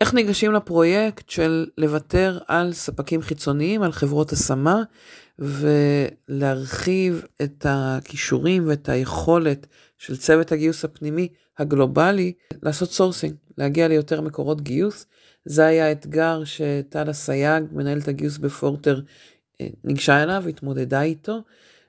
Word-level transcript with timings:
איך 0.00 0.14
ניגשים 0.14 0.52
לפרויקט 0.52 1.30
של 1.30 1.66
לוותר 1.78 2.38
על 2.48 2.72
ספקים 2.72 3.22
חיצוניים, 3.22 3.82
על 3.82 3.92
חברות 3.92 4.32
השמה, 4.32 4.82
ולהרחיב 5.38 7.24
את 7.42 7.66
הכישורים 7.68 8.68
ואת 8.68 8.88
היכולת 8.88 9.66
של 9.98 10.16
צוות 10.16 10.52
הגיוס 10.52 10.84
הפנימי 10.84 11.28
הגלובלי 11.58 12.32
לעשות 12.62 12.90
סורסינג, 12.90 13.34
להגיע 13.58 13.88
ליותר 13.88 14.20
מקורות 14.20 14.60
גיוס. 14.60 15.06
זה 15.44 15.66
היה 15.66 15.86
האתגר 15.86 16.42
שטל 16.44 17.10
אסייג, 17.10 17.64
מנהלת 17.72 18.08
הגיוס 18.08 18.38
בפורטר, 18.38 19.00
אה, 19.60 19.66
ניגשה 19.84 20.22
אליו, 20.22 20.44
התמודדה 20.48 21.02
איתו, 21.02 21.42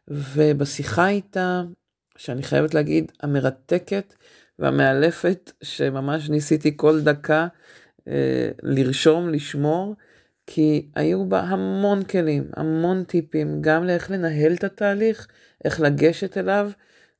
ובשיחה 0.08 1.08
איתה, 1.08 1.64
שאני 2.18 2.44
חייבת 2.44 2.74
להגיד, 2.74 3.12
המרתקת 3.24 4.14
והמאלפת, 4.60 5.52
שממש 5.64 6.30
ניסיתי 6.30 6.78
כל 6.78 7.02
דקה 7.02 7.48
לרשום, 8.64 9.30
לשמור, 9.30 9.96
כי 10.48 10.88
היו 10.96 11.30
בה 11.30 11.40
המון 11.40 12.04
כלים, 12.04 12.44
המון 12.56 13.04
טיפים, 13.04 13.58
גם 13.62 13.84
לאיך 13.84 14.12
לנהל 14.12 14.54
את 14.54 14.64
התהליך, 14.64 15.28
איך 15.66 15.82
לגשת 15.82 16.38
אליו, 16.38 16.72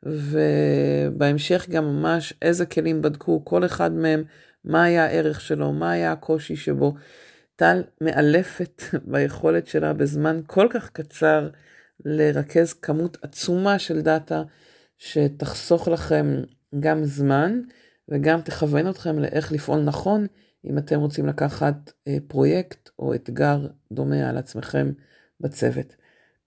ובהמשך 0.04 1.70
גם 1.70 1.86
ממש 1.86 2.34
איזה 2.42 2.66
כלים 2.66 3.02
בדקו, 3.02 3.46
כל 3.46 3.66
אחד 3.66 3.92
מהם, 3.92 4.24
מה 4.66 4.84
היה 4.84 5.06
הערך 5.06 5.42
שלו, 5.42 5.72
מה 5.72 5.92
היה 5.92 6.12
הקושי 6.12 6.56
שבו. 6.56 6.94
טל 7.56 7.84
מאלפת 8.02 8.82
ביכולת 9.12 9.68
שלה 9.68 9.94
בזמן 9.94 10.40
כל 10.48 10.68
כך 10.70 10.90
קצר 10.90 11.50
לרכז 12.06 12.74
כמות 12.74 13.18
עצומה 13.22 13.80
של 13.80 14.02
דאטה 14.02 14.44
שתחסוך 14.98 15.88
לכם 15.88 16.36
גם 16.80 17.04
זמן 17.04 17.62
וגם 18.10 18.42
תכוון 18.42 18.90
אתכם 18.90 19.20
לאיך 19.20 19.52
לפעול 19.52 19.80
נכון 19.80 20.28
אם 20.66 20.78
אתם 20.78 21.00
רוצים 21.00 21.26
לקחת 21.26 21.92
אה, 22.08 22.18
פרויקט 22.28 22.90
או 23.00 23.14
אתגר 23.14 23.68
דומה 23.92 24.30
על 24.30 24.38
עצמכם 24.38 24.92
בצוות. 25.40 25.96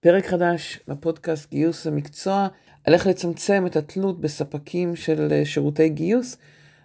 פרק 0.00 0.26
חדש 0.26 0.80
בפודקאסט 0.88 1.50
גיוס 1.50 1.86
המקצוע, 1.86 2.48
על 2.84 2.94
איך 2.94 3.06
לצמצם 3.06 3.64
את 3.66 3.76
התלות 3.76 4.20
בספקים 4.20 4.96
של 4.96 5.28
אה, 5.32 5.44
שירותי 5.44 5.88
גיוס, 5.88 6.36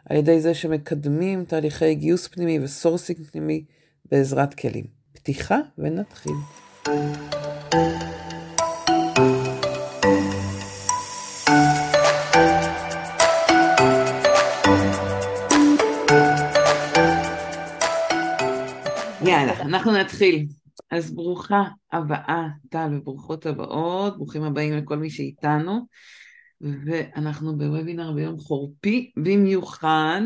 על 0.06 0.18
ידי 0.18 0.42
זה 0.42 0.54
שמקדמים 0.54 1.46
תהליכי 1.46 1.96
גיוס 1.96 2.28
פנימי 2.28 2.60
וסורסינג 2.60 3.20
פנימי 3.32 3.66
בעזרת 4.12 4.54
כלים. 4.54 5.00
פתיחה 5.14 5.60
ונתחיל. 5.78 6.36
אנחנו 19.62 19.92
נתחיל. 19.92 20.46
אז 20.92 21.16
ברוכה 21.16 21.64
הבאה, 21.92 22.48
טל, 22.70 22.90
וברוכות 22.94 23.46
הבאות, 23.46 24.18
ברוכים 24.18 24.44
הבאים 24.44 24.74
לכל 24.74 24.98
מי 24.98 25.10
שאיתנו. 25.10 25.88
ואנחנו 26.62 27.58
בוובינר 27.58 28.12
ביום 28.12 28.38
חורפי 28.38 29.12
במיוחד, 29.18 30.22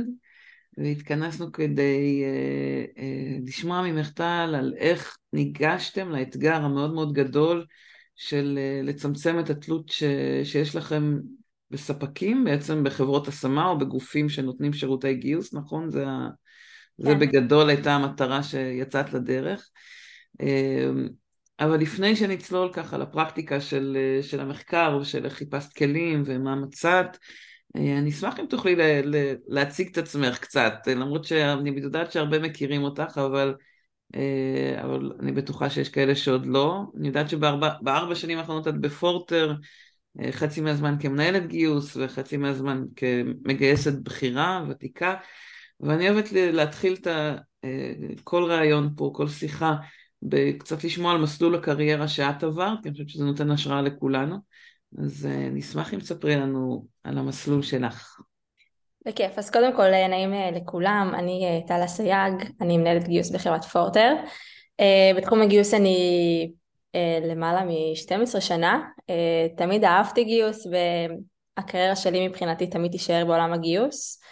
והתכנסנו 0.77 1.51
כדי 1.51 2.23
אה, 2.23 3.03
אה, 3.03 3.37
לשמוע 3.45 3.81
ממך 3.81 4.09
טל 4.09 4.55
על 4.57 4.73
איך 4.77 5.17
ניגשתם 5.33 6.09
לאתגר 6.09 6.55
המאוד 6.55 6.93
מאוד 6.93 7.13
גדול 7.13 7.65
של 8.15 8.59
אה, 8.61 8.81
לצמצם 8.83 9.39
את 9.39 9.49
התלות 9.49 9.89
ש, 9.89 10.03
שיש 10.43 10.75
לכם 10.75 11.17
בספקים, 11.71 12.43
בעצם 12.43 12.83
בחברות 12.83 13.27
השמה 13.27 13.69
או 13.69 13.77
בגופים 13.77 14.29
שנותנים 14.29 14.73
שירותי 14.73 15.13
גיוס, 15.13 15.53
נכון? 15.53 15.89
זה 15.89 16.07
ה... 16.07 16.29
זה 16.97 17.09
כן. 17.09 17.19
בגדול 17.19 17.69
הייתה 17.69 17.93
המטרה 17.93 18.43
שיצאת 18.43 19.13
לדרך. 19.13 19.69
אמ, 20.41 21.07
אבל 21.59 21.79
לפני 21.79 22.15
שנצלול 22.15 22.69
ככה 22.73 22.97
לפרקטיקה 22.97 23.61
של, 23.61 23.97
של 24.21 24.39
המחקר 24.39 24.97
ושל 25.01 25.25
איך 25.25 25.33
חיפשת 25.33 25.73
כלים 25.77 26.23
ומה 26.25 26.55
מצאת, 26.55 27.17
אה, 27.75 27.97
אני 27.97 28.09
אשמח 28.09 28.39
אם 28.39 28.45
תוכלי 28.45 28.75
ל, 28.75 28.81
ל, 29.15 29.35
להציג 29.47 29.87
את 29.91 29.97
עצמך 29.97 30.37
קצת, 30.37 30.73
למרות 30.87 31.25
שאני 31.25 31.69
יודעת 31.69 32.11
שהרבה 32.11 32.39
מכירים 32.39 32.83
אותך, 32.83 33.21
אבל, 33.25 33.55
אה, 34.15 34.81
אבל 34.83 35.11
אני 35.19 35.31
בטוחה 35.31 35.69
שיש 35.69 35.89
כאלה 35.89 36.15
שעוד 36.15 36.45
לא. 36.45 36.81
אני 36.99 37.07
יודעת 37.07 37.29
שבארבע 37.29 38.15
שנים 38.15 38.37
האחרונות 38.37 38.67
את 38.67 38.81
בפורטר, 38.81 39.53
אה, 40.19 40.31
חצי 40.31 40.61
מהזמן 40.61 40.95
כמנהלת 40.99 41.47
גיוס 41.47 41.97
וחצי 41.97 42.37
מהזמן 42.37 42.83
כמגייסת 42.95 43.93
בכירה, 43.93 44.65
ותיקה. 44.69 45.15
ואני 45.83 46.09
אוהבת 46.09 46.29
להתחיל 46.31 46.93
את 46.93 47.07
אה, 47.63 47.91
כל 48.23 48.43
ראיון 48.43 48.89
פה, 48.97 49.11
כל 49.15 49.27
שיחה, 49.27 49.75
קצת 50.59 50.83
לשמוע 50.83 51.11
על 51.11 51.17
מסלול 51.17 51.55
הקריירה 51.55 52.07
שאת 52.07 52.43
עברת, 52.43 52.77
כי 52.81 52.89
אני 52.89 52.93
חושבת 52.93 53.09
שזה 53.09 53.23
נותן 53.23 53.51
השראה 53.51 53.81
לכולנו. 53.81 54.35
אז 54.99 55.25
אה, 55.25 55.49
נשמח 55.51 55.93
אם 55.93 55.99
תספרי 55.99 56.35
לנו 56.35 56.85
על 57.03 57.17
המסלול 57.17 57.61
שלך. 57.61 58.19
בכיף, 59.05 59.37
אז 59.37 59.49
קודם 59.49 59.75
כל 59.75 59.93
אה, 59.93 60.07
נעים 60.07 60.33
לכולם, 60.55 61.11
אני 61.15 61.63
טלה 61.67 61.87
סייג, 61.87 62.33
אני 62.61 62.77
מנהלת 62.77 63.07
גיוס 63.07 63.31
בחברת 63.31 63.65
פורטר. 63.65 64.15
בתחום 65.17 65.41
הגיוס 65.41 65.73
אני 65.73 66.51
למעלה 67.23 67.63
מ-12 67.63 68.41
שנה, 68.41 68.81
תמיד 69.57 69.83
אהבתי 69.83 70.23
גיוס 70.23 70.67
והקריירה 71.57 71.95
שלי 71.95 72.27
מבחינתי 72.27 72.67
תמיד 72.67 72.91
תישאר 72.91 73.25
בעולם 73.25 73.53
הגיוס. 73.53 74.23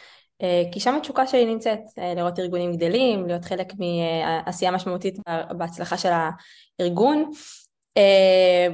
אה, 0.44 0.64
כי 0.72 0.80
שם 0.80 0.96
התשוקה 0.96 1.28
שלי 1.28 1.46
נמצאת, 1.46 1.80
אה, 2.00 2.14
לראות 2.14 2.40
ארגונים 2.40 2.76
גדלים, 2.76 3.28
להיות 3.28 3.46
חלק 3.46 3.74
מעשייה 3.74 4.72
משמעותית 4.72 5.20
בהצלחה 5.58 5.98
של 5.98 6.10
הארגון. 6.80 7.32
אה, 7.98 8.68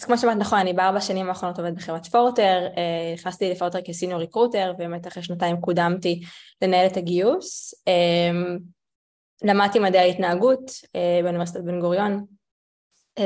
כמו 0.00 0.18
שאמרת 0.18 0.36
נכון, 0.36 0.58
אני 0.58 0.72
בארבע 0.72 1.00
שנים 1.00 1.28
האחרונות 1.28 1.58
עובדת 1.58 1.74
בחברת 1.74 2.06
פורטר, 2.06 2.68
נכנסתי 3.14 3.50
לפורטר 3.50 3.78
כסיניור 3.80 4.20
ריקרוטר, 4.20 4.72
ובאמת 4.74 5.06
אחרי 5.06 5.22
שנתיים 5.22 5.60
קודמתי 5.60 6.22
לנהל 6.62 6.86
את 6.86 6.96
הגיוס. 6.96 7.74
למדתי 9.42 9.78
מדעי 9.78 10.00
ההתנהגות 10.00 10.70
באוניברסיטת 11.22 11.60
בן 11.60 11.80
גוריון. 11.80 12.24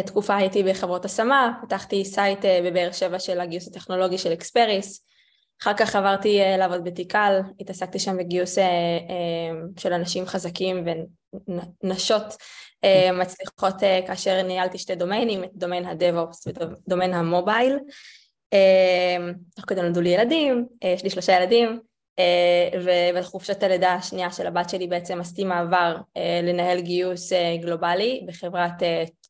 תקופה 0.06 0.36
הייתי 0.36 0.62
בחברות 0.62 1.04
השמה, 1.04 1.52
פתחתי 1.62 2.04
סייט 2.04 2.44
בבאר 2.64 2.92
שבע 2.92 3.19
של 3.19 3.40
הגיוס 3.40 3.69
הטכנולוגי 3.69 4.19
של 4.19 4.32
אקספריס, 4.32 5.08
אחר 5.62 5.74
כך 5.74 5.96
עברתי 5.96 6.42
אה, 6.42 6.58
לעבוד 6.58 6.84
בתיקל, 6.84 7.41
התעסקתי 7.60 7.98
שם 7.98 8.16
בגיוס 8.16 8.58
אה, 8.58 8.60
אה, 8.60 9.80
של 9.80 9.92
אנשים 9.92 10.26
חזקים 10.26 10.84
ונשות 11.82 12.36
מצליחות 13.12 13.74
כאשר 14.06 14.42
ניהלתי 14.42 14.78
שתי 14.78 14.94
דומיינים, 14.94 15.44
את 15.44 15.50
דומיין 15.54 15.84
ה 15.84 15.93
DevOps 15.93 16.46
ודומיין 16.46 17.14
המובייל. 17.14 17.78
תוך 19.56 19.64
כדי 19.66 19.82
נולדו 19.82 20.00
לי 20.00 20.08
ילדים, 20.08 20.66
יש 20.84 21.04
לי 21.04 21.10
שלושה 21.10 21.32
ילדים, 21.32 21.80
ובחופשת 22.84 23.62
הלידה 23.62 23.94
השנייה 23.94 24.32
של 24.32 24.46
הבת 24.46 24.70
שלי 24.70 24.86
בעצם 24.86 25.20
עשיתי 25.20 25.44
מעבר 25.44 25.96
לנהל 26.42 26.80
גיוס 26.80 27.32
גלובלי 27.60 28.25
בחברת 28.26 28.82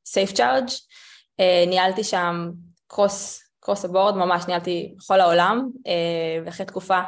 צ'ארג', 0.02 0.68
uh, 0.68 1.68
ניהלתי 1.68 2.04
שם 2.04 2.50
קרוס 2.86 3.47
קרוס 3.68 3.84
הבורד, 3.84 4.16
ממש 4.16 4.46
ניהלתי 4.46 4.94
בכל 4.96 5.20
העולם, 5.20 5.70
אה, 5.86 6.42
ואחרי 6.44 6.66
תקופה 6.66 7.00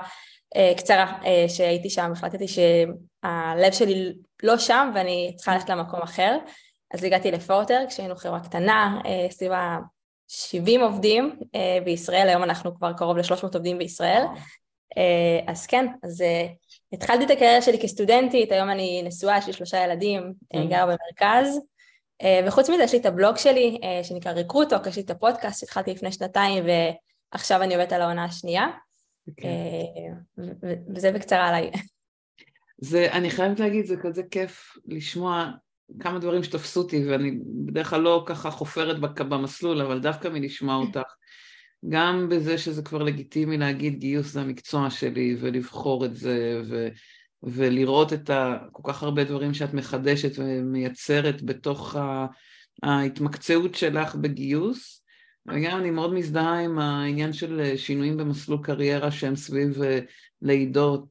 אה, 0.57 0.73
קצרה 0.77 1.13
אה, 1.25 1.45
שהייתי 1.49 1.91
שם, 1.91 2.13
החלטתי 2.13 2.49
שהלב 2.49 3.73
שלי 3.73 4.13
לא 4.43 4.59
שם 4.59 4.91
ואני 4.95 5.33
צריכה 5.37 5.55
ללכת 5.55 5.71
למקום 5.71 6.03
אחר, 6.03 6.39
אז 6.95 7.05
הגעתי 7.05 7.31
לפורטר 7.31 7.81
כשהיינו 7.89 8.17
חברה 8.17 8.41
קטנה, 8.41 9.01
סביב 9.31 9.53
ה-70 9.53 10.81
עובדים 10.83 11.37
בישראל, 11.85 12.29
היום 12.29 12.43
אנחנו 12.43 12.75
כבר 12.75 12.93
קרוב 12.93 13.17
ל-300 13.17 13.43
עובדים 13.43 13.79
בישראל, 13.79 14.23
אז 15.47 15.67
כן, 15.67 15.87
אז 16.03 16.25
התחלתי 16.93 17.25
את 17.25 17.31
הקריירה 17.31 17.63
שלי 17.63 17.79
כסטודנטית, 17.79 18.53
היום 18.53 18.71
אני 18.71 19.03
נשואה, 19.03 19.39
יש 19.39 19.47
לי 19.47 19.53
שלושה 19.53 19.85
ילדים, 19.85 20.33
גרה 20.69 20.87
במרכז, 20.87 21.61
וחוץ 22.47 22.71
מזה 22.71 22.83
יש 22.83 22.93
לי 22.93 22.99
את 22.99 23.07
הבלוג 23.07 23.37
שלי 23.37 23.79
אה, 23.85 24.05
שנקרא 24.05 24.33
ריקרוטוק, 24.33 24.87
יש 24.87 24.97
לי 24.97 25.03
את 25.03 25.11
הפודקאסט 25.11 25.61
שהתחלתי 25.61 25.91
לפני 25.91 26.13
שנתיים 26.13 26.65
ועכשיו 27.33 27.63
אני 27.63 27.75
עובדת 27.75 27.93
על 27.93 28.03
העונה 28.03 28.25
השנייה. 28.25 28.67
Okay. 28.67 29.31
אוקיי. 29.31 29.51
אה, 30.39 30.73
וזה 30.95 31.13
בקצרה 31.13 31.49
עליי. 31.49 31.71
זה, 32.79 33.13
אני 33.13 33.31
חייבת 33.31 33.61
להגיד, 33.61 33.85
זה 33.85 33.97
כזה 34.03 34.23
כיף 34.31 34.77
לשמוע 34.87 35.51
כמה 36.01 36.19
דברים 36.19 36.43
שתפסו 36.43 36.81
אותי, 36.81 37.09
ואני 37.09 37.39
בדרך 37.67 37.91
כלל 37.91 38.01
לא 38.01 38.25
ככה 38.27 38.51
חופרת 38.51 38.97
במסלול, 39.19 39.81
אבל 39.81 40.01
דווקא 40.01 40.29
מלשמוע 40.29 40.77
אותך, 40.77 41.15
גם 41.89 42.29
בזה 42.29 42.59
שזה 42.59 42.83
כבר 42.83 43.03
לגיטימי 43.03 43.59
להגיד 43.59 43.99
גיוס 43.99 44.33
זה 44.33 44.41
המקצוע 44.41 44.91
שלי, 44.91 45.37
ולבחור 45.41 46.05
את 46.05 46.17
זה, 46.17 46.63
ו... 46.69 46.89
ולראות 47.43 48.13
את 48.13 48.31
ה, 48.31 48.59
כל 48.73 48.93
כך 48.93 49.03
הרבה 49.03 49.25
דברים 49.25 49.55
שאת 49.55 49.75
מחדשת 49.75 50.39
ומייצרת 50.39 51.43
בתוך 51.43 51.97
ההתמקצעות 52.83 53.75
שלך 53.75 54.15
בגיוס, 54.15 55.05
וגם 55.49 55.79
אני 55.79 55.91
מאוד 55.91 56.15
מזדהה 56.15 56.61
עם 56.61 56.79
העניין 56.79 57.33
של 57.33 57.77
שינויים 57.77 58.17
במסלול 58.17 58.59
קריירה 58.63 59.11
שהם 59.11 59.37
סביב 59.37 59.79
לידות. 60.43 61.07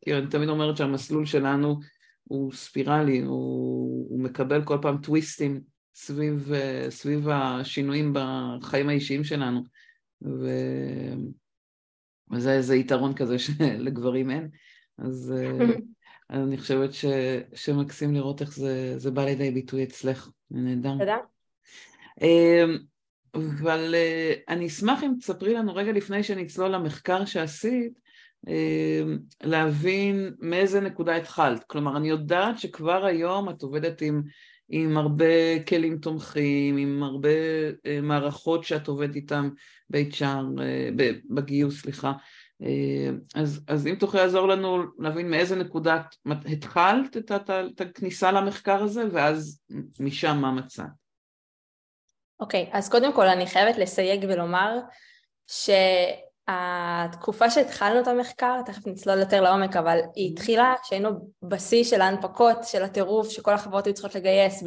כי 0.00 0.14
אני 0.14 0.26
תמיד 0.26 0.48
אומרת 0.48 0.76
שהמסלול 0.76 1.26
שלנו 1.26 1.80
הוא 2.24 2.52
ספירלי, 2.52 3.20
הוא, 3.20 4.06
הוא 4.10 4.20
מקבל 4.20 4.64
כל 4.64 4.78
פעם 4.82 4.98
טוויסטים 4.98 5.60
סביב, 5.94 6.52
סביב 6.88 7.28
השינויים 7.28 8.14
בחיים 8.14 8.88
האישיים 8.88 9.24
שלנו. 9.24 9.62
ו... 10.24 10.48
וזה 12.30 12.52
איזה 12.52 12.76
יתרון 12.76 13.14
כזה 13.14 13.38
שלגברים 13.44 14.30
אין. 14.30 14.48
אז 15.04 15.34
אני 16.30 16.58
חושבת 16.58 16.92
ש, 16.92 17.04
שמקסים 17.54 18.14
לראות 18.14 18.40
איך 18.40 18.54
זה, 18.54 18.98
זה 18.98 19.10
בא 19.10 19.24
לידי 19.24 19.50
ביטוי 19.50 19.84
אצלך, 19.84 20.30
זה 20.50 20.58
נהדר. 20.58 20.98
תודה. 20.98 21.16
אמ, 22.22 22.78
אבל 23.34 23.94
אה, 23.94 24.34
אני 24.48 24.66
אשמח 24.66 25.04
אם 25.04 25.12
תספרי 25.20 25.54
לנו 25.54 25.74
רגע 25.74 25.92
לפני 25.92 26.22
שנצלול 26.22 26.70
למחקר 26.70 27.24
שעשית, 27.24 27.92
אמ, 28.48 29.18
להבין 29.42 30.34
מאיזה 30.38 30.80
נקודה 30.80 31.16
התחלת. 31.16 31.64
כלומר, 31.64 31.96
אני 31.96 32.08
יודעת 32.08 32.58
שכבר 32.58 33.04
היום 33.04 33.50
את 33.50 33.62
עובדת 33.62 34.02
עם, 34.02 34.22
עם 34.68 34.96
הרבה 34.96 35.62
כלים 35.68 35.98
תומכים, 35.98 36.76
עם 36.76 37.02
הרבה 37.02 37.28
אה, 37.86 38.00
מערכות 38.02 38.64
שאת 38.64 38.88
עובדת 38.88 39.16
איתן 39.16 39.48
ב-HR, 39.90 40.60
אה, 40.60 40.88
בגיוס, 41.30 41.80
סליחה. 41.80 42.12
אה, 42.62 43.10
אז, 43.34 43.60
אז 43.68 43.86
אם 43.86 43.94
תוכלי 43.94 44.20
לעזור 44.20 44.48
לנו 44.48 44.82
להבין 44.98 45.30
מאיזה 45.30 45.56
נקודה 45.56 46.02
התחלת 46.26 47.16
את, 47.16 47.32
את, 47.32 47.50
את 47.50 47.80
הכניסה 47.80 48.32
למחקר 48.32 48.82
הזה, 48.82 49.04
ואז 49.12 49.60
משם 50.00 50.38
מה 50.40 50.52
מצאת. 50.52 50.86
אוקיי, 52.40 52.70
okay, 52.72 52.76
אז 52.76 52.88
קודם 52.88 53.12
כל 53.12 53.28
אני 53.28 53.46
חייבת 53.46 53.78
לסייג 53.78 54.26
ולומר 54.28 54.78
שהתקופה 56.46 57.50
שהתחלנו 57.50 58.00
את 58.00 58.08
המחקר, 58.08 58.62
תכף 58.66 58.86
נצלול 58.86 59.18
יותר 59.18 59.40
לעומק, 59.40 59.76
אבל 59.76 59.98
היא. 60.14 60.32
התחילה 60.32 60.74
כשהיינו 60.82 61.10
בשיא 61.42 61.84
של 61.84 62.00
ההנפקות, 62.00 62.64
של 62.64 62.82
הטירוף, 62.82 63.30
שכל 63.30 63.54
החברות 63.54 63.86
היו 63.86 63.94
צריכות 63.94 64.14
לגייס, 64.14 64.62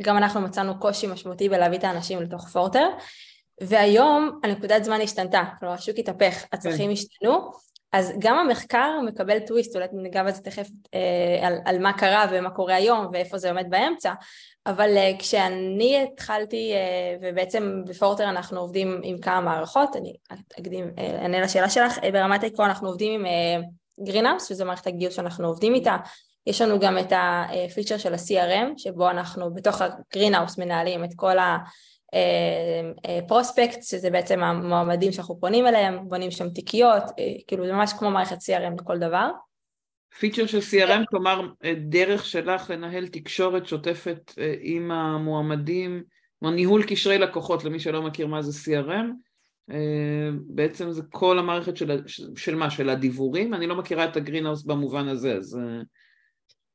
וגם 0.00 0.16
אנחנו 0.16 0.40
מצאנו 0.40 0.80
קושי 0.80 1.06
משמעותי 1.06 1.48
בלהביא 1.48 1.78
את 1.78 1.84
האנשים 1.84 2.22
לתוך 2.22 2.48
פורטר. 2.48 2.88
והיום 3.60 4.40
הנקודת 4.44 4.84
זמן 4.84 5.00
השתנתה, 5.00 5.42
כלומר 5.58 5.74
השוק 5.74 5.98
התהפך, 5.98 6.44
הצרכים 6.52 6.86
כן. 6.86 6.92
השתנו, 6.92 7.50
אז 7.92 8.12
גם 8.18 8.38
המחקר 8.38 9.00
מקבל 9.06 9.38
טוויסט, 9.38 9.76
אולי 9.76 9.86
ניגע 9.92 10.22
בזה 10.22 10.42
תכף 10.42 10.66
אה, 10.94 11.46
על, 11.46 11.58
על 11.64 11.78
מה 11.78 11.92
קרה 11.92 12.26
ומה 12.30 12.50
קורה 12.50 12.74
היום 12.74 13.06
ואיפה 13.12 13.38
זה 13.38 13.48
עומד 13.48 13.66
באמצע, 13.70 14.12
אבל 14.66 14.96
אה, 14.96 15.12
כשאני 15.18 16.02
התחלתי, 16.02 16.72
אה, 16.74 17.16
ובעצם 17.22 17.82
בפורטר 17.86 18.24
אנחנו 18.24 18.60
עובדים 18.60 19.00
עם 19.04 19.18
כמה 19.18 19.40
מערכות, 19.40 19.96
אני 19.96 20.12
אקדים, 20.60 20.90
אה, 20.98 21.22
אענה 21.22 21.40
לשאלה 21.40 21.70
שלך, 21.70 21.98
אה, 22.04 22.10
ברמת 22.12 22.42
העקרון 22.42 22.68
אנחנו 22.68 22.88
עובדים 22.88 23.20
עם 23.20 23.26
אה, 23.26 23.60
Greenhouse, 24.04 24.48
שזו 24.48 24.64
מערכת 24.64 24.86
הגיוס 24.86 25.14
שאנחנו 25.14 25.48
עובדים 25.48 25.74
איתה, 25.74 25.96
יש 26.46 26.60
לנו 26.60 26.78
גם 26.80 26.98
את 26.98 27.12
הפיצ'ר 27.16 27.98
של 27.98 28.14
ה-CRM, 28.14 28.72
שבו 28.76 29.10
אנחנו 29.10 29.54
בתוך 29.54 29.82
ה 29.82 29.89
Greenhouse 29.89 30.58
מנהלים 30.58 31.04
את 31.04 31.10
כל. 31.16 31.36
prospect, 33.28 33.82
שזה 33.82 34.10
בעצם 34.10 34.42
המועמדים 34.42 35.12
שאנחנו 35.12 35.40
פונים 35.40 35.66
אליהם, 35.66 36.08
בונים 36.08 36.30
שם 36.30 36.48
תיקיות, 36.50 37.02
אה, 37.18 37.32
כאילו 37.46 37.66
זה 37.66 37.72
ממש 37.72 37.92
כמו 37.98 38.10
מערכת 38.10 38.36
CRM 38.36 38.82
לכל 38.82 38.98
דבר. 38.98 39.30
פיצ'ר 40.18 40.46
של 40.46 40.58
CRM, 40.58 41.04
כלומר 41.08 41.48
אה, 41.64 41.74
דרך 41.74 42.24
שלך 42.24 42.70
לנהל 42.70 43.06
תקשורת 43.06 43.66
שוטפת 43.66 44.32
אה, 44.38 44.54
עם 44.60 44.90
המועמדים, 44.90 46.02
כלומר 46.38 46.54
ניהול 46.54 46.82
קשרי 46.82 47.18
לקוחות 47.18 47.64
למי 47.64 47.80
שלא 47.80 48.02
מכיר 48.02 48.26
מה 48.26 48.42
זה 48.42 48.70
CRM, 48.70 49.06
בעצם 50.46 50.90
זה 50.90 51.02
כל 51.10 51.38
המערכת 51.38 51.76
של, 51.76 52.02
של 52.36 52.54
מה? 52.54 52.70
של 52.70 52.88
הדיבורים? 52.88 53.54
אני 53.54 53.66
לא 53.66 53.76
מכירה 53.76 54.04
את 54.04 54.16
הגרינהאוס 54.16 54.62
במובן 54.62 55.08
הזה, 55.08 55.34
אז... 55.34 55.58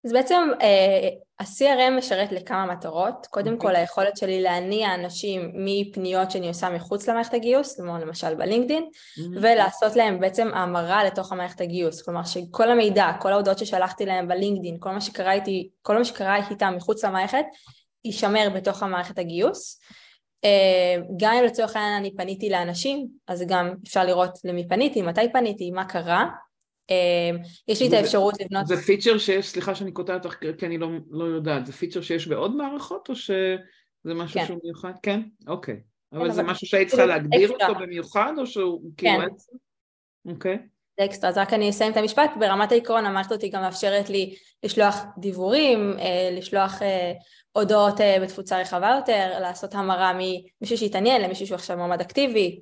אז 0.06 0.12
בעצם 0.12 0.50
אה, 0.62 1.10
ה-CRM 1.40 1.98
משרת 1.98 2.32
לכמה 2.32 2.66
מטרות, 2.66 3.28
קודם. 3.30 3.54
אוקיי. 3.54 3.70
כל 3.70 3.76
היכולת 3.76 4.18
שלי 4.18 4.42
להניע 4.42 4.96
אנשים 4.96 5.52
מפניות 5.54 6.32
שאני 6.32 6.48
עושה 6.48 6.70
מחוץ 6.70 7.10
למערכת 7.10 7.34
הגיוס, 7.34 7.76
כמו 7.76 7.98
למשל 7.98 8.36
בלינקדאין, 8.36 8.84
mm-hmm. 8.84 9.38
ולעשות 9.42 9.96
להם 9.96 10.20
בעצם 10.20 10.48
המרה 10.54 11.04
לתוך 11.04 11.32
המערכת 11.32 11.62
הגיוס, 11.62 12.02
כלומר 12.02 12.24
שכל 12.24 12.72
המידע, 12.72 13.12
כל 13.20 13.34
ההודעות 13.34 13.58
ששלחתי 13.58 14.06
להם 14.06 14.28
בלינקדאין, 14.28 14.78
כל 14.80 14.92
מה 14.92 15.02
שקרה 15.02 15.34
איתי, 15.34 15.70
כל 15.82 15.98
מה 15.98 16.06
שקרה 16.06 16.38
איתם 16.50 16.74
מחוץ 16.78 17.06
למערכת, 17.06 17.46
יישמר 18.06 18.48
בתוך 18.56 18.84
המערכת 18.84 19.20
הגיוס. 19.20 19.80
אה, 20.46 20.96
גם 21.18 21.34
אם 21.34 21.44
לצורך 21.44 21.76
העניין 21.76 21.98
אני 22.00 22.16
פניתי 22.16 22.50
לאנשים, 22.50 23.08
אז 23.28 23.44
גם 23.48 23.74
אפשר 23.88 24.04
לראות 24.04 24.40
למי 24.44 24.68
פניתי, 24.68 25.02
מתי 25.02 25.32
פניתי, 25.34 25.72
מה 25.72 25.86
קרה, 25.86 26.26
יש 27.68 27.82
לי 27.82 27.88
את 27.88 27.94
האפשרות 27.94 28.34
לבנות... 28.42 28.68
זה 28.68 28.78
פיצ'ר 28.78 29.18
שיש, 29.18 29.48
סליחה 29.48 29.76
שאני 29.76 29.92
קוטעת 29.92 30.26
אותך 30.26 30.38
כי 30.58 30.66
אני 30.66 30.78
לא, 30.78 30.88
לא 31.10 31.26
יודעת, 31.26 31.66
זה 31.66 31.74
פיצ'ר 31.74 32.02
שיש 32.02 32.28
בעוד 32.28 32.56
מערכות 32.56 33.10
או 33.10 33.16
שזה 33.16 34.14
משהו 34.16 34.40
כן. 34.40 34.46
שהוא 34.46 34.60
מיוחד? 34.64 34.94
כן? 35.04 35.22
אוקיי. 35.48 35.76
כן, 36.12 36.18
אבל 36.18 36.32
זה 36.32 36.44
משהו 36.44 36.68
שהיית 36.68 36.88
צריכה 36.88 37.06
להגדיר 37.06 37.52
אקסטרה. 37.52 37.70
אותו 37.70 37.80
במיוחד 37.80 38.34
או 38.38 38.48
שהוא 38.48 38.92
כאילו... 38.98 39.20
כן. 39.22 40.32
אוקיי. 40.32 40.58
זה 41.00 41.06
אקסטרה, 41.06 41.30
אז 41.30 41.38
רק 41.38 41.54
אני 41.54 41.70
אסיים 41.70 41.92
את 41.92 41.98
המשפט, 41.98 42.32
ברמת 42.40 42.72
העיקרון 42.72 43.06
המערכת 43.06 43.32
הזאתי 43.32 43.50
גם 43.50 43.62
מאפשרת 43.62 44.10
לי 44.10 44.36
לשלוח 44.64 44.96
דיוורים, 45.18 45.94
אה, 46.00 46.30
לשלוח 46.38 46.82
אה, 46.82 47.14
הודעות 47.52 48.02
אה, 48.02 48.18
בתפוצה 48.22 48.62
רחבה 48.62 48.96
יותר, 48.96 49.40
לעשות 49.40 49.76
המרה 49.76 50.14
ממישהו 50.14 50.78
שהתעניין 50.78 51.22
למישהו 51.22 51.48
שהוא 51.48 51.56
עכשיו 51.56 51.78
מועמד 51.78 52.02
אקטיבי, 52.02 52.62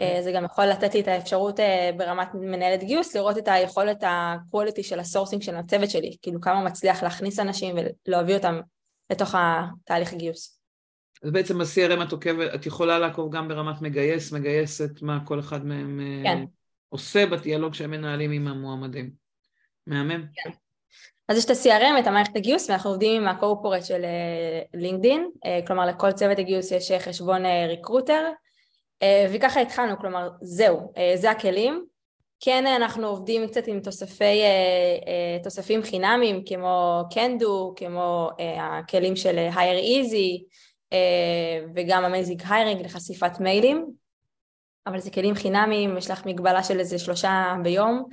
זה 0.00 0.32
גם 0.32 0.44
יכול 0.44 0.64
לתת 0.64 0.94
לי 0.94 1.00
את 1.00 1.08
האפשרות 1.08 1.60
אה, 1.60 1.90
ברמת 1.96 2.28
מנהלת 2.34 2.82
גיוס, 2.82 3.16
לראות 3.16 3.38
את 3.38 3.48
היכולת 3.48 4.02
ה-quality 4.02 4.82
של 4.82 5.00
הסורסינג 5.00 5.42
של 5.42 5.56
הצוות 5.56 5.90
שלי, 5.90 6.16
כאילו 6.22 6.40
כמה 6.40 6.64
מצליח 6.64 7.02
להכניס 7.02 7.38
אנשים 7.38 7.76
ולהביא 8.06 8.34
אותם 8.34 8.60
לתוך 9.10 9.34
התהליך 9.38 10.12
הגיוס. 10.12 10.58
אז 11.22 11.30
בעצם 11.30 11.60
ה-CRM 11.60 12.02
את 12.02 12.12
עוקבת, 12.12 12.54
את 12.54 12.66
יכולה 12.66 12.98
לעקוב 12.98 13.36
גם 13.36 13.48
ברמת 13.48 13.82
מגייס, 13.82 14.32
מגייסת 14.32 15.02
מה 15.02 15.18
כל 15.24 15.40
אחד 15.40 15.66
מהם 15.66 16.00
אה, 16.00 16.22
כן. 16.24 16.44
עושה 16.88 17.26
בדיאלוג 17.26 17.74
שהם 17.74 17.90
מנהלים 17.90 18.30
עם 18.30 18.48
המועמדים. 18.48 19.10
מהמם. 19.86 20.24
כן. 20.34 20.50
אז 21.28 21.38
יש 21.38 21.44
את 21.44 21.50
ה-CRM, 21.50 22.00
את 22.00 22.06
המערכת 22.06 22.36
הגיוס, 22.36 22.70
ואנחנו 22.70 22.90
עובדים 22.90 23.22
עם 23.22 23.28
הקורפורט 23.28 23.84
של 23.84 24.04
לינקדין, 24.74 25.30
כלומר 25.66 25.86
לכל 25.86 26.12
צוות 26.12 26.38
הגיוס 26.38 26.72
יש 26.72 26.92
חשבון 26.92 27.42
ריקרוטר, 27.68 28.22
אה, 28.26 28.32
וככה 29.34 29.60
התחלנו, 29.60 29.98
כלומר 29.98 30.28
זהו, 30.42 30.92
אה, 30.96 31.12
זה 31.16 31.30
הכלים. 31.30 31.84
כן 32.40 32.66
אנחנו 32.66 33.06
עובדים 33.06 33.48
קצת 33.48 33.66
עם 33.66 33.80
תוספי, 33.80 34.42
אה, 34.42 35.38
תוספים 35.42 35.82
חינמיים 35.82 36.42
כמו 36.46 37.02
קנדו, 37.14 37.74
כמו 37.76 38.30
הכלים 38.60 39.16
של 39.16 39.48
hire 39.52 39.82
easy 39.82 40.44
וגם 41.74 42.04
המייזיק 42.04 42.42
היירינג 42.48 42.84
לחשיפת 42.84 43.40
מיילים, 43.40 43.86
אבל 44.86 44.98
זה 44.98 45.10
כלים 45.10 45.34
חינמיים, 45.34 45.96
יש 45.96 46.10
לך 46.10 46.26
מגבלה 46.26 46.62
של 46.62 46.80
איזה 46.80 46.98
שלושה 46.98 47.54
ביום, 47.62 48.04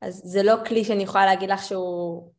אז 0.00 0.22
זה 0.24 0.42
לא 0.42 0.54
כלי 0.66 0.84
שאני 0.84 1.02
יכולה 1.02 1.26
להגיד 1.26 1.50
לך 1.50 1.64
שהוא 1.64 2.30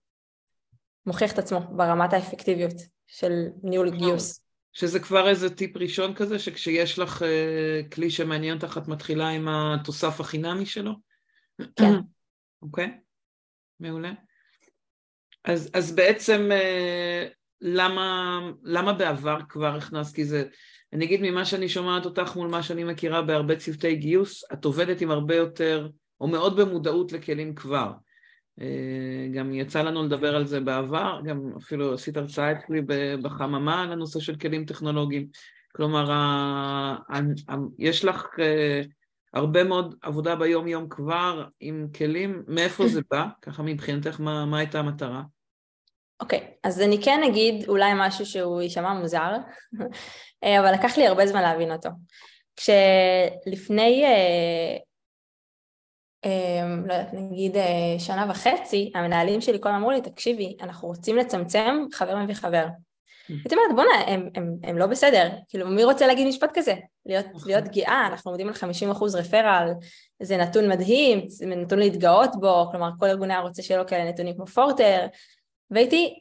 מוכיח 1.06 1.34
את 1.34 1.40
עצמו 1.40 1.60
ברמת 1.70 2.14
האפקטיביות 2.14 2.76
של 3.08 3.48
ניהול 3.64 3.90
גיוס. 3.90 4.51
שזה 4.74 5.00
כבר 5.00 5.30
איזה 5.30 5.56
טיפ 5.56 5.78
ראשון 5.78 6.14
כזה, 6.14 6.40
שכשיש 6.40 7.00
לך 7.00 7.22
uh, 7.22 7.94
כלי 7.94 8.10
שמעניין 8.10 8.56
אותך, 8.56 8.80
את 8.84 8.88
מתחילה 8.88 9.30
עם 9.30 9.48
התוסף 9.48 10.20
החינמי 10.20 10.66
שלו? 10.66 10.92
כן. 11.76 11.94
אוקיי, 12.62 12.86
okay. 12.86 13.02
מעולה. 13.80 14.12
אז, 15.44 15.70
אז 15.74 15.96
בעצם 15.96 16.50
uh, 16.52 17.34
למה, 17.62 18.40
למה 18.64 18.94
בעבר 18.94 19.38
כבר 19.50 19.76
הכנסת? 19.76 20.16
כי 20.16 20.26
זה, 20.26 20.44
אני 20.94 21.06
אגיד 21.06 21.20
ממה 21.24 21.46
שאני 21.46 21.70
שומעת 21.70 22.06
אותך 22.06 22.36
מול 22.36 22.48
מה 22.48 22.64
שאני 22.64 22.84
מכירה 22.84 23.22
בהרבה 23.22 23.56
צוותי 23.56 23.96
גיוס, 23.96 24.44
את 24.54 24.66
עובדת 24.66 25.02
עם 25.02 25.12
הרבה 25.12 25.36
יותר, 25.36 25.90
או 26.22 26.28
מאוד 26.28 26.60
במודעות 26.60 27.12
לכלים 27.12 27.56
כבר. 27.56 27.92
אה, 28.62 29.28
גם 29.34 29.54
יצא 29.54 29.82
לנו 29.82 30.04
לדבר 30.04 30.36
על 30.36 30.48
זה 30.48 30.60
בעבר, 30.60 31.22
גם 31.24 31.52
אפילו 31.58 31.94
עשית 31.94 32.18
הרצאה 32.18 32.52
אצלי 32.52 32.82
בחממה 33.22 33.84
על 33.84 33.92
הנושא 33.92 34.20
של 34.20 34.36
כלים 34.36 34.66
טכנולוגיים. 34.66 35.28
כלומר, 35.76 36.12
יש 37.80 38.06
לך 38.06 38.28
אה, 38.40 38.82
הרבה 39.34 39.64
מאוד 39.64 39.96
עבודה 40.02 40.36
ביום-יום 40.36 40.90
כבר 40.90 41.46
עם 41.60 41.88
כלים, 41.98 42.44
מאיפה 42.48 42.88
זה 42.88 43.02
בא? 43.12 43.26
ככה 43.42 43.64
מבחינתך, 43.64 44.20
מה, 44.20 44.46
מה 44.46 44.58
הייתה 44.58 44.80
המטרה? 44.80 45.22
אוקיי, 46.20 46.40
okay, 46.40 46.44
אז 46.64 46.82
אני 46.82 47.02
כן 47.04 47.22
אגיד 47.28 47.70
אולי 47.70 47.92
משהו 47.96 48.26
שהוא 48.26 48.62
יישמע 48.62 48.94
מוזר, 48.94 49.32
אה, 50.44 50.60
אבל 50.60 50.74
לקח 50.74 50.98
לי 50.98 51.08
הרבה 51.08 51.28
זמן 51.28 51.42
להבין 51.42 51.72
אותו. 51.72 51.90
כשלפני 52.56 54.04
לא 56.88 56.94
יודעת, 56.94 57.14
נגיד 57.14 57.58
אה, 57.58 57.96
שנה 58.00 58.26
וחצי, 58.30 58.92
המנהלים 58.96 59.42
שלי 59.42 59.58
כל 59.62 59.70
הזמן 59.70 59.80
אמרו 59.80 59.92
לי, 59.92 60.02
תקשיבי, 60.02 60.58
אנחנו 60.62 60.88
רוצים 60.88 61.18
לצמצם, 61.18 61.86
חבר 61.94 62.16
מביא 62.16 62.36
חבר. 62.36 62.66
Mm. 62.66 63.34
הייתי 63.34 63.56
אומרת, 63.56 63.76
בואנה, 63.76 64.14
הם, 64.14 64.30
הם, 64.36 64.56
הם 64.64 64.78
לא 64.78 64.86
בסדר. 64.86 65.30
כאילו, 65.50 65.68
מי 65.68 65.84
רוצה 65.84 66.08
להגיד 66.08 66.28
משפט 66.28 66.50
כזה? 66.54 66.74
להיות, 67.06 67.26
נכון. 67.34 67.52
להיות 67.52 67.68
גאה, 67.68 68.08
אנחנו 68.08 68.32
עומדים 68.32 68.48
על 68.48 68.54
50% 68.54 69.18
רפרל, 69.18 69.72
זה 70.22 70.38
נתון 70.38 70.70
מדהים, 70.70 71.30
זה 71.30 71.46
נתון 71.46 71.80
להתגאות 71.80 72.30
בו, 72.40 72.68
כלומר, 72.72 72.90
כל 73.00 73.06
ארגוני 73.06 73.38
רוצה 73.38 73.62
שיהיה 73.62 73.82
לו 73.82 73.88
כאלה 73.88 74.10
נתונים 74.10 74.36
כמו 74.36 74.48
פורטר, 74.48 75.06
והייתי 75.72 76.20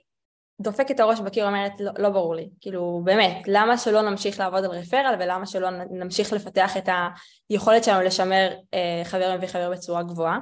דופקת 0.60 0.90
את 0.90 1.00
הראש 1.00 1.20
בקיר 1.20 1.44
ואומרת, 1.44 1.72
לא, 1.80 1.92
לא 1.98 2.08
ברור 2.08 2.34
לי. 2.34 2.48
כאילו, 2.60 3.00
באמת, 3.04 3.42
למה 3.46 3.78
שלא 3.78 4.02
נמשיך 4.02 4.40
לעבוד 4.40 4.64
על 4.64 4.70
רפרל, 4.70 5.14
ולמה 5.20 5.46
שלא 5.46 5.68
נמשיך 5.90 6.32
לפתח 6.32 6.76
את 6.76 6.88
היכולת 7.50 7.84
שלנו 7.84 8.02
לשמר 8.02 8.50
אה, 8.74 9.02
חבר 9.04 9.36
מביא 9.36 9.48
חבר 9.48 9.70
בצורה 9.70 10.02
גבוהה? 10.02 10.38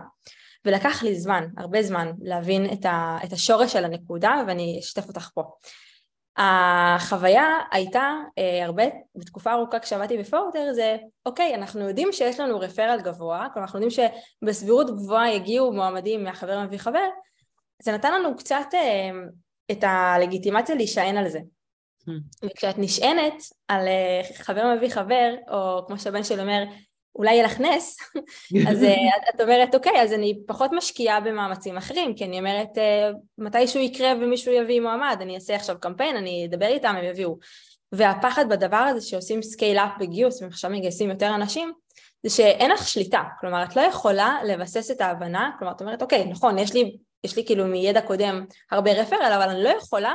ולקח 0.65 1.03
לי 1.03 1.15
זמן, 1.15 1.45
הרבה 1.57 1.83
זמן, 1.83 2.13
להבין 2.23 2.73
את, 2.73 2.85
ה, 2.85 3.19
את 3.25 3.33
השורש 3.33 3.73
של 3.73 3.85
הנקודה, 3.85 4.43
ואני 4.47 4.79
אשתף 4.81 5.09
אותך 5.09 5.29
פה. 5.35 5.43
החוויה 6.37 7.47
הייתה 7.71 8.13
אה, 8.39 8.65
הרבה, 8.65 8.85
בתקופה 9.15 9.53
ארוכה 9.53 9.79
כשעבדתי 9.79 10.19
בפורטר 10.19 10.73
זה 10.73 10.97
אוקיי 11.27 11.55
אנחנו 11.55 11.89
יודעים 11.89 12.13
שיש 12.13 12.41
לנו 12.41 12.61
רפרל 12.61 13.01
גבוה, 13.03 13.47
כלומר 13.53 13.67
אנחנו 13.67 13.81
יודעים 13.81 14.11
שבסבירות 14.43 14.91
גבוהה 14.91 15.33
יגיעו 15.33 15.73
מועמדים 15.73 16.25
מהחבר 16.25 16.61
מביא 16.61 16.79
חבר, 16.79 17.09
זה 17.83 17.93
נתן 17.93 18.13
לנו 18.13 18.37
קצת 18.37 18.67
אה, 18.75 19.11
את 19.71 19.85
הלגיטימציה 19.85 20.75
להישען 20.75 21.17
על 21.17 21.29
זה. 21.29 21.39
Hmm. 22.09 22.47
וכשאת 22.47 22.79
נשענת 22.79 23.43
על 23.69 23.89
אה, 23.89 24.21
חבר 24.35 24.75
מביא 24.77 24.89
חבר, 24.89 25.35
או 25.51 25.87
כמו 25.87 25.99
שהבן 25.99 26.25
שלי 26.25 26.41
אומר, 26.41 26.65
אולי 27.17 27.33
יהיה 27.33 27.45
לך 27.45 27.61
נס, 27.61 27.97
אז 28.71 28.83
אה, 28.83 28.95
את 29.35 29.41
אומרת, 29.41 29.75
אוקיי, 29.75 30.03
אז 30.03 30.13
אני 30.13 30.39
פחות 30.47 30.71
משקיעה 30.73 31.21
במאמצים 31.21 31.77
אחרים, 31.77 32.15
כי 32.15 32.25
אני 32.25 32.39
אומרת, 32.39 32.79
אה, 32.79 33.11
מתישהו 33.39 33.81
יקרה 33.81 34.13
ומישהו 34.21 34.53
יביא 34.53 34.81
מועמד, 34.81 35.17
אני 35.21 35.35
אעשה 35.35 35.55
עכשיו 35.55 35.77
קמפיין, 35.81 36.17
אני 36.17 36.47
אדבר 36.51 36.67
איתם, 36.67 36.95
הם 36.99 37.05
יביאו. 37.05 37.39
והפחד 37.93 38.49
בדבר 38.49 38.77
הזה 38.77 39.01
שעושים 39.01 39.43
scale-up 39.43 39.91
בגיוס 40.01 40.43
ועכשיו 40.43 40.71
מגייסים 40.71 41.11
יותר 41.11 41.35
אנשים, 41.35 41.73
זה 42.23 42.31
שאין 42.31 42.71
לך 42.71 42.89
שליטה, 42.89 43.23
כלומר 43.41 43.65
את 43.65 43.77
לא 43.77 43.81
יכולה 43.81 44.39
לבסס 44.47 44.91
את 44.91 45.01
ההבנה, 45.01 45.51
כלומר 45.59 45.73
את 45.75 45.81
אומרת 45.81 46.03
אוקיי 46.03 46.25
נכון 46.25 46.59
יש 46.59 46.75
לי, 46.75 46.97
יש 47.25 47.37
לי 47.37 47.47
כאילו 47.47 47.67
מידע 47.67 48.01
קודם 48.01 48.45
הרבה 48.71 48.93
רפרל 48.93 49.33
אבל 49.33 49.49
אני 49.49 49.65
לא 49.65 49.69
יכולה 49.69 50.13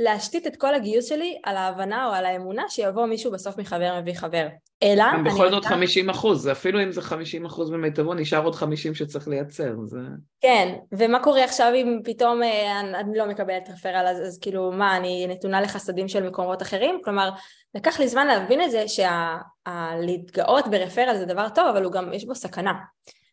להשתית 0.00 0.46
את 0.46 0.56
כל 0.56 0.74
הגיוס 0.74 1.08
שלי 1.08 1.38
על 1.44 1.56
ההבנה 1.56 2.06
או 2.06 2.12
על 2.12 2.26
האמונה 2.26 2.62
שיבוא 2.68 3.06
מישהו 3.06 3.32
בסוף 3.32 3.58
מחבר 3.58 4.00
מביא 4.00 4.14
חבר. 4.14 4.46
אלא... 4.82 5.04
גם 5.12 5.24
בכל 5.24 5.50
זאת 5.50 5.64
50 5.64 6.10
אחוז, 6.10 6.48
אפילו 6.48 6.82
אם 6.82 6.92
זה 6.92 7.02
50 7.02 7.46
אחוז 7.46 7.70
במיטבו, 7.70 8.14
נשאר 8.14 8.44
עוד 8.44 8.54
50 8.54 8.94
שצריך 8.94 9.28
לייצר. 9.28 9.72
זה... 9.86 9.98
כן, 10.40 10.74
ומה 10.92 11.22
קורה 11.22 11.44
עכשיו 11.44 11.72
אם 11.74 11.98
פתאום 12.04 12.42
אה, 12.42 12.80
אני 12.80 13.18
לא 13.18 13.26
מקבלת 13.26 13.70
רפרל, 13.70 14.06
אז, 14.06 14.20
אז 14.20 14.38
כאילו 14.38 14.72
מה, 14.72 14.96
אני 14.96 15.26
נתונה 15.26 15.60
לחסדים 15.60 16.08
של 16.08 16.28
מקומות 16.28 16.62
אחרים? 16.62 17.00
כלומר, 17.04 17.30
לקח 17.74 18.00
לי 18.00 18.08
זמן 18.08 18.26
להבין 18.26 18.62
את 18.62 18.70
זה 18.70 18.84
שלהתגאות 18.88 20.64
שה... 20.64 20.70
ברפרל 20.70 21.16
זה 21.16 21.24
דבר 21.24 21.48
טוב, 21.54 21.66
אבל 21.66 21.84
הוא 21.84 21.92
גם, 21.92 22.12
יש 22.12 22.24
בו 22.24 22.34
סכנה. 22.34 22.72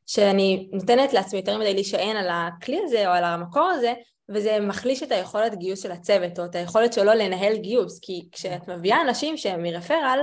שאני 0.07 0.69
נותנת 0.71 1.13
לעצמי 1.13 1.39
יותר 1.39 1.57
מדי 1.57 1.73
להישען 1.73 2.15
על 2.15 2.27
הכלי 2.31 2.79
הזה 2.83 3.07
או 3.07 3.13
על 3.13 3.23
המקור 3.23 3.63
הזה, 3.63 3.93
וזה 4.29 4.59
מחליש 4.59 5.03
את 5.03 5.11
היכולת 5.11 5.55
גיוס 5.55 5.83
של 5.83 5.91
הצוות 5.91 6.39
או 6.39 6.45
את 6.45 6.55
היכולת 6.55 6.93
שלו 6.93 7.13
לנהל 7.13 7.57
גיוס. 7.57 7.99
כי 7.99 8.29
כשאת 8.31 8.67
מביאה 8.67 9.01
אנשים 9.01 9.37
שהם 9.37 9.63
מ 9.63 9.69
referral 9.69 10.19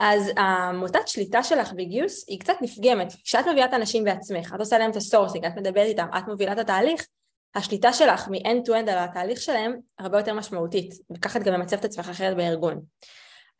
אז 0.00 0.30
המוטת 0.36 1.08
שליטה 1.08 1.42
שלך 1.42 1.72
בגיוס 1.72 2.24
היא 2.28 2.40
קצת 2.40 2.54
נפגמת. 2.60 3.12
כשאת 3.24 3.46
מביאה 3.46 3.66
את 3.66 3.72
האנשים 3.72 4.04
בעצמך 4.04 4.52
את 4.54 4.60
עושה 4.60 4.78
להם 4.78 4.90
את 4.90 4.96
הסורסינג 4.96 5.44
את 5.44 5.56
מדברת 5.56 5.86
איתם 5.86 6.06
את 6.18 6.28
מובילה 6.28 6.52
את 6.52 6.58
התהליך 6.58 7.06
השליטה 7.54 7.92
שלך 7.92 8.28
מ-end 8.28 8.68
to 8.68 8.70
end 8.70 8.90
על 8.90 8.98
התהליך 8.98 9.40
שלהם 9.40 9.76
הרבה 9.98 10.18
יותר 10.18 10.34
משמעותית. 10.34 10.94
וככה 11.10 11.38
את 11.38 11.44
גם 11.44 11.54
ממצבת 11.54 11.84
עצמך 11.84 12.08
אחרת 12.08 12.36
בארגון. 12.36 12.80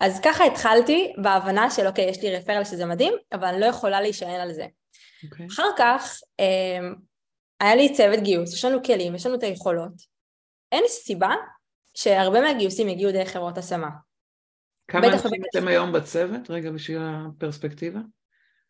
אז 0.01 0.21
ככה 0.21 0.45
התחלתי 0.45 1.13
בהבנה 1.23 1.71
של 1.71 1.87
אוקיי 1.87 2.05
יש 2.05 2.23
לי 2.23 2.37
referral 2.37 2.65
שזה 2.65 2.87
מדהים 2.87 3.15
אבל 3.33 3.49
אני 3.49 3.61
לא 3.61 3.67
יכולה 3.67 4.01
להישען 4.01 4.41
על 4.41 4.53
זה 4.53 4.67
Okay. 5.25 5.31
אוקיי. 5.33 5.47
אחר 5.47 5.69
כך 5.79 6.21
אמ, 6.39 6.95
היה 7.61 7.75
לי 7.75 7.95
צוות 7.95 8.21
גיוס, 8.21 8.55
יש 8.55 8.65
לנו 8.65 8.83
כלים, 8.83 9.15
יש 9.15 9.27
לנו 9.27 9.35
את 9.35 9.43
היכולות. 9.43 9.93
אין 10.73 10.85
סיבה 10.89 11.35
שהרבה 11.95 12.41
מהגיוסים 12.41 12.89
יגיעו 12.89 13.12
דרך 13.12 13.29
חברות 13.29 13.59
השמה. 13.59 13.89
כמה 14.89 15.07
אנשים 15.07 15.31
אתם 15.50 15.69
היום 15.69 15.93
בצוות? 15.93 16.50
רגע 16.50 16.71
בשביל 16.71 16.99
הפרספקטיבה. 17.03 18.00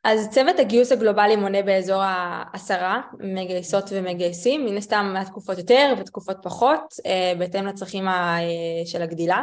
אז 0.04 0.28
צוות 0.30 0.58
הגיוס 0.58 0.92
הגלובלי 0.92 1.36
מונה 1.36 1.62
באזור 1.62 2.02
העשרה 2.02 3.00
מגייסות 3.18 3.84
ומגייסים, 3.90 4.64
מן 4.66 4.76
הסתם 4.76 5.10
מהתקופות 5.14 5.58
יותר 5.58 5.94
ותקופות 5.98 6.36
פחות, 6.42 6.94
אה, 7.06 7.32
בהתאם 7.38 7.66
לצרכים 7.66 8.08
אה, 8.08 8.38
של 8.84 9.02
הגדילה, 9.02 9.42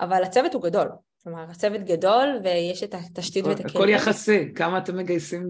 אבל 0.00 0.24
הצוות 0.24 0.54
הוא 0.54 0.62
גדול. 0.62 0.88
כלומר, 1.24 1.44
הצוות 1.50 1.80
גדול 1.80 2.40
ויש 2.44 2.82
את 2.82 2.94
התשתית 2.94 3.44
ואת 3.44 3.60
הכלים. 3.60 3.76
הכל 3.76 3.88
יחסי, 3.88 4.54
כמה 4.54 4.78
אתם 4.78 4.96
מגייסים 4.96 5.48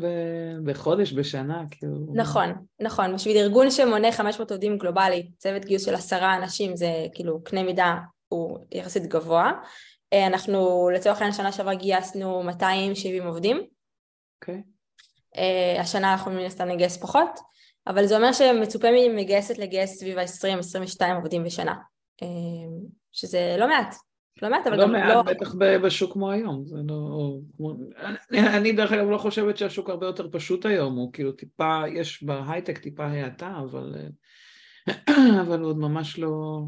בחודש, 0.65 1.13
בשנה, 1.13 1.65
כאילו... 1.71 1.95
נכון, 2.15 2.53
נכון. 2.81 3.15
בשביל 3.15 3.37
ארגון 3.37 3.71
שמונה 3.71 4.13
500 4.13 4.51
עובדים 4.51 4.79
גלובלי, 4.79 5.31
צוות 5.39 5.65
גיוס 5.65 5.85
של 5.85 5.95
עשרה 5.95 6.37
אנשים 6.37 6.77
זה 6.77 6.89
כאילו 7.15 7.45
קנה 7.45 7.63
מידה 7.63 7.97
הוא 8.29 8.59
יחסית 8.73 9.07
גבוה. 9.07 9.53
אה, 10.13 10.27
אנחנו 10.27 10.91
לצורך 10.95 11.17
העניין 11.17 11.33
שנה 11.33 11.53
שעברה 11.53 11.75
גייסנו 11.75 12.43
270 12.43 13.27
עובדים. 13.27 13.67
אוקיי. 14.41 14.55
Okay. 14.55 14.73
אה, 15.37 15.81
השנה 15.81 16.13
אנחנו 16.13 16.31
מן 16.31 16.45
הסתם 16.45 16.69
נגייס 16.69 16.97
פחות, 16.97 17.41
אבל 17.87 18.07
זה 18.07 18.17
אומר 18.17 18.33
שמצופה 18.33 18.89
ממגייסת 18.93 19.59
לגייס 19.59 19.99
סביב 19.99 20.19
ה-20-22 20.19 21.15
עובדים 21.15 21.45
בשנה, 21.45 21.75
אה, 22.23 22.27
שזה 23.13 23.57
לא 23.59 23.69
מעט. 23.69 23.95
לא 24.43 24.51
מעט, 24.51 24.67
אבל 24.67 24.77
לא 24.77 24.83
גם 24.83 24.93
מעט, 24.93 25.09
לא... 25.09 25.23
בטח 25.23 25.55
בשוק 25.55 26.13
כמו 26.13 26.31
היום. 26.31 26.67
זה 26.67 26.77
לא... 26.89 27.39
אני, 28.31 28.49
אני 28.57 28.73
דרך 28.73 28.93
אגב 28.93 29.11
לא 29.11 29.19
חושבת 29.19 29.57
שהשוק 29.57 29.91
הרבה 29.91 30.07
יותר 30.07 30.29
פשוט 30.33 30.67
היום, 30.67 30.97
הוא 30.97 31.13
כאילו 31.13 31.33
טיפה, 31.33 31.83
יש 31.95 32.23
בהייטק 32.23 32.79
טיפה 32.79 33.07
האטה, 33.07 33.55
אבל, 33.59 33.95
אבל 35.43 35.61
הוא 35.61 35.69
עוד 35.69 35.79
ממש 35.79 36.19
לא, 36.19 36.63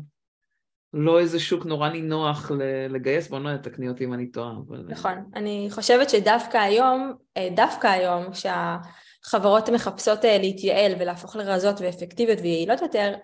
לא 0.94 1.20
איזה 1.20 1.40
שוק 1.40 1.66
נורא 1.66 1.88
נינוח 1.88 2.50
לגייס, 2.88 3.28
בוא 3.28 3.38
נראה, 3.38 3.58
תקני 3.58 3.88
אותי 3.88 4.04
אם 4.04 4.14
אני 4.14 4.30
טועה. 4.30 4.52
אבל... 4.68 4.84
נכון, 4.88 5.24
אני 5.34 5.68
חושבת 5.70 6.10
שדווקא 6.10 6.58
היום, 6.58 7.12
אה, 7.36 7.48
דווקא 7.56 7.86
היום, 7.86 8.24
כשהחברות 8.30 9.68
מחפשות 9.68 10.24
אה, 10.24 10.38
להתייעל 10.38 10.92
ולהפוך 10.98 11.36
לרזות 11.36 11.80
ואפקטיביות 11.80 12.38
ויעילות 12.42 12.82
יותר, 12.82 13.14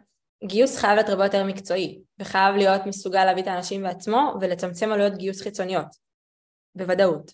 גיוס 0.44 0.76
חייב 0.76 0.94
להיות 0.94 1.09
הרבה 1.09 1.25
יותר 1.25 1.44
מקצועי, 1.44 2.00
וחייב 2.18 2.56
להיות 2.56 2.87
מסוגל 2.87 3.25
להביא 3.25 3.42
את 3.42 3.49
האנשים 3.49 3.82
בעצמו 3.82 4.35
ולצמצם 4.40 4.92
עלויות 4.92 5.16
גיוס 5.16 5.40
חיצוניות, 5.40 5.87
בוודאות. 6.75 7.32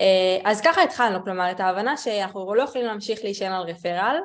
אה, 0.00 0.38
אז 0.50 0.60
ככה 0.60 0.82
התחלנו, 0.82 1.24
כלומר 1.24 1.50
את 1.50 1.60
ההבנה 1.60 1.96
שאנחנו 1.96 2.54
לא 2.54 2.62
יכולים 2.62 2.86
להמשיך 2.86 3.20
להישען 3.24 3.52
על 3.52 3.62
referral, 3.62 4.16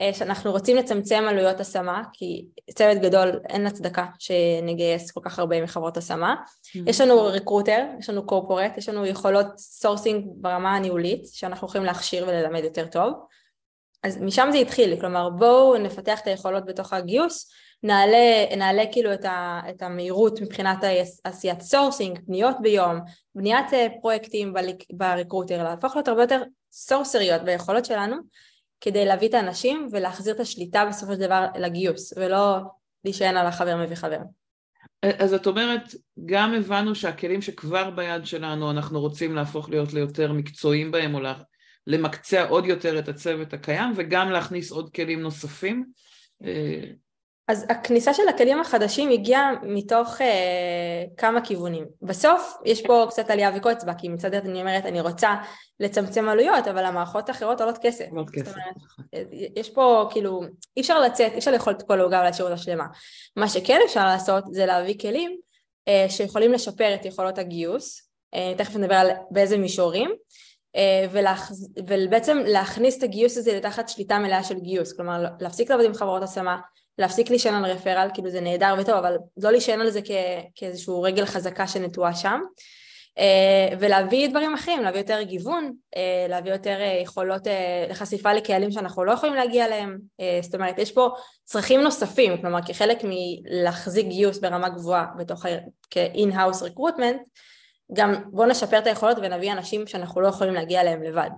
אה, 0.00 0.14
שאנחנו 0.14 0.52
רוצים 0.52 0.76
לצמצם 0.76 1.24
עלויות 1.28 1.60
השמה, 1.60 2.02
כי 2.12 2.44
צוות 2.74 2.98
גדול 2.98 3.40
אין 3.48 3.66
הצדקה 3.66 4.06
שנגייס 4.18 5.10
כל 5.10 5.20
כך 5.24 5.38
הרבה 5.38 5.62
מחברות 5.62 5.96
השמה. 5.96 6.34
אהם. 6.34 6.80
יש 6.86 7.00
לנו 7.00 7.24
Recruiter, 7.24 7.84
יש 7.98 8.10
לנו 8.10 8.26
corporate, 8.26 8.78
יש 8.78 8.88
לנו 8.88 9.06
יכולות 9.06 9.46
סורסינג 9.58 10.24
ברמה 10.36 10.76
הניהולית, 10.76 11.26
שאנחנו 11.32 11.66
יכולים 11.66 11.86
להכשיר 11.86 12.24
וללמד 12.28 12.64
יותר 12.64 12.86
טוב. 12.86 13.12
אז 14.02 14.22
משם 14.22 14.48
זה 14.52 14.58
התחיל, 14.58 15.00
כלומר 15.00 15.30
בואו 15.30 15.78
נפתח 15.78 16.20
את 16.20 16.26
היכולות 16.26 16.64
בתוך 16.66 16.92
הגיוס, 16.92 17.50
נעלה, 17.82 18.56
נעלה 18.56 18.82
כאילו 18.92 19.14
את, 19.14 19.24
ה, 19.24 19.60
את 19.70 19.82
המהירות 19.82 20.40
מבחינת 20.40 20.78
עשיית 21.24 21.60
סורסינג, 21.60 22.18
פניות 22.26 22.56
ביום, 22.60 23.00
בניית 23.34 23.74
אה, 23.74 23.86
פרויקטים 24.00 24.54
ב 24.92 24.99
Recruiter, 24.99 25.64
להפוך 25.64 25.96
להיות 25.96 26.08
הרבה 26.08 26.22
יותר 26.22 26.42
סורסריות 26.72 27.42
ביכולות 27.42 27.84
שלנו 27.84 28.16
כדי 28.80 29.04
להביא 29.04 29.28
את 29.28 29.34
האנשים 29.34 29.88
ולהחזיר 29.92 30.34
את 30.34 30.40
השליטה 30.40 30.84
בסופו 30.84 31.12
של 31.12 31.20
דבר 31.20 31.46
לגיוס 31.58 32.12
ולא 32.16 32.58
להישען 33.04 33.36
על 33.36 33.46
החבר 33.46 33.76
מביא 33.76 33.96
חבר. 33.96 34.18
אז 35.02 35.34
את 35.34 35.46
אומרת, 35.46 35.94
גם 36.24 36.54
הבנו 36.54 36.94
שהכלים 36.94 37.42
שכבר 37.42 37.90
ביד 37.90 38.26
שלנו 38.26 38.70
אנחנו 38.70 39.00
רוצים 39.00 39.34
להפוך 39.34 39.68
להיות 39.70 39.92
ליותר 39.92 40.32
מקצועיים 40.32 40.90
בהם 40.90 41.14
או 41.14 41.20
למקצע 41.88 42.48
עוד 42.48 42.66
יותר 42.66 42.98
את 42.98 43.08
הצוות 43.08 43.52
הקיים 43.52 43.92
וגם 43.96 44.30
להכניס 44.30 44.72
עוד 44.72 44.90
כלים 44.94 45.20
נוספים. 45.20 45.84
אז 47.48 47.66
הכניסה 47.68 48.14
של 48.14 48.28
הכלים 48.28 48.60
החדשים 48.60 49.10
הגיעה 49.10 49.52
מתוך 49.62 50.20
אה, 50.20 51.04
כמה 51.16 51.40
כיוונים. 51.44 51.84
בסוף 52.02 52.56
יש 52.64 52.82
פה 52.82 53.06
קצת 53.10 53.30
עלייה 53.30 53.50
וקוץ 53.56 53.84
בה, 53.84 53.94
כי 53.94 54.08
מצד 54.08 54.34
אחד 54.34 54.46
אני 54.46 54.60
אומרת 54.60 54.86
אני 54.86 55.00
רוצה 55.00 55.34
לצמצם 55.80 56.28
עלויות, 56.28 56.68
אבל 56.68 56.84
המערכות 56.84 57.28
האחרות 57.28 57.60
עולות 57.60 57.78
כסף. 57.78 58.04
עולות 58.10 58.30
כסף. 58.30 58.52
אומרת, 58.52 59.28
יש 59.56 59.70
פה 59.70 60.08
כאילו, 60.10 60.40
אי 60.76 60.82
אפשר 60.82 61.00
לצאת, 61.00 61.32
אי 61.32 61.38
אפשר 61.38 61.50
לאכול 61.50 61.72
את 61.72 61.82
כל 61.82 62.00
העוגה 62.00 62.20
ולהשאיר 62.20 62.48
אותה 62.48 62.56
שלמה. 62.56 62.86
מה 63.36 63.48
שכן 63.48 63.78
אפשר 63.84 64.06
לעשות 64.06 64.44
זה 64.50 64.66
להביא 64.66 64.98
כלים 65.00 65.36
אה, 65.88 66.06
שיכולים 66.08 66.52
לשפר 66.52 66.94
את 66.94 67.04
יכולות 67.04 67.38
הגיוס, 67.38 68.10
אה, 68.34 68.52
תכף 68.58 68.76
נדבר 68.76 68.94
על 68.94 69.10
באיזה 69.30 69.58
מישורים, 69.58 70.10
אה, 70.10 70.16
ולהכ... 71.12 71.52
ובעצם 71.88 72.38
להכניס 72.46 72.98
את 72.98 73.02
הגיוס 73.02 73.36
הזה 73.36 73.56
לתחת 73.56 73.88
שליטה 73.88 74.18
מלאה 74.18 74.44
של 74.44 74.58
גיוס, 74.58 74.92
כלומר 74.92 75.24
להפסיק 75.40 75.70
לעבוד 75.70 75.86
עם 75.86 75.94
חברות 75.94 76.22
השמה, 76.22 76.58
להפסיק 76.98 77.30
להישען 77.30 77.64
על 77.64 77.70
רפרל, 77.70 78.08
כאילו 78.14 78.30
זה 78.30 78.40
נהדר 78.40 78.74
וטוב, 78.78 78.94
אבל 78.94 79.16
לא 79.36 79.50
להישען 79.50 79.80
על 79.80 79.90
זה 79.90 80.00
כ, 80.04 80.10
כאיזשהו 80.54 81.02
רגל 81.02 81.24
חזקה 81.26 81.66
שנטועה 81.66 82.14
שם. 82.14 82.40
אה, 83.18 83.76
ולהביא 83.80 84.28
דברים 84.28 84.54
אחרים, 84.54 84.82
להביא 84.82 85.00
יותר 85.00 85.22
גיוון, 85.22 85.72
אה, 85.96 86.26
להביא 86.28 86.52
יותר 86.52 86.76
אה, 86.80 87.00
יכולות 87.02 87.42
לחשיפה 87.90 88.32
לקהלים 88.32 88.70
שאנחנו 88.70 89.04
לא 89.04 89.12
יכולים 89.12 89.34
להגיע 89.34 89.66
אליהם, 89.66 89.98
זאת 90.42 90.54
אומרת 90.54 90.78
יש 90.78 90.92
פה 90.92 91.10
צרכים 91.44 91.80
נוספים, 91.80 92.40
כלומר 92.40 92.58
כחלק 92.66 92.98
מלהחזיק 93.04 94.06
גיוס 94.06 94.38
ברמה 94.38 94.68
גבוהה 94.68 95.06
בתוך 95.18 95.46
כ-in-house 95.90 96.62
recruitment, 96.62 97.16
גם 97.92 98.14
בואו 98.30 98.48
נשפר 98.48 98.78
את 98.78 98.86
היכולות 98.86 99.18
ונביא 99.22 99.52
אנשים 99.52 99.86
שאנחנו 99.86 100.20
לא 100.20 100.28
יכולים 100.28 100.54
להגיע 100.54 100.80
אליהם 100.80 101.02
לבד, 101.02 101.30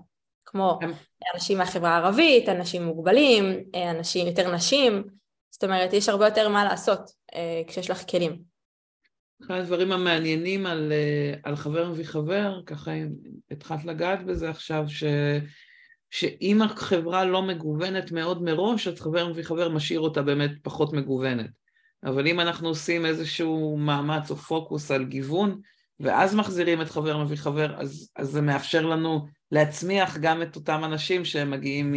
כמו 0.44 0.78
כן. 0.80 0.90
אנשים 1.34 1.58
מהחברה 1.58 1.90
הערבית, 1.90 2.48
אנשים 2.48 2.84
מוגבלים, 2.84 3.64
אנשים 3.90 4.26
יותר 4.26 4.54
נשים, 4.54 5.04
זאת 5.50 5.64
אומרת 5.64 5.92
יש 5.92 6.08
הרבה 6.08 6.24
יותר 6.24 6.48
מה 6.48 6.64
לעשות 6.64 7.10
כשיש 7.66 7.90
לך 7.90 8.10
כלים. 8.10 8.50
אחד 9.46 9.54
הדברים 9.54 9.92
המעניינים 9.92 10.66
על, 10.66 10.92
אה, 10.92 11.34
על 11.42 11.56
חבר 11.56 11.88
מביא 11.88 12.04
חבר, 12.04 12.60
ככה 12.66 12.90
התחלת 13.50 13.84
לגעת 13.84 14.24
בזה 14.24 14.50
עכשיו, 14.50 14.84
ש, 14.88 15.04
שאם 16.10 16.62
החברה 16.62 17.24
לא 17.24 17.42
מגוונת 17.42 18.12
מאוד 18.12 18.42
מראש, 18.42 18.88
אז 18.88 19.00
חבר 19.00 19.28
מביא 19.28 19.42
חבר 19.42 19.68
משאיר 19.68 20.00
אותה 20.00 20.22
באמת 20.22 20.50
פחות 20.62 20.92
מגוונת. 20.92 21.50
אבל 22.04 22.26
אם 22.26 22.40
אנחנו 22.40 22.68
עושים 22.68 23.06
איזשהו 23.06 23.76
מאמץ 23.76 24.30
או 24.30 24.36
פוקוס 24.36 24.90
על 24.90 25.04
גיוון, 25.04 25.60
ואז 26.00 26.34
מחזירים 26.34 26.82
את 26.82 26.90
חבר 26.90 27.24
מביא 27.24 27.36
חבר, 27.36 27.80
אז, 27.80 28.10
אז 28.16 28.28
זה 28.28 28.40
מאפשר 28.40 28.86
לנו 28.86 29.26
להצמיח 29.52 30.16
גם 30.16 30.42
את 30.42 30.56
אותם 30.56 30.80
אנשים 30.84 31.24
שהם 31.24 31.50
מגיעים 31.50 31.92
מ... 31.92 31.96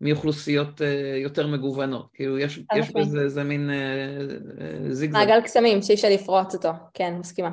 מאוכלוסיות 0.00 0.82
אה, 0.82 1.18
יותר 1.22 1.46
מגוונות. 1.46 2.08
כאילו, 2.14 2.38
יש, 2.38 2.60
יש 2.76 2.90
בזה 2.90 3.20
איזה 3.20 3.44
מין 3.44 3.70
אה, 3.70 4.92
זיגזג. 4.92 5.18
מעגל 5.18 5.40
קסמים 5.40 5.82
שאי 5.82 5.94
אפשר 5.94 6.08
לפרוץ 6.08 6.54
אותו, 6.54 6.70
כן, 6.94 7.14
מסכימה. 7.18 7.50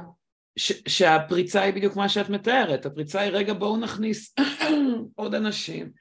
ש- 0.58 0.82
שהפריצה 0.88 1.62
היא 1.62 1.74
בדיוק 1.74 1.96
מה 1.96 2.10
שאת 2.10 2.30
מתארת, 2.30 2.86
הפריצה 2.86 3.22
היא 3.22 3.32
רגע 3.32 3.54
בואו 3.54 3.78
נכניס 3.78 4.36
עוד 5.16 5.36
אנשים, 5.36 5.92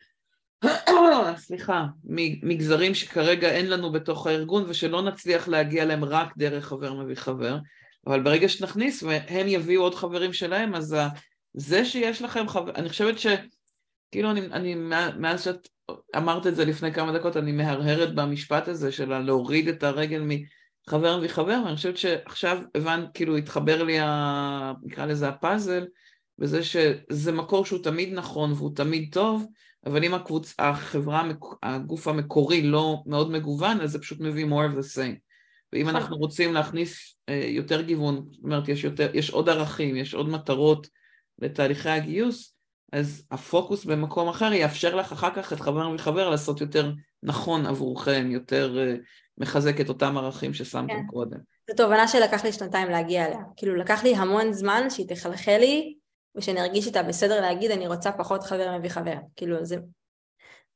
סליחה, 1.36 1.84
מגזרים 2.42 2.94
שכרגע 2.94 3.50
אין 3.50 3.70
לנו 3.70 3.92
בתוך 3.92 4.26
הארגון 4.26 4.64
ושלא 4.68 5.02
נצליח 5.02 5.48
להגיע 5.48 5.84
להם 5.84 6.04
רק 6.04 6.36
דרך 6.36 6.64
חבר 6.64 6.92
מביא 6.92 7.14
חבר, 7.14 7.58
אבל 8.06 8.22
ברגע 8.22 8.48
שנכניס 8.48 9.02
והם 9.02 9.48
יביאו 9.48 9.82
עוד 9.82 9.94
חברים 9.94 10.32
שלהם, 10.32 10.74
אז 10.74 10.96
זה 11.54 11.84
שיש 11.84 12.22
לכם 12.22 12.48
חבר, 12.48 12.72
אני 12.74 12.88
חושבת 12.88 13.18
ש... 13.18 13.26
כאילו 14.10 14.30
אני, 14.30 14.40
אני 14.40 14.74
מאז 15.18 15.44
שאת 15.44 15.68
אמרת 16.16 16.46
את 16.46 16.56
זה 16.56 16.64
לפני 16.64 16.92
כמה 16.92 17.18
דקות, 17.18 17.36
אני 17.36 17.52
מהרהרת 17.52 18.14
במשפט 18.14 18.68
הזה 18.68 18.92
של 18.92 19.18
להוריד 19.18 19.68
את 19.68 19.82
הרגל 19.82 20.22
מחבר 20.26 21.20
וחבר, 21.22 21.62
ואני 21.64 21.76
חושבת 21.76 21.96
שעכשיו 21.96 22.58
הבנת, 22.74 23.08
כאילו 23.14 23.36
התחבר 23.36 23.82
לי, 23.82 23.98
ה, 24.00 24.72
נקרא 24.82 25.06
לזה 25.06 25.28
הפאזל, 25.28 25.86
בזה 26.38 26.60
שזה 26.62 27.32
מקור 27.32 27.66
שהוא 27.66 27.82
תמיד 27.82 28.12
נכון 28.12 28.52
והוא 28.52 28.76
תמיד 28.76 29.08
טוב, 29.12 29.46
אבל 29.86 30.04
אם 30.04 30.14
הקבוצ... 30.14 30.54
החברה, 30.58 31.28
הגוף 31.62 32.08
המקורי 32.08 32.62
לא 32.62 33.02
מאוד 33.06 33.30
מגוון, 33.30 33.80
אז 33.80 33.90
זה 33.90 33.98
פשוט 33.98 34.20
מביא 34.20 34.46
more 34.46 34.72
of 34.72 34.78
the 34.78 34.96
same. 34.96 35.23
ואם 35.74 35.82
נכון. 35.82 35.96
אנחנו 35.96 36.16
רוצים 36.16 36.54
להכניס 36.54 37.16
אה, 37.28 37.44
יותר 37.48 37.80
גיוון, 37.82 38.24
זאת 38.30 38.44
אומרת, 38.44 38.68
יש, 38.68 38.84
יותר, 38.84 39.10
יש 39.14 39.30
עוד 39.30 39.48
ערכים, 39.48 39.96
יש 39.96 40.14
עוד 40.14 40.28
מטרות 40.28 40.86
לתהליכי 41.38 41.88
הגיוס, 41.88 42.56
אז 42.92 43.26
הפוקוס 43.30 43.84
במקום 43.84 44.28
אחר 44.28 44.52
יאפשר 44.52 44.94
לך 44.94 45.12
אחר 45.12 45.34
כך 45.34 45.52
את 45.52 45.60
חבר 45.60 45.88
מחבר 45.88 46.30
לעשות 46.30 46.60
יותר 46.60 46.92
נכון 47.22 47.66
עבורכם, 47.66 48.28
יותר 48.30 48.76
uh, 48.76 49.04
מחזק 49.38 49.80
את 49.80 49.88
אותם 49.88 50.18
ערכים 50.18 50.54
ששמתם 50.54 50.94
כן. 50.94 51.06
קודם. 51.06 51.38
זו 51.70 51.76
תובנה 51.76 52.08
שלקח 52.08 52.44
לי 52.44 52.52
שנתיים 52.52 52.90
להגיע 52.90 53.26
אליה. 53.26 53.40
כאילו 53.56 53.76
לקח 53.76 54.04
לי 54.04 54.16
המון 54.16 54.52
זמן 54.52 54.90
שהיא 54.90 55.08
תחלחל 55.08 55.56
לי 55.60 55.94
ושאני 56.36 56.60
ארגיש 56.60 56.86
איתה 56.86 57.02
בסדר 57.02 57.40
להגיד 57.40 57.70
אני 57.70 57.86
רוצה 57.86 58.12
פחות 58.12 58.42
חבר 58.42 58.78
מביא 58.78 58.90
חבר. 58.90 59.16
כאילו 59.36 59.64
זה, 59.64 59.76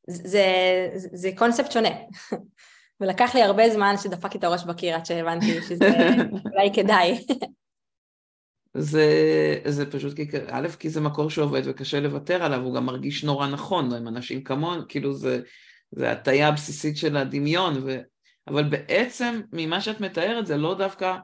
זה, 0.09 0.25
זה, 0.95 1.09
זה 1.13 1.31
קונספט 1.37 1.73
שונה. 1.73 1.89
ולקח 3.01 3.35
לי 3.35 3.43
הרבה 3.43 3.71
זמן 3.71 3.95
שדפקתי 4.03 4.39
את 4.39 4.45
הראש 4.45 4.65
בקיר 4.65 4.95
עד 4.95 5.07
שהבנתי 5.07 5.63
שזה 5.63 5.89
אולי 6.53 6.71
כדאי. 6.75 7.27
זה, 8.75 9.07
זה 9.65 9.91
פשוט, 9.91 10.13
א', 10.51 10.69
כי 10.79 10.91
זה 10.91 11.01
מקור 11.01 11.31
שעובד 11.31 11.63
וקשה 11.65 12.01
לוותר 12.01 12.43
עליו, 12.43 12.61
הוא 12.61 12.75
גם 12.75 12.87
מרגיש 12.87 13.25
נורא 13.25 13.47
נכון, 13.47 13.95
עם 13.95 14.09
אנשים 14.09 14.45
כמוהם, 14.45 14.83
כאילו 14.89 15.15
זה, 15.15 15.41
זה 15.91 16.13
הטיה 16.13 16.49
הבסיסית 16.49 16.97
של 16.97 17.17
הדמיון, 17.17 17.83
ו, 17.85 17.99
אבל 18.49 18.63
בעצם 18.63 19.41
ממה 19.53 19.81
שאת 19.81 20.01
מתארת 20.01 20.47
זה 20.47 20.57
לא 20.57 20.75
דווקא 20.75 21.17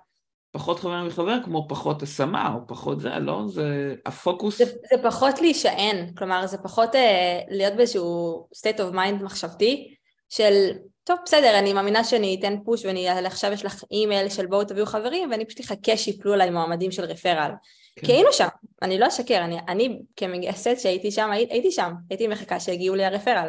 פחות 0.50 0.80
חבר 0.80 1.04
מחבר 1.04 1.38
כמו 1.44 1.68
פחות 1.68 2.02
השמה 2.02 2.54
או 2.54 2.66
פחות 2.66 3.00
זה, 3.00 3.08
לא, 3.08 3.42
זה 3.48 3.94
הפוקוס. 4.06 4.58
זה, 4.58 4.64
זה 4.64 5.02
פחות 5.02 5.40
להישען, 5.40 6.14
כלומר 6.14 6.46
זה 6.46 6.58
פחות 6.58 6.94
אה, 6.94 7.40
להיות 7.48 7.74
באיזשהו 7.76 8.46
state 8.56 8.78
of 8.78 8.94
mind 8.94 9.22
מחשבתי 9.22 9.94
של 10.28 10.70
טוב, 11.04 11.18
בסדר, 11.24 11.58
אני 11.58 11.72
מאמינה 11.72 12.04
שאני 12.04 12.36
אתן 12.40 12.56
פוש 12.64 12.84
ואני 12.84 13.08
עכשיו 13.08 13.52
יש 13.52 13.64
לך 13.64 13.84
אימייל 13.90 14.28
של 14.28 14.46
בואו 14.46 14.64
תביאו 14.64 14.86
חברים 14.86 15.30
ואני 15.30 15.44
פשוט 15.44 15.60
אחכה 15.60 15.96
שיפלו 15.96 16.32
עליי 16.32 16.50
מועמדים 16.50 16.90
של 16.90 17.04
רפרל. 17.04 17.50
כן. 17.96 18.06
כי 18.06 18.12
היינו 18.12 18.32
שם, 18.32 18.48
אני 18.82 18.98
לא 18.98 19.08
אשקר, 19.08 19.38
אני, 19.44 19.58
אני 19.68 19.98
כמגייסת 20.16 20.76
שהייתי 20.78 21.10
שם, 21.10 21.30
הי, 21.30 21.46
הייתי 21.50 21.70
שם, 21.70 21.92
הייתי 22.10 22.28
מחכה 22.28 22.60
שיגיעו 22.60 22.96
לי 22.96 23.04
הרפרל. 23.04 23.48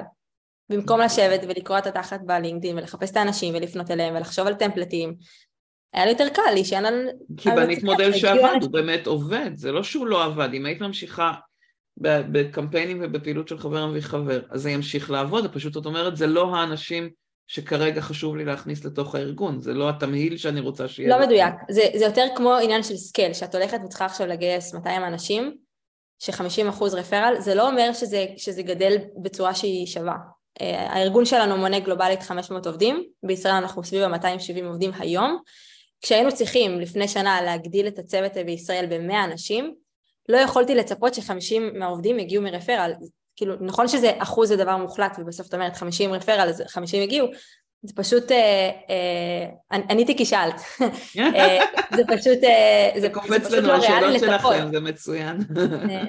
במקום 0.70 1.00
לשבת 1.00 1.42
ולקרוא 1.44 1.78
את 1.78 1.88
התחת 1.88 2.20
בלינקדאין 2.22 2.78
ולחפש 2.78 3.12
את 3.12 3.18
האנשים 3.18 3.56
ולפנות 3.56 3.92
אליהם 3.92 4.16
ולחשוב 4.16 4.48
על 4.48 4.54
טמפלטים, 4.54 5.16
היה 5.94 6.06
לי 6.06 6.12
יותר 6.12 6.30
קל 6.30 6.52
להישען 6.54 6.86
על... 6.86 7.10
כי 7.38 7.50
בנית 7.50 7.84
מודל 7.84 8.14
שעבד, 8.14 8.60
הוא 8.62 8.72
באמת 8.72 9.08
עובד, 9.08 9.52
זה 9.56 9.72
לא 9.72 9.84
שהוא 9.84 10.08
לא 10.08 10.24
עבד, 10.24 10.50
אם 10.54 10.66
היית 10.66 10.82
ממשיכה 10.82 11.34
בקמפיינים 11.98 13.00
ובפעילות 13.04 13.48
של 13.48 13.58
חבר 13.58 13.88
מביא 13.88 14.02
חבר, 14.02 14.42
אז 14.50 14.62
זה 14.62 14.72
ימשיך 14.72 15.12
לעבוד, 15.12 15.54
פשוט 15.54 15.78
את 15.78 15.86
אומרת, 15.86 16.18
זה 16.18 16.28
לא 16.28 16.56
האנשים 16.56 17.10
שכרגע 17.48 18.02
חשוב 18.02 18.36
לי 18.36 18.46
להכניס 18.46 18.86
לתוך 18.86 19.16
הארגון, 19.16 19.60
זה 19.60 19.74
לא 19.74 19.90
התמהיל 19.90 20.38
שאני 20.38 20.60
רוצה 20.60 20.88
שיהיה. 20.88 21.18
לא 21.18 21.26
מדויק, 21.26 21.54
זה, 21.70 21.82
זה 21.96 22.06
יותר 22.06 22.26
כמו 22.36 22.54
עניין 22.56 22.84
של 22.84 22.98
scale, 22.98 23.34
שאת 23.34 23.56
הולכת 23.56 23.80
וצריכה 23.86 24.06
עכשיו 24.06 24.28
לגייס 24.28 24.74
200 24.74 25.04
אנשים, 25.04 25.58
ש-50% 26.20 26.84
referral, 26.84 27.36
זה 27.40 27.56
לא 27.56 27.70
אומר 27.70 27.94
שזה, 27.94 28.26
שזה 28.38 28.62
גדל 28.62 28.98
בצורה 29.22 29.56
שהיא 29.56 29.88
שווה. 29.88 30.16
אה, 30.62 30.92
הארגון 30.92 31.26
שלנו 31.26 31.58
מונה 31.58 31.80
גלובלית 31.80 32.24
500 32.24 32.68
עובדים, 32.68 33.04
בישראל 33.24 33.54
אנחנו 33.54 33.84
סביב 33.84 34.02
ה-270 34.02 34.66
עובדים 34.66 34.92
היום. 35.00 35.38
כשהיינו 36.02 36.32
צריכים 36.32 36.80
לפני 36.80 37.08
שנה 37.08 37.42
להגדיל 37.42 37.88
את 37.88 38.00
הצוות 38.00 38.32
בישראל 38.46 38.86
ב-100 38.90 39.24
אנשים, 39.24 39.76
לא 40.30 40.38
יכולתי 40.38 40.76
לצפות 40.76 41.14
ש-50 41.14 41.78
מהעובדים 41.80 42.20
יגיעו 42.20 42.44
מ 42.44 42.49
referral, 42.49 42.94
כאילו 43.36 43.56
נכון 43.62 43.88
שזה 43.88 44.12
אחוז 44.18 44.50
זה 44.50 44.56
דבר 44.56 44.78
מוחלט 44.78 45.18
ובסוף 45.20 45.48
את 45.48 45.54
אומרת 45.54 45.76
50 45.76 46.14
referral 46.14 46.50
אז 46.50 46.64
50 46.68 47.04
הגיעו 47.04 47.28
זה 47.86 47.94
פשוט, 47.96 48.32
אה, 48.32 48.70
אה, 48.90 49.78
עניתי 49.90 50.18
כי 50.18 50.26
שאלת, 50.26 50.62
זה 51.96 52.04
פשוט, 52.08 52.44
אה, 52.44 52.92
זה, 52.96 53.02
זה 53.02 53.10
קופץ 53.10 53.52
לנו 53.52 53.68
לא 53.68 53.74
השאלות 53.74 54.20
שלכם, 54.20 54.70
זה 54.72 54.80
מצוין. 54.80 55.38
אה, 55.90 56.04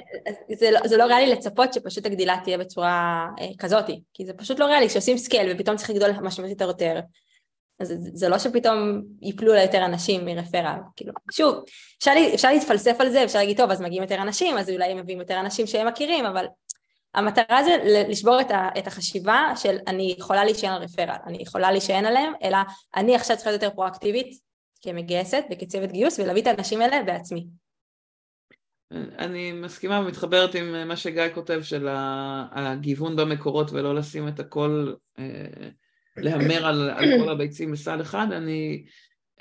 זה, 0.59 0.71
לא, 0.71 0.79
זה 0.87 0.97
לא 0.97 1.03
ריאלי 1.03 1.27
לצפות 1.27 1.73
שפשוט 1.73 2.05
הגדילה 2.05 2.37
תהיה 2.43 2.57
בצורה 2.57 3.27
אה, 3.39 3.47
כזאתי, 3.59 4.01
כי 4.13 4.25
זה 4.25 4.33
פשוט 4.33 4.59
לא 4.59 4.65
ריאלי, 4.65 4.89
כשעושים 4.89 5.17
scale 5.17 5.55
ופתאום 5.55 5.77
צריך 5.77 5.89
לגדול 5.89 6.11
משמעותית 6.11 6.61
יותר, 6.61 6.99
אז 7.79 7.87
זה, 7.87 7.95
זה 8.13 8.29
לא 8.29 8.39
שפתאום 8.39 9.01
ייפלו 9.21 9.53
לה 9.53 9.61
יותר 9.61 9.85
אנשים 9.85 10.25
מרפרל, 10.25 10.77
כאילו, 10.95 11.13
שוב, 11.31 11.55
אפשר, 11.99 12.11
אפשר 12.33 12.51
להתפלסף 12.51 12.95
על 12.99 13.09
זה, 13.09 13.23
אפשר 13.23 13.39
להגיד, 13.39 13.57
טוב, 13.57 13.71
אז 13.71 13.81
מגיעים 13.81 14.03
יותר 14.03 14.21
אנשים, 14.21 14.57
אז 14.57 14.69
אולי 14.69 14.85
הם 14.85 14.97
מביאים 14.97 15.19
יותר 15.19 15.39
אנשים 15.39 15.67
שהם 15.67 15.87
מכירים, 15.87 16.25
אבל 16.25 16.45
המטרה 17.13 17.63
זה 17.63 18.03
לשבור 18.09 18.39
את 18.77 18.87
החשיבה 18.87 19.53
של 19.55 19.77
אני 19.87 20.15
יכולה 20.17 20.45
להישען 20.45 20.71
על 20.71 20.83
רפרל, 20.83 21.15
אני 21.25 21.37
יכולה 21.41 21.71
להישען 21.71 22.05
עליהם, 22.05 22.33
אלא 22.43 22.57
אני 22.95 23.15
עכשיו 23.15 23.35
צריכה 23.35 23.51
להיות 23.51 23.63
יותר 23.63 23.75
פרואקטיבית 23.75 24.39
כמגייסת 24.81 25.43
וכצוות 25.51 25.91
גיוס 25.91 26.19
ולהביא 26.19 26.41
את 26.41 26.47
האנשים 26.47 26.81
האלה 26.81 27.03
בעצמי. 27.03 27.47
אני 28.91 29.51
מסכימה 29.51 29.99
ומתחברת 29.99 30.55
עם 30.55 30.87
מה 30.87 30.95
שגיא 30.95 31.23
כותב 31.33 31.59
של 31.61 31.87
הגיוון 32.51 33.15
במקורות 33.15 33.71
ולא 33.71 33.95
לשים 33.95 34.27
את 34.27 34.39
הכל, 34.39 34.93
אה, 35.19 35.69
להמר 36.17 36.65
על, 36.65 36.89
על 36.89 37.05
כל 37.19 37.29
הביצים 37.29 37.71
בסל 37.71 38.01
אחד, 38.01 38.27
אני... 38.31 38.85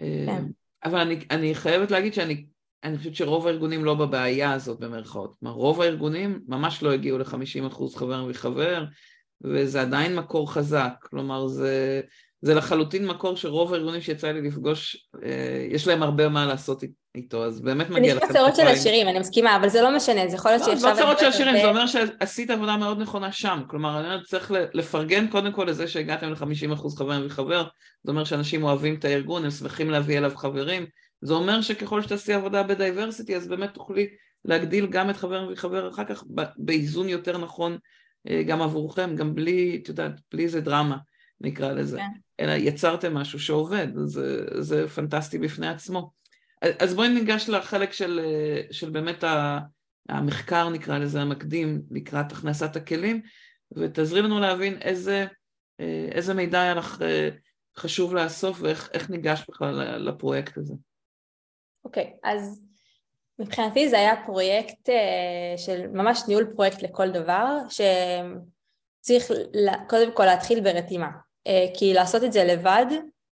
אה, 0.01 0.25
כן. 0.27 0.45
אבל 0.85 0.99
אני, 0.99 1.19
אני 1.31 1.55
חייבת 1.55 1.91
להגיד 1.91 2.15
שאני 2.15 2.47
אני 2.87 2.99
חושבת 2.99 3.15
שרוב 3.15 3.47
הארגונים 3.47 3.85
לא 3.85 3.95
בבעיה 3.95 4.53
הזאת 4.53 4.81
במרכאות. 4.81 5.35
כלומר, 5.41 5.55
רוב 5.55 5.81
הארגונים 5.81 6.41
ממש 6.49 6.83
לא 6.83 6.93
הגיעו 6.93 7.19
ל-50% 7.19 7.97
חבר 7.97 8.25
מחבר, 8.25 8.85
וזה 9.45 9.81
עדיין 9.81 10.17
מקור 10.17 10.53
חזק. 10.53 10.93
כלומר, 11.03 11.47
זה, 11.47 12.01
זה 12.41 12.55
לחלוטין 12.55 13.07
מקור 13.07 13.37
שרוב 13.37 13.73
הארגונים 13.73 14.01
שיצא 14.01 14.33
לי 14.33 14.43
לפגוש, 14.43 15.09
אה, 15.25 15.67
יש 15.71 15.87
להם 15.87 16.03
הרבה 16.03 16.29
מה 16.29 16.47
לעשות 16.47 16.83
איתו, 17.15 17.45
אז 17.45 17.61
באמת 17.61 17.91
מגיע 17.91 18.15
לכם. 18.15 18.27
זה 18.27 18.33
נשמע 18.33 18.41
צרות 18.41 18.57
של 18.57 18.67
עשירים, 18.67 19.09
אני 19.09 19.19
מסכימה, 19.19 19.57
אבל 19.57 19.69
זה 19.69 19.83
לא 19.83 19.97
משנה, 19.97 20.29
זה 20.29 20.37
יכול 20.37 20.51
להיות 20.51 20.65
שעכשיו... 20.65 20.91
לא, 20.91 20.95
זה 20.95 21.01
לא 21.01 21.07
צרות 21.07 21.19
של 21.19 21.27
עשירים, 21.27 21.57
זה 21.57 21.69
אומר 21.69 21.87
שעשית 21.87 22.51
עבודה 22.51 22.77
מאוד 22.77 22.99
נכונה 22.99 23.33
שם. 23.33 23.63
כלומר, 23.69 23.99
אני 23.99 24.07
אומרת, 24.07 24.23
צריך 24.23 24.53
לפרגן 24.75 25.29
קודם 25.29 25.53
כל 25.53 25.65
לזה 25.65 25.89
שהגעתם 25.89 26.31
ל-50% 26.31 26.97
חבר 26.99 27.23
וחבר, 27.27 27.67
זה 28.03 28.11
אומר 28.11 28.25
שאנשים 28.25 28.63
אוהבים 28.63 28.95
את 28.95 29.05
הארגון, 29.05 29.45
הם 29.45 29.51
שמחים 29.51 29.91
להביא 29.91 30.19
אליו 30.19 30.33
חברים, 30.37 30.87
זה 31.23 31.35
אומר 31.35 31.61
שככל 31.61 32.03
שתעשי 32.03 32.33
עבודה 32.33 32.63
בדייברסיטי, 32.63 33.37
אז 33.37 33.49
באמת 33.49 33.75
תוכלי 33.75 34.09
להגדיל 34.45 34.87
גם 34.87 35.11
את 35.11 35.17
חבר 35.17 35.49
וחבר 35.53 35.91
אחר 35.91 36.05
כך 36.05 36.25
באיזון 36.57 37.09
יותר 37.09 37.39
נכון 37.39 37.79
אה, 38.29 38.43
גם 38.43 38.63
עבורכם, 38.63 39.17
גם 39.17 39.35
בלי, 39.35 39.81
את 39.83 39.89
יודעת, 39.89 40.21
בלי 40.33 40.45
איזה 40.45 40.61
דרמה, 40.61 40.97
נקרא 41.41 41.73
לזה. 41.73 41.99
כן. 41.99 42.21
אלא 42.41 42.53
יצרתם 42.53 43.15
משהו 43.15 43.41
שעובד, 43.41 43.87
זה, 44.05 44.45
זה 44.61 44.89
פנטסטי 44.89 45.39
בפני 45.39 45.69
עצמו. 45.69 46.11
אז 46.79 46.95
בואי 46.95 47.09
ניגש 47.09 47.49
לחלק 47.49 47.93
של, 47.93 48.21
של 48.71 48.91
באמת 48.91 49.25
המחקר, 50.09 50.69
נקרא 50.69 50.99
לזה, 50.99 51.23
המקדים, 51.23 51.83
לקראת 51.91 52.33
הכנסת 52.33 52.77
הכלים, 52.77 53.21
ותעזרי 53.77 54.23
לנו 54.23 54.41
להבין 54.41 54.79
איזה, 54.83 55.27
איזה 56.13 56.35
מידע 56.35 56.61
היה 56.61 56.75
לך 56.75 56.99
חשוב 57.79 58.15
לאסוף 58.15 58.59
ואיך 58.63 59.11
ניגש 59.11 59.45
בכלל 59.49 60.09
לפרויקט 60.09 60.59
הזה. 60.59 60.75
אוקיי, 61.87 62.05
okay, 62.05 62.19
אז 62.23 62.61
מבחינתי 63.39 63.89
זה 63.89 63.99
היה 63.99 64.15
פרויקט 64.27 64.89
של 65.57 65.87
ממש 65.87 66.23
ניהול 66.29 66.53
פרויקט 66.57 66.83
לכל 66.83 67.11
דבר, 67.11 67.59
שצריך 67.69 69.31
קודם 69.89 70.13
כל 70.13 70.25
להתחיל 70.25 70.61
ברתימה. 70.61 71.09
אה, 71.47 71.67
כי 71.75 71.95
לעשות 71.95 72.25
את 72.25 72.33
זה 72.33 72.45
לבד 72.45 72.87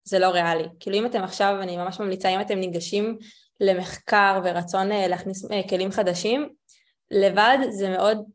זה 0.03 0.19
לא 0.19 0.27
ריאלי. 0.27 0.67
כאילו 0.79 0.97
אם 0.97 1.05
אתם 1.05 1.23
עכשיו, 1.23 1.55
אני 1.61 1.77
ממש 1.77 1.99
ממליצה, 1.99 2.29
אם 2.29 2.41
אתם 2.41 2.59
ניגשים 2.59 3.17
למחקר 3.59 4.41
ורצון 4.43 4.91
אה, 4.91 5.07
להכניס 5.07 5.51
אה, 5.51 5.61
כלים 5.69 5.91
חדשים, 5.91 6.49
לבד 7.11 7.57
זה 7.69 7.89
מאוד 7.89 8.25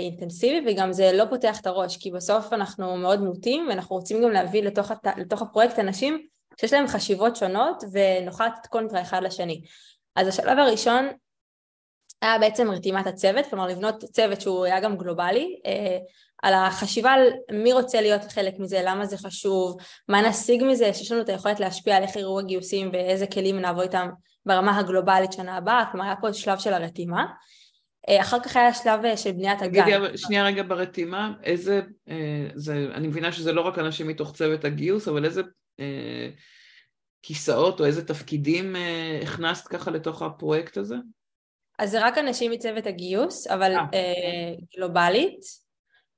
אינטנסיבי 0.00 0.72
וגם 0.72 0.92
זה 0.92 1.12
לא 1.12 1.24
פותח 1.30 1.60
את 1.60 1.66
הראש, 1.66 1.96
כי 1.96 2.10
בסוף 2.10 2.52
אנחנו 2.52 2.96
מאוד 2.96 3.20
מוטים 3.20 3.66
ואנחנו 3.68 3.96
רוצים 3.96 4.22
גם 4.22 4.30
להביא 4.30 4.62
לתוך, 4.62 4.90
הת... 4.90 5.06
לתוך 5.16 5.42
הפרויקט 5.42 5.78
אנשים 5.78 6.26
שיש 6.60 6.72
להם 6.72 6.86
חשיבות 6.86 7.36
שונות 7.36 7.84
ונוכל 7.92 8.46
לתת 8.46 8.66
קונטרה 8.66 9.02
אחד 9.02 9.22
לשני. 9.22 9.62
אז 10.16 10.28
השלב 10.28 10.58
הראשון 10.58 11.08
היה 12.22 12.38
בעצם 12.38 12.70
רתימת 12.70 13.06
הצוות, 13.06 13.46
כלומר 13.46 13.66
לבנות 13.66 14.04
צוות 14.04 14.40
שהוא 14.40 14.64
היה 14.64 14.80
גם 14.80 14.96
גלובלי, 14.96 15.60
אה, 15.66 15.98
על 16.42 16.54
החשיבה 16.54 17.12
על 17.12 17.28
מי 17.52 17.72
רוצה 17.72 18.00
להיות 18.00 18.22
חלק 18.28 18.54
מזה, 18.58 18.80
למה 18.84 19.06
זה 19.06 19.18
חשוב, 19.18 19.76
מה 20.08 20.28
נשיג 20.28 20.64
מזה, 20.64 20.94
שיש 20.94 21.12
לנו 21.12 21.20
את 21.20 21.28
היכולת 21.28 21.60
להשפיע 21.60 21.96
על 21.96 22.02
איך 22.02 22.16
יראו 22.16 22.40
הגיוסים 22.40 22.90
ואיזה 22.92 23.26
כלים 23.26 23.60
נעבוד 23.60 23.82
איתם 23.82 24.08
ברמה 24.46 24.78
הגלובלית 24.78 25.32
שנה 25.32 25.56
הבאה, 25.56 25.84
כלומר 25.90 26.06
היה 26.06 26.16
פה 26.20 26.32
שלב 26.32 26.58
של 26.58 26.72
הרתימה. 26.72 27.26
אה, 28.08 28.20
אחר 28.20 28.40
כך 28.40 28.56
היה 28.56 28.74
שלב 28.74 29.04
אה, 29.04 29.16
של 29.16 29.32
בניית 29.32 29.62
הגן. 29.62 29.82
תגידי 29.82 30.18
שנייה 30.18 30.44
רגע 30.44 30.62
ברתימה, 30.62 31.32
איזה, 31.42 31.80
זה, 32.54 32.86
אני 32.94 33.08
מבינה 33.08 33.32
שזה 33.32 33.52
לא 33.52 33.60
רק 33.60 33.78
אנשים 33.78 34.08
מתוך 34.08 34.32
צוות 34.32 34.64
הגיוס, 34.64 35.08
אבל 35.08 35.24
איזה 35.24 35.42
כיסאות 37.22 37.80
או 37.80 37.84
איזה 37.84 38.06
תפקידים 38.06 38.76
אה, 38.76 39.20
הכנסת 39.22 39.68
ככה 39.68 39.90
לתוך 39.90 40.22
הפרויקט 40.22 40.76
הזה? 40.76 40.96
אז 41.78 41.90
זה 41.90 42.06
רק 42.06 42.18
אנשים 42.18 42.50
מצוות 42.50 42.86
הגיוס, 42.86 43.46
אבל 43.46 43.72
אה. 43.72 43.84
אה, 43.94 44.54
גלובלית. 44.76 45.40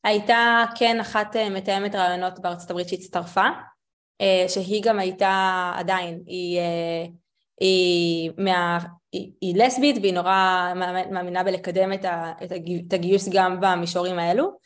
הייתה 0.05 0.65
כן 0.75 1.01
אחת 1.01 1.37
אה, 1.37 1.51
מתאמת 1.51 1.95
רעיונות 1.95 2.39
בארצות 2.39 2.71
הברית 2.71 2.89
שהצטרפה, 2.89 3.47
אה, 4.21 4.45
שהיא 4.49 4.83
גם 4.85 4.99
הייתה 4.99 5.73
עדיין, 5.77 6.23
היא, 6.27 6.59
אה, 6.59 7.07
היא, 7.61 8.31
מה, 8.39 8.79
היא, 9.13 9.33
היא 9.41 9.65
לסבית 9.65 9.97
והיא 10.01 10.15
נורא 10.15 10.73
מאמינה 11.11 11.45
בלקדם 11.45 11.93
את, 11.93 12.05
ה, 12.05 12.33
את 12.45 12.93
הגיוס 12.93 13.29
גם 13.33 13.61
במישורים 13.61 14.19
האלו. 14.19 14.59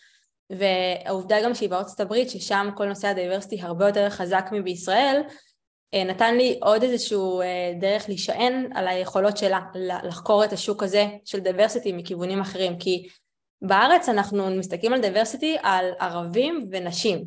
והעובדה 0.51 1.37
גם 1.45 1.55
שהיא 1.55 1.71
בארצות 1.71 2.01
הברית, 2.01 2.31
ששם 2.31 2.69
כל 2.75 2.87
נושא 2.87 3.09
הדייברסיטי 3.09 3.61
הרבה 3.61 3.87
יותר 3.87 4.11
חזק 4.11 4.49
מבישראל, 4.53 5.23
אה, 5.95 6.05
נתן 6.05 6.37
לי 6.37 6.59
עוד 6.63 6.83
איזשהו 6.83 7.41
אה, 7.41 7.73
דרך 7.81 8.09
להישען 8.09 8.71
על 8.75 8.89
היכולות 8.89 9.37
שלה 9.37 9.61
לחקור 10.05 10.45
את 10.45 10.53
השוק 10.53 10.83
הזה 10.83 11.07
של 11.25 11.39
diversity 11.39 11.93
מכיוונים 11.93 12.41
אחרים. 12.41 12.79
כי 12.79 13.09
בארץ 13.63 14.09
אנחנו 14.09 14.51
מסתכלים 14.51 14.93
על 14.93 15.01
diversity 15.01 15.57
על 15.63 15.85
ערבים 15.99 16.69
ונשים. 16.73 17.25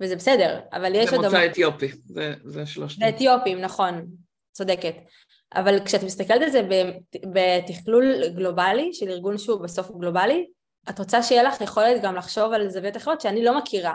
וזה 0.00 0.16
בסדר 0.16 0.60
אבל 0.72 0.94
יש 0.94 1.12
עוד... 1.12 1.20
זה 1.20 1.26
מוצא 1.26 1.46
אתיופי, 1.46 1.88
זה, 2.06 2.34
זה 2.44 2.66
שלושת... 2.66 2.98
זה 2.98 3.08
אתיופים, 3.08 3.60
נכון, 3.60 4.06
צודקת. 4.52 4.94
אבל 5.54 5.84
כשאת 5.84 6.02
מסתכלת 6.02 6.42
על 6.42 6.50
זה 6.50 6.62
בתכלול 7.32 8.28
גלובלי 8.28 8.94
של 8.94 9.08
ארגון 9.08 9.38
שהוא 9.38 9.60
בסוף 9.60 9.90
גלובלי 9.90 10.46
את 10.90 10.98
רוצה 10.98 11.22
שיהיה 11.22 11.42
לך 11.42 11.60
יכולת 11.60 12.02
גם 12.02 12.14
לחשוב 12.16 12.52
על 12.52 12.68
זוויות 12.68 12.96
אחרות 12.96 13.20
שאני 13.20 13.44
לא 13.44 13.58
מכירה 13.58 13.94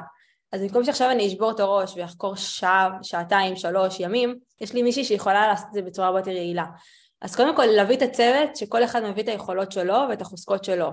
אז 0.54 0.62
במקום 0.62 0.84
שעכשיו 0.84 1.12
אני 1.12 1.28
אשבור 1.28 1.52
את 1.52 1.60
הראש 1.60 1.94
ואחקור 1.98 2.36
שעה, 2.36 2.90
שעתיים, 3.02 3.56
שלוש, 3.56 4.00
ימים, 4.00 4.36
יש 4.62 4.74
לי 4.74 4.84
מישהי 4.84 5.04
שיכולה 5.04 5.48
לעשות 5.48 5.68
את 5.68 5.74
זה 5.74 5.82
בצורה 5.82 6.08
הרבה 6.08 6.20
יותר 6.20 6.32
יעילה. 6.32 6.66
אז 7.22 7.36
קודם 7.36 7.56
כל 7.56 7.66
להביא 7.66 7.98
את 7.98 8.02
הצוות 8.02 8.56
שכל 8.56 8.84
אחד 8.84 9.04
מביא 9.04 9.24
את 9.24 9.28
היכולות 9.28 9.72
שלו 9.72 9.96
ואת 10.10 10.22
החוזקות 10.22 10.64
שלו. 10.64 10.90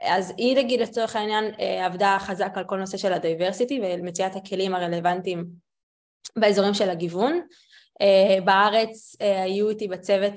אז 0.00 0.32
היא 0.36 0.56
נגיד 0.56 0.80
לצורך 0.80 1.16
העניין 1.16 1.44
אה, 1.60 1.86
עבדה 1.86 2.16
חזק 2.20 2.52
על 2.54 2.64
כל 2.64 2.76
נושא 2.76 2.96
של 2.96 3.12
הדייברסיטי 3.12 3.80
ומציאת 3.82 4.36
הכלים 4.36 4.74
הרלוונטיים 4.74 5.44
באזורים 6.36 6.74
של 6.74 6.90
הגיוון. 6.90 7.40
אה, 8.00 8.38
בארץ 8.44 9.16
אה, 9.22 9.42
היו 9.42 9.68
איתי 9.68 9.88
בצוות 9.88 10.32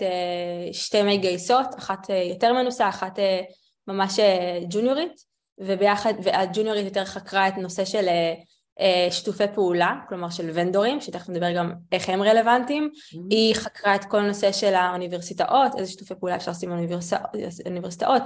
שתי 0.71 1.03
מגייסות, 1.03 1.67
אחת 1.77 2.07
יותר 2.29 2.53
מנוסה, 2.53 2.89
אחת 2.89 3.19
ממש 3.87 4.19
ג'וניורית, 4.69 5.33
וביחד, 5.57 6.13
והג'וניורית 6.23 6.85
יותר 6.85 7.05
חקרה 7.05 7.47
את 7.47 7.57
נושא 7.57 7.85
של 7.85 8.07
אה, 8.79 9.07
שיתופי 9.11 9.43
פעולה, 9.55 9.95
כלומר 10.09 10.29
של 10.29 10.49
ונדורים, 10.53 11.01
שתכף 11.01 11.29
נדבר 11.29 11.55
גם 11.55 11.73
איך 11.91 12.09
הם 12.09 12.23
רלוונטיים, 12.23 12.89
mm-hmm. 12.93 13.17
היא 13.29 13.55
חקרה 13.55 13.95
את 13.95 14.05
כל 14.05 14.19
הנושא 14.19 14.51
של 14.51 14.73
האוניברסיטאות, 14.73 15.71
איזה 15.77 15.91
שיתופי 15.91 16.13
פעולה 16.19 16.35
אפשר 16.35 16.51
לעשות 16.51 16.63
עם 16.63 16.71
האוניברסיטאות, 17.65 18.23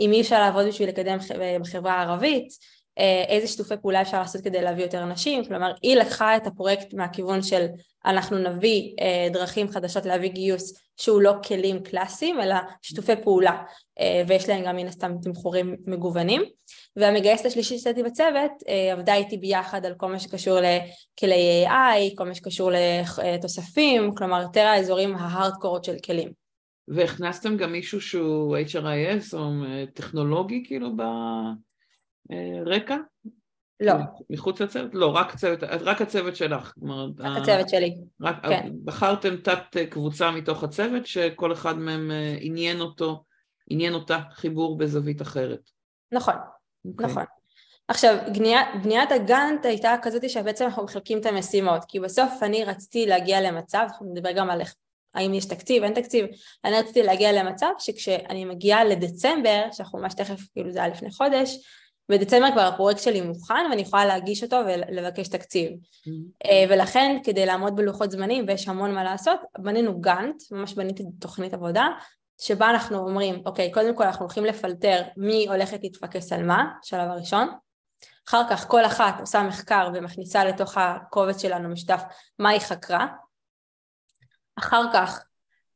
אם 0.00 0.12
אי 0.12 0.20
אפשר 0.20 0.40
לעבוד 0.40 0.66
בשביל 0.66 0.88
לקדם 0.88 1.18
בחברה 1.60 1.92
הערבית, 1.92 2.48
אה, 2.98 3.24
איזה 3.28 3.46
שיתופי 3.46 3.74
פעולה 3.82 4.02
אפשר 4.02 4.20
לעשות 4.20 4.40
כדי 4.40 4.62
להביא 4.62 4.84
יותר 4.84 5.04
נשים, 5.04 5.44
כלומר 5.44 5.72
היא 5.82 5.96
לקחה 5.96 6.36
את 6.36 6.46
הפרויקט 6.46 6.94
מהכיוון 6.94 7.42
של 7.42 7.66
אנחנו 8.04 8.38
נביא 8.38 8.94
אה, 9.00 9.28
דרכים 9.32 9.68
חדשות 9.68 10.06
להביא 10.06 10.30
גיוס 10.30 10.87
שהוא 10.98 11.22
לא 11.22 11.34
כלים 11.48 11.82
קלאסיים 11.82 12.40
אלא 12.40 12.54
שיתופי 12.82 13.12
פעולה 13.24 13.62
ויש 14.28 14.48
להם 14.48 14.64
גם 14.64 14.76
מן 14.76 14.86
הסתם 14.86 15.12
תמחורים 15.22 15.76
מגוונים 15.86 16.42
והמגייסת 16.96 17.46
השלישית 17.46 17.80
שהייתי 17.80 18.02
בצוות 18.02 18.50
אה, 18.68 18.92
עבדה 18.92 19.14
איתי 19.14 19.36
ביחד 19.36 19.86
על 19.86 19.94
כל 19.96 20.12
מה 20.12 20.18
שקשור 20.18 20.58
לכלי 20.58 21.66
AI, 21.66 22.14
כל 22.14 22.24
מה 22.24 22.34
שקשור 22.34 22.70
לתוספים, 23.34 24.14
כלומר 24.14 24.42
יותר 24.42 24.60
האזורים 24.60 25.16
ההארדקורות 25.16 25.84
של 25.84 25.96
כלים. 26.04 26.32
והכנסתם 26.88 27.56
גם 27.56 27.72
מישהו 27.72 28.00
שהוא 28.00 28.56
HRIS 28.56 29.36
או 29.36 29.50
אה, 29.64 29.84
טכנולוגי 29.94 30.62
כאילו 30.66 30.90
ברקע? 32.26 32.96
לא. 33.80 33.94
מחוץ 34.30 34.60
לצוות? 34.60 34.94
לא, 34.94 35.06
רק, 35.06 35.36
צוות, 35.36 35.62
רק 35.62 36.02
הצוות 36.02 36.36
שלך. 36.36 36.74
רק 37.18 37.42
הצוות 37.42 37.68
שלי, 37.68 37.96
רק, 38.20 38.36
כן. 38.42 38.70
בחרתם 38.84 39.36
תת 39.36 39.76
קבוצה 39.90 40.30
מתוך 40.30 40.64
הצוות 40.64 41.06
שכל 41.06 41.52
אחד 41.52 41.78
מהם 41.78 42.10
אה, 42.10 42.36
עניין 42.40 42.80
אותו, 42.80 43.24
עניין 43.70 43.94
אותה 43.94 44.18
חיבור 44.32 44.78
בזווית 44.78 45.22
אחרת. 45.22 45.70
נכון, 46.12 46.34
Okay. 46.86 46.90
אוקיי. 46.90 47.06
נכון. 47.06 47.24
עכשיו, 47.88 48.16
בניית, 48.34 48.66
בניית 48.82 49.12
הגאנט 49.12 49.66
הייתה 49.66 49.94
כזאת 50.02 50.30
שבעצם 50.30 50.64
אנחנו 50.64 50.84
מחלקים 50.84 51.18
את 51.18 51.26
המשימות, 51.26 51.84
כי 51.88 52.00
בסוף 52.00 52.42
אני 52.42 52.64
רציתי 52.64 53.06
להגיע 53.06 53.40
למצב, 53.40 53.78
אנחנו 53.78 54.06
נדבר 54.12 54.32
גם 54.32 54.50
על 54.50 54.60
האם 55.14 55.34
יש 55.34 55.44
תקציב, 55.44 55.82
אין 55.82 55.94
תקציב, 55.94 56.26
אני 56.64 56.78
רציתי 56.78 57.02
להגיע 57.02 57.32
למצב 57.32 57.70
שכשאני 57.78 58.44
מגיעה 58.44 58.84
לדצמבר, 58.84 59.62
שאנחנו 59.72 59.98
ממש 59.98 60.14
תכף, 60.14 60.40
כאילו 60.52 60.70
זה 60.70 60.78
היה 60.78 60.88
לפני 60.88 61.10
חודש, 61.10 61.56
בדצמבר 62.08 62.50
כבר 62.52 62.60
הפרויקט 62.60 63.00
שלי 63.00 63.20
מוכן 63.20 63.66
ואני 63.70 63.82
יכולה 63.82 64.06
להגיש 64.06 64.42
אותו 64.42 64.56
ולבקש 64.66 65.28
תקציב. 65.28 65.70
Mm-hmm. 65.72 66.48
ולכן 66.68 67.16
כדי 67.24 67.46
לעמוד 67.46 67.76
בלוחות 67.76 68.10
זמנים 68.10 68.44
ויש 68.48 68.68
המון 68.68 68.94
מה 68.94 69.04
לעשות, 69.04 69.40
בנינו 69.58 70.00
גאנט, 70.00 70.42
ממש 70.50 70.74
בניתי 70.74 71.02
תוכנית 71.20 71.54
עבודה 71.54 71.88
שבה 72.40 72.70
אנחנו 72.70 72.98
אומרים, 72.98 73.42
אוקיי, 73.46 73.72
קודם 73.72 73.96
כל 73.96 74.04
אנחנו 74.04 74.24
הולכים 74.24 74.44
לפלטר 74.44 75.02
מי 75.16 75.48
הולכת 75.48 75.78
להתפקס 75.82 76.32
על 76.32 76.46
מה, 76.46 76.64
שלב 76.82 77.08
הראשון, 77.10 77.48
אחר 78.28 78.42
כך 78.50 78.68
כל 78.68 78.84
אחת 78.84 79.20
עושה 79.20 79.42
מחקר 79.42 79.90
ומכניסה 79.94 80.44
לתוך 80.44 80.78
הקובץ 80.78 81.42
שלנו 81.42 81.68
משותף 81.68 82.02
מה 82.38 82.50
היא 82.50 82.60
חקרה, 82.60 83.06
אחר 84.58 84.82
כך 84.92 85.24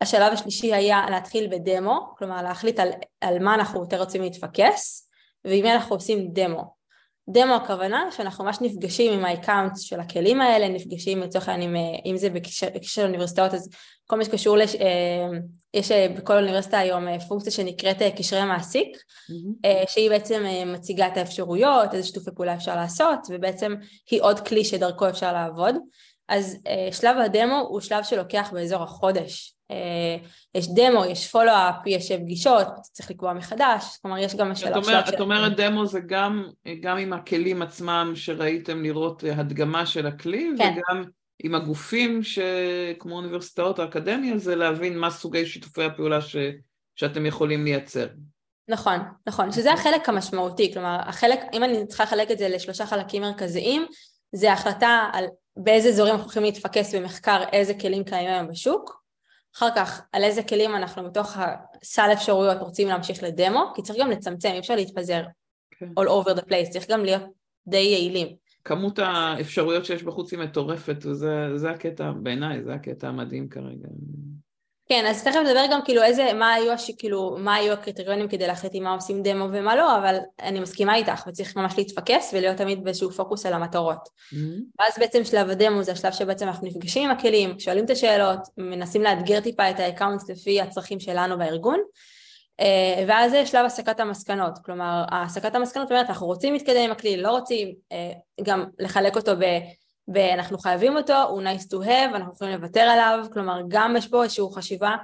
השלב 0.01 0.33
השלישי 0.33 0.75
היה 0.75 1.07
להתחיל 1.11 1.49
בדמו, 1.51 2.15
כלומר 2.19 2.43
להחליט 2.43 2.81
על, 2.81 2.89
על 3.21 3.39
מה 3.39 3.55
אנחנו 3.55 3.81
יותר 3.81 4.01
רוצים 4.01 4.23
להתפקס 4.23 5.11
מי 5.45 5.73
אנחנו 5.73 5.97
עושים 5.97 6.29
demo. 6.33 6.83
demo 7.29 7.55
הכוונה 7.55 8.09
שאנחנו 8.11 8.45
ממש 8.45 8.59
נפגשים 8.61 9.13
עם 9.13 9.25
ה 9.25 9.31
account 9.31 9.73
של 9.77 10.01
הכלים 10.01 10.41
האלה, 10.41 10.69
נפגשים 10.69 11.21
לצורך 11.21 11.49
העניין, 11.49 11.77
אם 12.07 12.17
זה 12.17 12.31
בקשר 12.31 12.67
של 12.83 13.03
אוניברסיטאות, 13.03 13.55
אז 13.55 13.69
כל 14.07 14.17
מה 14.17 14.25
שקשור, 14.25 14.57
לש, 14.57 14.75
אה, 14.75 15.39
יש 15.75 15.91
אה, 15.91 16.07
בכל 16.17 16.37
אוניברסיטה 16.37 16.79
היום 16.79 17.09
אה, 17.09 17.21
פונקציה 17.21 17.53
שנקראת 17.53 17.97
קשרי 18.17 18.45
מעסיק, 18.45 18.97
mm-hmm. 18.97 19.89
שהיא 19.89 20.11
בעצם 20.11 20.45
מציגה 20.67 21.07
את 21.07 21.17
האפשרויות, 21.17 21.95
איזה 21.95 22.07
שיתופי 22.07 22.31
פעולה 22.35 22.55
אפשר 22.55 22.77
לעשות, 22.77 23.19
ובעצם 23.31 23.75
היא 24.11 24.23
עוד 24.23 24.41
כלי 24.41 24.65
שדרכו 24.65 25.09
אפשר 25.09 25.33
לעבוד. 25.33 25.75
אז 26.29 26.57
שלב 26.93 27.17
הדמו 27.19 27.59
הוא 27.69 27.81
שלב 27.81 28.05
שלוקח 28.05 28.51
באזור 28.53 28.83
החודש. 28.83 29.55
יש 30.55 30.69
דמו, 30.69 31.05
יש 31.05 31.31
פולו-אפ, 31.31 31.87
יש 31.87 32.13
פגישות, 32.13 32.67
צריך 32.83 33.11
לקבוע 33.11 33.33
מחדש, 33.33 33.99
כלומר 34.03 34.19
יש 34.19 34.35
גם 34.35 34.51
השלב 34.51 34.77
אומר, 34.77 35.05
של... 35.07 35.15
את 35.15 35.21
אומרת 35.21 35.57
דמו 35.57 35.87
זה 35.87 36.01
גם, 36.07 36.47
גם 36.81 36.99
עם 36.99 37.13
הכלים 37.13 37.63
עצמם 37.63 38.13
שראיתם 38.15 38.83
לראות 38.83 39.25
הדגמה 39.37 39.87
של 39.87 40.07
הכלי, 40.07 40.51
כן. 40.59 40.75
וגם 40.77 41.05
עם 41.43 41.55
הגופים 41.55 42.23
ש... 42.23 42.39
כמו 42.99 43.17
אוניברסיטאות 43.17 43.79
או 43.79 43.85
אקדמיה, 43.85 44.39
זה 44.39 44.57
להבין 44.57 44.99
מה 44.99 45.11
סוגי 45.11 45.47
שיתופי 45.47 45.85
הפעולה 45.85 46.21
ש... 46.21 46.37
שאתם 46.97 47.27
יכולים 47.27 47.65
לייצר. 47.65 48.07
נכון, 48.69 48.99
נכון, 49.27 49.53
שזה 49.53 49.73
החלק 49.73 50.09
המשמעותי, 50.09 50.73
כלומר, 50.73 50.99
החלק, 51.01 51.41
אם 51.53 51.65
אני 51.65 51.87
צריכה 51.87 52.05
לחלק 52.05 52.31
את 52.31 52.39
זה 52.39 52.49
לשלושה 52.49 52.87
חלקים 52.87 53.23
מרכזיים, 53.23 53.87
זה 54.33 54.53
החלטה 54.53 55.11
על 55.13 55.25
באיזה 55.57 55.89
אזורים 55.89 56.13
אנחנו 56.13 56.25
הולכים 56.25 56.43
להתפקס 56.43 56.95
במחקר, 56.95 57.43
איזה 57.53 57.75
כלים 57.75 58.05
קיימים 58.05 58.35
היום 58.35 58.49
בשוק, 58.49 59.02
אחר 59.57 59.69
כך 59.77 60.03
על 60.13 60.25
איזה 60.25 60.43
כלים 60.43 60.77
אנחנו 60.77 61.05
בתוך 61.05 61.37
הסל 61.37 62.11
אפשרויות 62.13 62.61
רוצים 62.61 62.89
להמשיך 62.89 63.23
לדמו, 63.23 63.73
כי 63.75 63.83
צריך 63.83 63.99
גם 64.01 64.11
לצמצם, 64.11 64.49
אי 64.49 64.59
אפשר 64.59 64.77
להתפזר 64.77 65.23
okay. 65.23 65.79
כן. 65.79 65.87
all 66.01 66.07
over 66.09 66.39
the 66.39 66.43
place, 66.43 66.71
צריך 66.71 66.91
גם 66.91 67.05
להיות 67.05 67.23
די 67.67 67.77
יעילים. 67.77 68.37
כמות 68.65 68.99
האפשרויות 68.99 69.85
שיש 69.85 70.03
בחוץ 70.03 70.33
היא 70.33 70.41
מטורפת, 70.41 70.97
וזה 71.07 71.71
הקטע, 71.71 72.13
בעיניי, 72.13 72.63
זה 72.63 72.75
הקטע 72.75 73.09
המדהים 73.09 73.49
כרגע. 73.49 73.89
כן, 74.89 75.07
אז 75.07 75.25
תכף 75.25 75.37
נדבר 75.37 75.65
גם 75.71 75.81
כאילו 75.85 76.03
איזה, 76.03 76.33
מה 76.33 76.53
היו, 76.53 76.73
הש, 76.73 76.91
כאילו, 76.99 77.37
מה 77.39 77.55
היו 77.55 77.73
הקריטריונים 77.73 78.29
כדי 78.29 78.47
להחליט 78.47 78.73
עם 78.75 78.83
מה 78.83 78.95
עושים 78.95 79.23
דמו 79.23 79.45
ומה 79.45 79.77
לא, 79.77 79.99
אבל 79.99 80.17
אני 80.41 80.61
מסכימה 80.61 80.95
איתך, 80.95 81.25
וצריך 81.27 81.57
ממש 81.57 81.75
להתפקס 81.79 82.31
ולהיות 82.35 82.57
תמיד 82.57 82.85
באיזשהו 82.85 83.11
פוקוס 83.11 83.47
על 83.47 83.53
המטרות. 83.53 84.09
Mm-hmm. 84.09 84.37
ואז 84.81 84.99
בעצם 84.99 85.25
שלב 85.25 85.51
הדמו 85.51 85.83
זה 85.83 85.93
השלב 85.93 86.13
שבעצם 86.13 86.49
אנחנו 86.49 86.67
נפגשים 86.67 87.11
עם 87.11 87.17
הכלים, 87.17 87.59
שואלים 87.59 87.85
את 87.85 87.91
השאלות, 87.91 88.39
מנסים 88.59 89.03
לאתגר 89.03 89.41
טיפה 89.41 89.71
את 89.71 89.81
ה 89.81 89.87
accounts 89.87 90.31
לפי 90.31 90.61
הצרכים 90.61 91.01
שלנו 91.01 91.39
בארגון, 91.39 91.81
אה, 92.61 93.05
ואז 93.09 93.31
זה 93.31 93.47
שלב 93.47 93.65
הסקת 93.65 94.01
המסקנות, 94.01 94.59
כלומר 94.65 95.05
הסקת 95.11 95.55
המסקנות 95.55 95.91
אומרת 95.91 96.09
אנחנו 96.09 96.27
רוצים 96.27 96.53
להתקדם 96.53 96.81
עם 96.85 96.91
הכלי, 96.91 97.17
לא 97.17 97.31
רוצים 97.31 97.75
אה, 97.93 98.13
גם 98.43 98.65
לחלק 98.79 99.17
אותו 99.17 99.37
ב... 99.37 99.45
ואנחנו 100.09 100.59
חייבים 100.59 100.97
אותו, 100.97 101.23
הוא 101.23 101.43
nice 101.43 101.67
to 101.73 101.87
have, 101.87 102.17
אנחנו 102.17 102.33
יכולים 102.33 102.55
לוותר 102.55 102.81
עליו, 102.81 103.27
כלומר 103.33 103.61
גם 103.69 103.95
יש 103.97 104.09
פה 104.09 104.23
איזושהי 104.23 104.45
חשיבה 104.55 104.97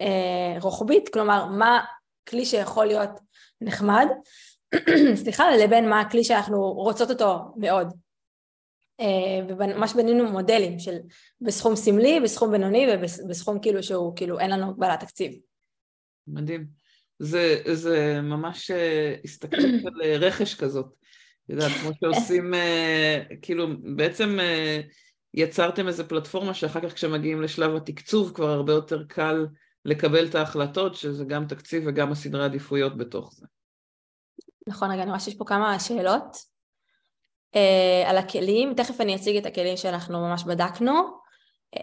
אה, 0.00 0.56
רוחבית, 0.60 1.08
כלומר 1.08 1.46
מה 1.46 1.84
כלי 2.28 2.44
שיכול 2.44 2.86
להיות 2.86 3.10
נחמד, 3.60 4.06
סליחה, 5.22 5.56
לבין 5.56 5.88
מה 5.88 6.00
הכלי 6.00 6.24
שאנחנו 6.24 6.72
רוצות 6.72 7.10
אותו 7.10 7.38
מאוד. 7.56 7.92
אה, 9.00 9.46
וממש 9.48 9.94
בנינו 9.94 10.32
מודלים 10.32 10.78
של 10.78 10.96
בסכום 11.40 11.76
סמלי, 11.76 12.20
בסכום 12.20 12.50
בינוני 12.50 12.86
ובסכום 12.92 13.58
כאילו 13.60 13.82
שהוא, 13.82 14.16
כאילו 14.16 14.38
אין 14.38 14.50
לנו 14.50 14.68
הגבלת 14.70 15.00
תקציב. 15.00 15.32
מדהים. 16.26 16.66
זה, 17.18 17.62
זה 17.72 18.20
ממש 18.22 18.70
אה, 18.70 19.14
הסתכלות 19.24 19.66
של 19.82 20.02
אה, 20.04 20.16
רכש 20.18 20.54
כזאת. 20.54 20.86
יודעת, 21.48 21.72
כמו 21.72 21.90
שעושים, 22.00 22.54
אה, 22.54 23.22
כאילו, 23.42 23.66
בעצם 23.96 24.38
יצרתם 25.34 25.88
איזו 25.88 26.08
פלטפורמה 26.08 26.54
שאחר 26.54 26.80
כך 26.80 26.94
כשמגיעים 26.94 27.42
לשלב 27.42 27.76
התקצוב 27.76 28.32
כבר 28.34 28.48
הרבה 28.48 28.72
יותר 28.72 29.04
קל 29.08 29.46
לקבל 29.84 30.26
את 30.26 30.34
ההחלטות, 30.34 30.94
שזה 30.94 31.24
גם 31.24 31.46
תקציב 31.46 31.82
וגם 31.86 32.12
הסדרי 32.12 32.44
עדיפויות 32.44 32.96
בתוך 32.96 33.32
זה. 33.34 33.46
נכון, 34.66 34.90
רגע, 34.90 35.02
אני 35.02 35.10
רואה 35.10 35.20
שיש 35.20 35.34
פה 35.34 35.44
כמה 35.44 35.80
שאלות 35.80 36.36
uh, 37.54 38.08
על 38.08 38.18
הכלים, 38.18 38.74
תכף 38.74 39.00
אני 39.00 39.16
אציג 39.16 39.36
את 39.36 39.46
הכלים 39.46 39.76
שאנחנו 39.76 40.20
ממש 40.20 40.44
בדקנו. 40.44 41.22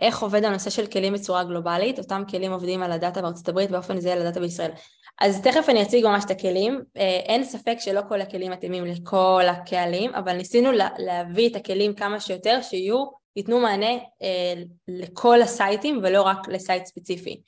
איך 0.01 0.19
עובד 0.19 0.43
הנושא 0.43 0.69
של 0.69 0.87
כלים 0.87 1.13
בצורה 1.13 1.43
גלובלית, 1.43 1.99
אותם 1.99 2.23
כלים 2.29 2.51
עובדים 2.51 2.83
על 2.83 2.91
הדאטה 2.91 3.21
בארצות 3.21 3.49
הברית 3.49 3.71
באופן 3.71 3.99
זה 3.99 4.13
על 4.13 4.21
הדאטה 4.21 4.39
בישראל. 4.39 4.71
אז 5.21 5.41
תכף 5.41 5.69
אני 5.69 5.83
אציג 5.83 6.05
ממש 6.05 6.23
את 6.25 6.31
הכלים, 6.31 6.81
אה, 6.97 7.19
אין 7.25 7.43
ספק 7.43 7.75
שלא 7.79 8.01
כל 8.07 8.21
הכלים 8.21 8.51
מתאימים 8.51 8.85
לכל 8.85 9.43
הקהלים, 9.49 10.15
אבל 10.15 10.33
ניסינו 10.33 10.71
להביא 10.97 11.49
את 11.49 11.55
הכלים 11.55 11.93
כמה 11.93 12.19
שיותר 12.19 12.61
שיהיו, 12.61 13.05
ייתנו 13.35 13.59
מענה 13.59 13.91
אה, 14.21 14.53
לכל 14.87 15.41
הסייטים 15.41 15.99
ולא 16.03 16.21
רק 16.21 16.47
לסייט 16.47 16.85
ספציפי. 16.85 17.41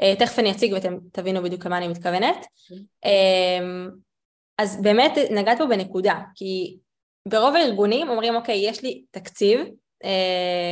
אה, 0.00 0.14
תכף 0.18 0.38
אני 0.38 0.50
אציג 0.50 0.72
ואתם 0.72 0.96
תבינו 1.12 1.42
בדיוק 1.42 1.66
למה 1.66 1.78
אני 1.78 1.88
מתכוונת. 1.88 2.46
אז 4.58 4.82
באמת 4.82 5.12
נגעת 5.30 5.58
פה 5.58 5.66
בנקודה, 5.66 6.20
כי 6.34 6.76
ברוב 7.28 7.54
הארגונים 7.56 8.08
אומרים 8.08 8.34
אוקיי 8.34 8.56
יש 8.56 8.82
לי 8.82 9.02
תקציב 9.10 9.60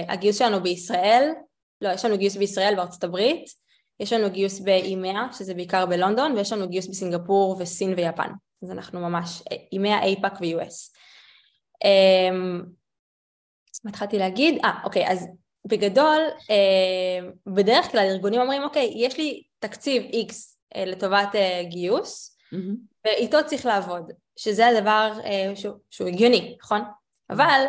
הגיוס 0.08 0.38
שלנו 0.38 0.62
בישראל, 0.62 1.30
לא, 1.80 1.88
יש 1.88 2.04
לנו 2.04 2.18
גיוס 2.18 2.36
בישראל 2.36 2.74
בארצות 2.76 3.04
הברית, 3.04 3.59
יש 4.00 4.12
לנו 4.12 4.30
גיוס 4.30 4.60
באימאה, 4.60 5.26
שזה 5.32 5.54
בעיקר 5.54 5.86
בלונדון, 5.86 6.32
ויש 6.32 6.52
לנו 6.52 6.68
גיוס 6.68 6.86
בסינגפור 6.86 7.56
וסין 7.58 7.94
ויפן. 7.96 8.30
אז 8.62 8.70
אנחנו 8.70 9.00
ממש, 9.00 9.42
אימאה, 9.72 10.02
אייפאק 10.02 10.32
ו-US. 10.40 10.96
Um, 11.84 12.66
מה 13.84 13.90
התחלתי 13.90 14.18
להגיד? 14.18 14.58
אה, 14.64 14.80
אוקיי, 14.84 15.08
אז 15.08 15.28
בגדול, 15.66 16.20
uh, 16.38 17.52
בדרך 17.54 17.90
כלל 17.90 18.06
ארגונים 18.10 18.40
אומרים, 18.40 18.62
אוקיי, 18.62 18.92
יש 18.96 19.18
לי 19.18 19.42
תקציב 19.58 20.02
X 20.02 20.32
uh, 20.32 20.78
לטובת 20.78 21.28
uh, 21.32 21.66
גיוס. 21.68 22.36
ואיתו 23.04 23.38
צריך 23.46 23.66
לעבוד, 23.66 24.12
שזה 24.36 24.68
הדבר 24.68 25.12
שהוא, 25.54 25.74
שהוא 25.90 26.08
הגיוני, 26.08 26.56
נכון? 26.62 26.80
אבל 27.30 27.64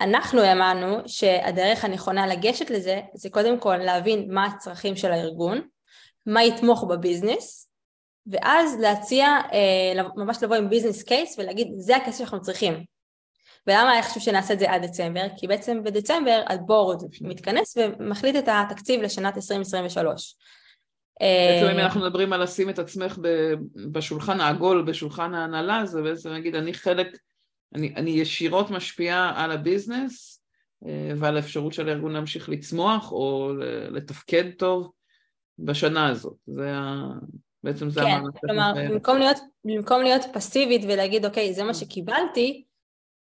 אנחנו 0.00 0.40
האמנו 0.40 0.98
שהדרך 1.06 1.84
הנכונה 1.84 2.26
לגשת 2.26 2.70
לזה 2.70 3.00
זה 3.14 3.30
קודם 3.30 3.60
כל 3.60 3.76
להבין 3.76 4.34
מה 4.34 4.44
הצרכים 4.44 4.96
של 4.96 5.12
הארגון, 5.12 5.60
מה 6.26 6.44
יתמוך 6.44 6.84
בביזנס, 6.84 7.70
ואז 8.26 8.80
להציע, 8.80 9.26
אה, 9.26 10.02
ממש 10.16 10.42
לבוא 10.42 10.56
עם 10.56 10.70
ביזנס 10.70 11.02
קייס 11.02 11.38
ולהגיד 11.38 11.68
זה 11.76 11.96
הכסף 11.96 12.18
שאנחנו 12.18 12.40
צריכים. 12.40 12.84
ולמה 13.66 13.92
היה 13.92 14.02
חשוב 14.02 14.22
שנעשה 14.22 14.54
את 14.54 14.58
זה 14.58 14.70
עד 14.70 14.84
דצמבר? 14.84 15.26
כי 15.36 15.46
בעצם 15.46 15.82
בדצמבר 15.84 16.42
הבורד 16.48 17.02
מתכנס 17.20 17.76
ומחליט 17.76 18.36
את 18.36 18.48
התקציב 18.48 19.02
לשנת 19.02 19.36
2023. 19.36 20.36
בעצם 21.20 21.70
אם 21.72 21.78
אה, 21.78 21.84
אנחנו 21.84 22.00
מדברים 22.00 22.32
על 22.32 22.42
לשים 22.42 22.70
את 22.70 22.78
עצמך 22.78 23.18
בשולחן 23.92 24.40
העגול, 24.40 24.82
בשולחן 24.82 25.34
ההנהלה, 25.34 25.86
זה 25.86 26.02
בעצם 26.02 26.30
להגיד 26.30 26.54
אני 26.54 26.74
חלק 26.74 27.18
אני, 27.74 27.94
אני 27.96 28.10
ישירות 28.10 28.70
משפיעה 28.70 29.44
על 29.44 29.52
הביזנס 29.52 30.42
אה, 30.86 31.12
ועל 31.18 31.36
האפשרות 31.36 31.72
של 31.72 31.88
הארגון 31.88 32.12
להמשיך 32.12 32.48
לצמוח 32.48 33.12
או 33.12 33.52
לתפקד 33.90 34.50
טוב 34.58 34.92
בשנה 35.58 36.08
הזאת. 36.08 36.36
זה 36.46 36.72
ה... 36.74 37.08
בעצם 37.64 37.90
זה 37.90 38.00
כן, 38.00 38.06
המאמץ. 38.06 38.34
כן, 38.34 38.48
כלומר, 38.48 38.72
במקום 38.88 39.18
להיות, 39.18 39.36
במקום 39.64 40.02
להיות 40.02 40.22
פסיבית 40.32 40.82
ולהגיד, 40.84 41.26
אוקיי, 41.26 41.54
זה 41.54 41.64
מה 41.64 41.74
שקיבלתי, 41.74 42.64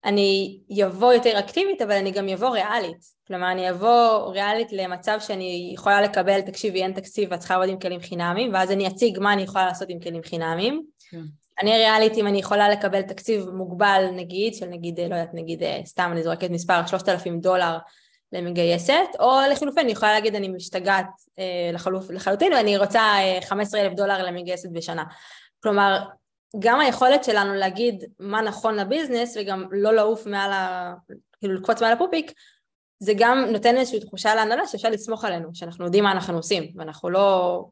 אני 0.04 0.60
אבוא 0.86 1.12
יותר 1.12 1.38
אקטיבית, 1.38 1.82
אבל 1.82 1.92
אני 1.92 2.10
גם 2.10 2.28
אבוא 2.28 2.48
ריאלית. 2.48 3.16
כלומר, 3.26 3.52
אני 3.52 3.70
אבוא 3.70 4.32
ריאלית 4.32 4.72
למצב 4.72 5.18
שאני 5.20 5.70
יכולה 5.74 6.02
לקבל, 6.02 6.40
תקשיבי, 6.40 6.82
אין 6.82 6.92
תקציב 6.92 7.28
ואת 7.32 7.38
צריכה 7.38 7.54
לעבוד 7.54 7.68
עם 7.68 7.78
כלים 7.78 8.00
חינמיים, 8.00 8.54
ואז 8.54 8.70
אני 8.70 8.88
אציג 8.88 9.18
מה 9.18 9.32
אני 9.32 9.42
יכולה 9.42 9.66
לעשות 9.66 9.88
עם 9.90 10.00
כלים 10.00 10.22
חינמיים. 10.22 10.82
כן. 11.10 11.22
אני 11.60 11.76
ריאלית 11.76 12.12
אם 12.16 12.26
אני 12.26 12.38
יכולה 12.38 12.68
לקבל 12.68 13.02
תקציב 13.02 13.50
מוגבל 13.50 14.04
נגיד, 14.12 14.54
של 14.54 14.66
נגיד, 14.66 15.00
לא 15.00 15.04
יודעת, 15.04 15.34
נגיד, 15.34 15.62
אה, 15.62 15.80
סתם 15.84 16.10
אני 16.12 16.22
זורקת 16.22 16.50
מספר 16.50 16.86
3,000 16.86 17.40
דולר 17.40 17.78
למגייסת, 18.32 19.08
או 19.20 19.40
לחילופין 19.50 19.84
אני 19.84 19.92
יכולה 19.92 20.12
להגיד 20.12 20.34
אני 20.34 20.48
משתגעת 20.48 21.06
אה, 21.38 21.70
לחלוף, 21.72 22.10
לחלוטין 22.10 22.52
ואני 22.52 22.76
רוצה 22.76 23.00
אה, 23.00 23.38
15,000 23.42 23.94
דולר 23.94 24.22
למגייסת 24.22 24.68
בשנה. 24.72 25.04
כלומר, 25.62 25.98
גם 26.58 26.80
היכולת 26.80 27.24
שלנו 27.24 27.54
להגיד 27.54 28.04
מה 28.18 28.42
נכון 28.42 28.76
לביזנס 28.76 29.36
וגם 29.40 29.64
לא 29.70 29.94
לעוף 29.94 30.26
מעל 30.26 30.52
ה... 30.52 30.94
כאילו 31.40 31.54
לקפוץ 31.54 31.82
מעל 31.82 31.92
הפופיק, 31.92 32.32
זה 32.98 33.12
גם 33.16 33.44
נותן 33.52 33.76
איזושהי 33.76 34.00
תחושה 34.00 34.34
להנהלה 34.34 34.66
שאפשר 34.66 34.90
לסמוך 34.90 35.24
עלינו, 35.24 35.48
שאנחנו 35.54 35.84
יודעים 35.84 36.04
מה 36.04 36.12
אנחנו 36.12 36.36
עושים, 36.36 36.72
ואנחנו 36.76 37.10
לא 37.10 37.64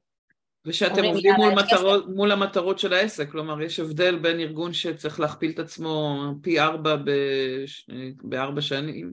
ושאתם 0.66 1.04
עובדים 1.04 1.34
מול, 1.36 1.54
מטרות, 1.54 2.04
מול 2.08 2.32
המטרות 2.32 2.78
של 2.78 2.92
העסק, 2.92 3.30
כלומר 3.30 3.62
יש 3.62 3.80
הבדל 3.80 4.18
בין 4.18 4.40
ארגון 4.40 4.72
שצריך 4.72 5.20
להכפיל 5.20 5.50
את 5.50 5.58
עצמו 5.58 6.22
פי 6.42 6.60
ארבע. 6.60 6.96
בארבע 8.22 8.60
שנים, 8.60 9.12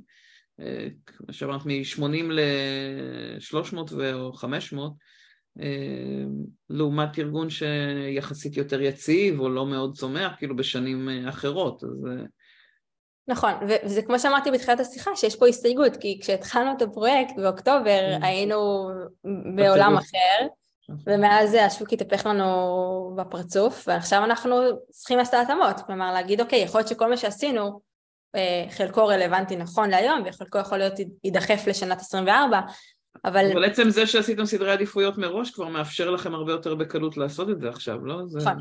כמו 1.06 1.34
שאמרת, 1.34 1.66
מ-80 1.66 2.32
ל-300 2.32 3.94
או 4.14 4.34
500, 4.34 4.94
אה, 5.60 6.24
לעומת 6.70 7.20
ארגון 7.20 7.50
שיחסית 7.50 8.58
יותר 8.58 8.82
יציב 8.82 9.40
או 9.40 9.50
לא 9.50 9.66
מאוד 9.66 9.98
צומח, 9.98 10.32
כאילו 10.38 10.56
בשנים 10.56 11.10
אה, 11.10 11.30
אחרות. 11.30 11.84
אז... 11.84 12.08
נכון, 13.28 13.52
וזה 13.68 14.02
כמו 14.02 14.20
שאמרתי 14.20 14.52
בתחילת 14.52 14.80
השיחה, 14.80 15.16
שיש 15.16 15.36
פה 15.36 15.48
הסתייגות, 15.48 15.96
כי 15.96 16.20
כשהתחלנו 16.22 16.72
את 16.78 16.82
הפרויקט 16.82 17.36
באוקטובר 17.38 18.00
כן. 18.00 18.24
היינו 18.24 18.90
בעולם 19.56 19.94
אחר. 19.94 20.48
ומאז 21.08 21.54
השוק 21.54 21.94
התהפך 21.94 22.26
לנו 22.26 23.14
בפרצוף, 23.18 23.84
ועכשיו 23.88 24.24
אנחנו 24.24 24.56
צריכים 24.92 25.18
לעשות 25.18 25.34
התאמות, 25.34 25.82
כלומר 25.88 26.14
להגיד 26.14 26.42
אוקיי, 26.42 26.60
יכול 26.60 26.80
להיות 26.80 26.88
שכל 26.88 27.10
מה 27.10 27.18
שעשינו 27.18 27.82
חלקו 28.70 29.08
רלוונטי 29.08 29.56
נכון 29.56 29.90
להיום, 29.90 30.24
וחלקו 30.26 30.58
יכול 30.58 30.78
להיות 30.78 30.94
יידחף 31.24 31.64
לשנת 31.68 32.00
24, 32.00 32.62
אבל... 33.26 33.52
אבל 33.52 33.64
עצם 33.64 33.90
זה 33.90 34.08
שעשיתם 34.08 34.46
סדרי 34.46 34.72
עדיפויות 34.72 35.18
מראש 35.18 35.52
כבר 35.52 35.68
מאפשר 35.68 36.10
לכם 36.10 36.34
הרבה 36.34 36.52
יותר 36.52 36.76
בקלות 36.76 37.18
לעשות 37.18 37.50
את 37.50 37.60
זה 37.60 37.70
עכשיו, 37.70 38.06
לא? 38.06 38.22
זה... 38.28 38.40
נכון, 38.40 38.58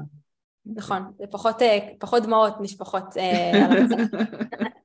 נכון, 0.76 1.02
זה 1.18 1.24
פחות, 1.30 1.62
אה, 1.62 1.78
פחות 1.98 2.22
דמעות 2.22 2.54
נשפכות 2.60 3.16
אה, 3.16 3.66
על. 3.70 3.86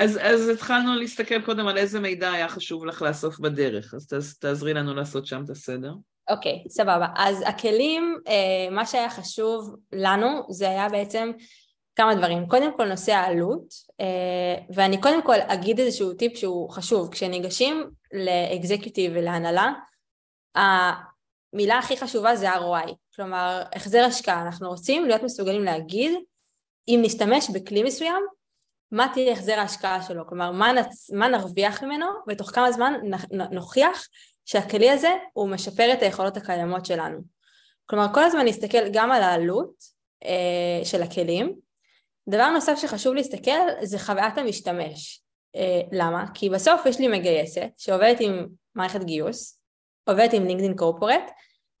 אז, 0.00 0.18
אז 0.22 0.48
התחלנו 0.48 0.94
להסתכל 0.94 1.42
קודם 1.42 1.66
על 1.66 1.78
איזה 1.78 2.00
מידע 2.00 2.32
היה 2.32 2.48
חשוב 2.48 2.86
לך 2.86 3.02
לאסוף 3.02 3.38
בדרך, 3.38 3.94
אז 3.94 4.06
תעז, 4.06 4.38
תעזרי 4.38 4.74
לנו 4.74 4.94
לעשות 4.94 5.26
שם 5.26 5.44
את 5.44 5.50
הסדר. 5.50 5.92
אוקיי, 6.30 6.62
okay, 6.66 6.70
סבבה. 6.70 7.06
אז 7.16 7.44
הכלים, 7.46 8.18
אה, 8.28 8.70
מה 8.70 8.86
שהיה 8.86 9.10
חשוב 9.10 9.76
לנו 9.92 10.42
זה 10.50 10.68
היה 10.68 10.88
בעצם 10.88 11.30
כמה 11.96 12.14
דברים. 12.14 12.48
קודם 12.48 12.76
כל 12.76 12.84
נושא 12.84 13.12
העלות, 13.12 13.74
אה, 14.00 14.62
ואני 14.74 15.00
קודם 15.00 15.22
כל 15.22 15.36
אגיד 15.46 15.80
איזשהו 15.80 16.14
טיפ 16.14 16.36
שהוא 16.36 16.70
חשוב. 16.70 17.12
כשניגשים 17.12 17.90
לאקזקיוטיב 18.12 19.12
ולהנהלה, 19.14 19.72
המילה 20.54 21.78
הכי 21.78 21.96
חשובה 21.96 22.36
זה 22.36 22.54
ROI, 22.54 22.92
כלומר 23.16 23.62
החזר 23.74 24.04
השקעה. 24.04 24.42
אנחנו 24.42 24.68
רוצים 24.68 25.06
להיות 25.06 25.22
מסוגלים 25.22 25.64
להגיד, 25.64 26.12
אם 26.88 27.00
נשתמש 27.02 27.50
בכלי 27.50 27.82
מסוים, 27.82 28.22
מה 28.92 29.06
תהיה 29.12 29.32
החזר 29.32 29.58
ההשקעה 29.58 30.02
שלו, 30.02 30.26
כלומר 30.26 30.52
מה, 30.52 30.72
נצ... 30.72 31.10
מה 31.10 31.28
נרוויח 31.28 31.82
ממנו 31.82 32.06
ותוך 32.28 32.50
כמה 32.50 32.72
זמן 32.72 32.94
נוכיח 33.50 34.08
שהכלי 34.44 34.90
הזה 34.90 35.10
הוא 35.32 35.48
משפר 35.48 35.92
את 35.92 36.02
היכולות 36.02 36.36
הקיימות 36.36 36.86
שלנו. 36.86 37.18
כלומר 37.86 38.06
כל 38.14 38.24
הזמן 38.24 38.44
נסתכל 38.46 38.88
גם 38.92 39.12
על 39.12 39.22
העלות 39.22 39.72
אה, 40.24 40.84
של 40.84 41.02
הכלים 41.02 41.54
דבר 42.28 42.50
נוסף 42.50 42.78
שחשוב 42.78 43.14
להסתכל 43.14 43.60
זה 43.82 43.98
חוויית 43.98 44.38
המשתמש. 44.38 45.22
אה, 45.56 45.80
למה? 45.92 46.24
כי 46.34 46.50
בסוף 46.50 46.86
יש 46.86 46.98
לי 46.98 47.08
מגייסת 47.08 47.68
שעובדת 47.76 48.16
עם 48.20 48.46
מערכת 48.74 49.04
גיוס, 49.04 49.60
עובדת 50.04 50.32
עם 50.32 50.46
לינקדאין 50.46 50.76
קורפורט, 50.76 51.30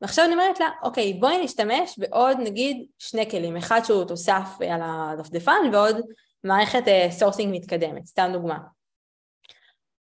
ועכשיו 0.00 0.24
אני 0.24 0.32
אומרת 0.32 0.60
לה, 0.60 0.68
אוקיי, 0.82 1.14
בואי 1.14 1.44
נשתמש 1.44 1.98
בעוד 1.98 2.36
נגיד 2.40 2.86
שני 2.98 3.30
כלים, 3.30 3.56
אחד 3.56 3.80
שהוא 3.84 4.04
תוסף 4.04 4.46
על 4.70 4.80
הדפדפן 4.84 5.60
ועוד 5.72 5.96
מערכת 6.44 6.82
sourcing 7.10 7.54
אה, 7.54 7.60
מתקדמת, 7.60 8.06
סתם 8.06 8.30
דוגמה. 8.32 8.58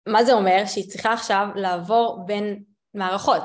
מה 0.08 0.24
זה 0.24 0.32
אומר? 0.32 0.62
שהיא 0.66 0.90
צריכה 0.90 1.12
עכשיו 1.12 1.46
לעבור 1.54 2.22
בין 2.26 2.62
מערכות, 2.94 3.42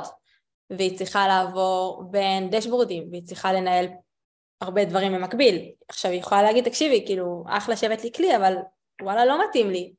והיא 0.69 0.97
צריכה 0.97 1.27
לעבור 1.27 2.03
בין 2.11 2.49
דשבורדים, 2.49 3.07
והיא 3.11 3.23
צריכה 3.23 3.53
לנהל 3.53 3.87
הרבה 4.61 4.85
דברים 4.85 5.13
במקביל. 5.13 5.71
עכשיו 5.89 6.11
היא 6.11 6.19
יכולה 6.19 6.43
להגיד, 6.43 6.65
תקשיבי, 6.65 7.03
כאילו, 7.05 7.43
אחלה 7.47 7.77
שהבאת 7.77 8.03
לי 8.03 8.11
כלי, 8.15 8.35
אבל 8.37 8.55
וואלה, 9.01 9.25
לא 9.25 9.47
מתאים 9.47 9.69
לי. 9.69 9.93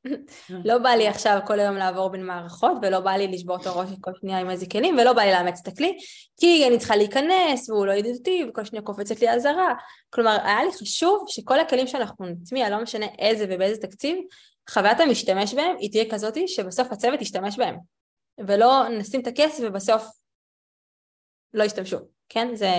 לא 0.64 0.78
בא 0.78 0.90
לי 0.90 1.08
עכשיו 1.08 1.38
כל 1.46 1.60
היום 1.60 1.76
לעבור 1.76 2.08
בין 2.08 2.26
מערכות, 2.26 2.72
ולא 2.82 3.00
בא 3.00 3.10
לי 3.10 3.28
לשבור 3.28 3.56
את 3.56 3.66
הראש 3.66 3.88
כל 4.00 4.10
שנייה 4.20 4.38
עם 4.38 4.50
איזה 4.50 4.66
כלים, 4.66 4.96
ולא 4.98 5.12
בא 5.12 5.22
לי 5.22 5.30
לאמץ 5.32 5.60
את 5.62 5.68
הכלי, 5.68 5.98
כי 6.40 6.68
אני 6.68 6.78
צריכה 6.78 6.96
להיכנס, 6.96 7.70
והוא 7.70 7.86
לא 7.86 7.92
ידידותי, 7.92 8.46
וכל 8.48 8.64
שנייה 8.64 8.82
קופצת 8.82 9.20
לי 9.20 9.30
אזהרה. 9.30 9.74
כלומר, 10.10 10.36
היה 10.44 10.64
לי 10.64 10.72
חשוב 10.72 11.24
שכל 11.28 11.60
הכלים 11.60 11.86
שאנחנו 11.86 12.26
נטמיע, 12.26 12.70
לא 12.70 12.82
משנה 12.82 13.06
איזה 13.18 13.46
ובאיזה 13.48 13.80
תקציב, 13.80 14.18
חוויית 14.70 15.00
המשתמש 15.00 15.54
בהם 15.54 15.76
היא 15.78 15.90
תהיה 15.90 16.10
כזאתי 16.10 16.48
שבסוף 16.48 16.92
הצוות 16.92 17.22
ישתמש 17.22 17.58
בהם. 17.58 17.76
ולא 18.46 18.88
נשים 18.88 19.20
את 19.20 19.26
הכסף 19.26 19.64
ובסוף 19.66 20.02
לא 21.54 21.64
ישתמשו. 21.64 22.17
כן? 22.28 22.48
זה, 22.54 22.70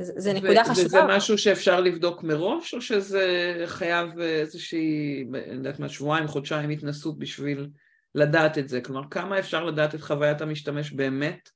זה, 0.00 0.12
זה 0.16 0.32
נקודה 0.32 0.64
חשובה. 0.64 0.86
וזה 0.86 1.02
משהו 1.02 1.38
שאפשר 1.38 1.80
לבדוק 1.80 2.22
מראש, 2.22 2.74
או 2.74 2.80
שזה 2.80 3.54
חייב 3.66 4.20
איזושהי, 4.20 5.24
אני 5.34 5.54
יודעת 5.54 5.80
מה, 5.80 5.88
שבועיים, 5.88 6.28
חודשיים 6.28 6.70
התנסות 6.70 7.18
בשביל 7.18 7.68
לדעת 8.14 8.58
את 8.58 8.68
זה? 8.68 8.80
כלומר, 8.80 9.02
כמה 9.10 9.38
אפשר 9.38 9.64
לדעת 9.64 9.94
את 9.94 10.00
חוויית 10.00 10.40
המשתמש 10.40 10.92
באמת? 10.92 11.50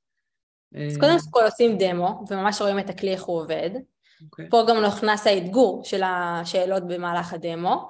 אז 0.87 0.97
קודם 0.97 1.17
כל 1.31 1.43
עושים 1.45 1.77
דמו, 1.77 2.23
וממש 2.29 2.61
רואים 2.61 2.79
את 2.79 2.89
הכלי 2.89 3.11
איך 3.11 3.23
הוא 3.23 3.41
עובד. 3.41 3.69
Okay. 3.75 4.23
אוקיי. 4.23 4.49
פה 4.49 4.65
גם 4.69 4.83
נכנס 4.83 5.27
האתגור 5.27 5.81
של 5.83 6.01
השאלות 6.05 6.87
במהלך 6.87 7.33
הדמו, 7.33 7.87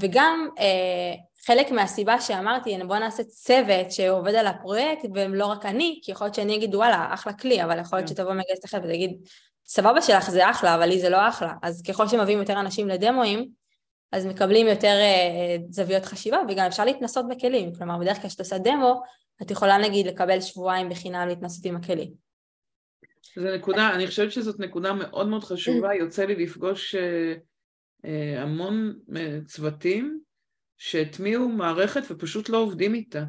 וגם 0.00 0.48
אה, 0.58 1.14
חלק 1.48 1.70
מהסיבה 1.70 2.20
שאמרתי, 2.20 2.78
בוא 2.86 2.96
נעשה 2.96 3.24
צוות 3.24 3.92
שעובד 3.92 4.34
על 4.34 4.46
הפרויקט, 4.46 5.08
ולא 5.14 5.46
רק 5.46 5.66
אני, 5.66 6.00
כי 6.02 6.12
יכול 6.12 6.24
להיות 6.24 6.34
שאני 6.34 6.56
אגיד 6.56 6.74
וואלה, 6.74 7.14
אחלה 7.14 7.32
כלי, 7.32 7.64
אבל 7.64 7.78
יכול 7.78 7.98
להיות 7.98 8.08
כן. 8.08 8.14
שתבוא 8.14 8.32
מגייסת 8.32 8.64
אחרת 8.64 8.82
ותגיד, 8.84 9.16
סבבה 9.66 10.02
שלך 10.02 10.30
זה 10.30 10.50
אחלה, 10.50 10.74
אבל 10.74 10.86
לי 10.86 11.00
זה 11.00 11.08
לא 11.08 11.28
אחלה. 11.28 11.52
אז 11.62 11.82
ככל 11.88 12.08
שמביאים 12.08 12.38
יותר 12.38 12.60
אנשים 12.60 12.88
לדמואים, 12.88 13.48
אז 14.12 14.26
מקבלים 14.26 14.66
יותר 14.66 14.94
אה, 15.00 15.56
זוויות 15.70 16.04
חשיבה, 16.04 16.38
וגם 16.48 16.66
אפשר 16.66 16.84
להתנסות 16.84 17.26
בכלים. 17.28 17.74
כלומר, 17.74 17.98
בדרך 17.98 18.20
כלל 18.20 18.28
כשאתה 18.28 18.42
עושה 18.42 18.58
דמו, 18.58 19.02
את 19.42 19.50
יכולה 19.50 19.78
נגיד 19.78 20.06
לקבל 20.06 20.40
שבועיים 20.40 20.88
בחינם 20.88 21.28
להתנסות 21.28 21.64
עם 21.64 21.76
הכלי. 21.76 22.10
זו 23.36 23.54
נקודה, 23.54 23.94
אני 23.94 24.06
חושבת 24.06 24.32
שזאת 24.32 24.60
נקודה 24.60 24.92
מאוד 24.92 25.28
מאוד 25.28 25.44
חשובה, 25.44 25.94
יוצא 25.94 26.24
לי 26.24 26.44
לפגוש 26.44 26.94
אה, 26.94 27.34
אה, 28.04 28.42
המון 28.42 28.94
צוותים 29.46 30.27
שהטמיעו 30.78 31.48
מערכת 31.48 32.02
ופשוט 32.10 32.48
לא 32.48 32.58
עובדים 32.58 32.94
איתה. 32.94 33.24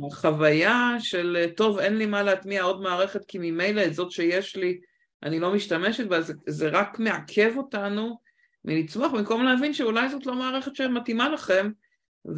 והחוויה 0.00 0.96
של 0.98 1.46
טוב 1.56 1.78
אין 1.78 1.96
לי 1.96 2.06
מה 2.06 2.22
להטמיע 2.22 2.62
עוד 2.62 2.80
מערכת 2.80 3.24
כי 3.24 3.38
ממילא 3.38 3.84
את 3.86 3.94
זאת 3.94 4.10
שיש 4.10 4.56
לי 4.56 4.80
אני 5.22 5.40
לא 5.40 5.54
משתמשת 5.54 6.06
בה, 6.06 6.18
זה, 6.46 6.68
רק 6.68 6.98
מעכב 6.98 7.52
אותנו 7.56 8.18
מלצמוח 8.64 9.12
במקום 9.12 9.44
להבין 9.44 9.72
שאולי 9.74 10.08
זאת 10.08 10.26
לא 10.26 10.34
מערכת 10.34 10.76
שמתאימה 10.76 11.28
לכם 11.28 11.70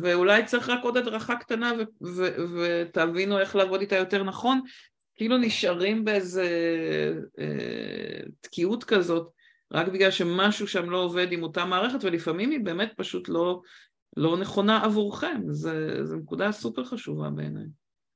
ואולי 0.02 0.44
צריך 0.44 0.68
רק 0.68 0.84
עוד 0.84 0.96
הדרכה 0.96 1.36
קטנה 1.36 1.72
ו- 1.78 2.06
ו- 2.16 2.34
ותבינו 2.56 3.38
איך 3.38 3.56
לעבוד 3.56 3.80
איתה 3.80 3.96
יותר 3.96 4.22
נכון, 4.22 4.60
כאילו 5.14 5.38
נשארים 5.38 6.04
באיזה 6.04 6.48
אה, 7.38 8.20
תקיעות 8.40 8.84
כזאת 8.84 9.28
רק 9.72 9.88
בגלל 9.88 10.10
שמשהו 10.10 10.66
שם 10.66 10.90
לא 10.90 10.98
עובד 10.98 11.32
עם 11.32 11.42
אותה 11.42 11.64
מערכת, 11.64 12.04
ולפעמים 12.04 12.50
היא 12.50 12.60
באמת 12.62 12.92
פשוט 12.96 13.28
לא, 13.28 13.60
לא 14.16 14.36
נכונה 14.36 14.84
עבורכם. 14.84 15.40
זו 15.48 16.16
נקודה 16.16 16.52
סופר 16.52 16.84
חשובה 16.84 17.30
בעיניי. 17.30 17.64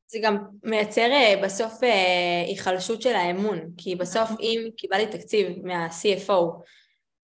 זה 0.08 0.18
גם 0.22 0.36
מייצר 0.64 1.10
אה, 1.12 1.40
בסוף 1.42 1.84
אה, 1.84 2.44
היחלשות 2.46 3.02
של 3.02 3.14
האמון, 3.14 3.58
כי 3.76 3.96
בסוף 3.96 4.22
נכון. 4.22 4.36
אם 4.40 4.68
קיבלתי 4.76 5.18
תקציב 5.18 5.46
מה-CFO, 5.66 6.62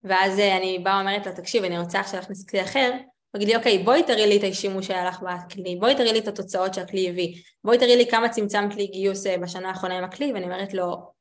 ואז 0.03 0.39
אה, 0.39 0.57
אני 0.57 0.79
באה 0.83 0.97
ואומרת 0.97 1.25
לה, 1.25 1.31
תקשיב, 1.31 1.63
אני 1.63 1.79
רוצה 1.79 1.99
עכשיו 1.99 2.19
להכניס 2.19 2.45
כלי 2.45 2.61
אחר, 2.61 2.91
הוא 3.31 3.41
יגיד 3.41 3.47
לי, 3.47 3.55
אוקיי, 3.55 3.83
בואי 3.83 4.03
תראי 4.03 4.27
לי 4.27 4.37
את 4.37 4.43
השימוש 4.51 4.87
שהיה 4.87 5.05
לך 5.05 5.21
בכלי, 5.21 5.75
בואי 5.75 5.95
תראי 5.95 6.13
לי 6.13 6.19
את 6.19 6.27
התוצאות 6.27 6.73
שהכלי 6.73 7.09
הביא, 7.09 7.41
בואי 7.63 7.77
תראי 7.77 7.97
לי 7.97 8.07
כמה 8.07 8.29
צמצמת 8.29 8.75
לי 8.75 8.87
גיוס 8.87 9.27
בשנה 9.41 9.69
האחרונה 9.69 9.97
עם 9.97 10.03
הכלי, 10.03 10.33
ואני 10.33 10.45
אומרת 10.45 10.73
לו, 10.73 11.12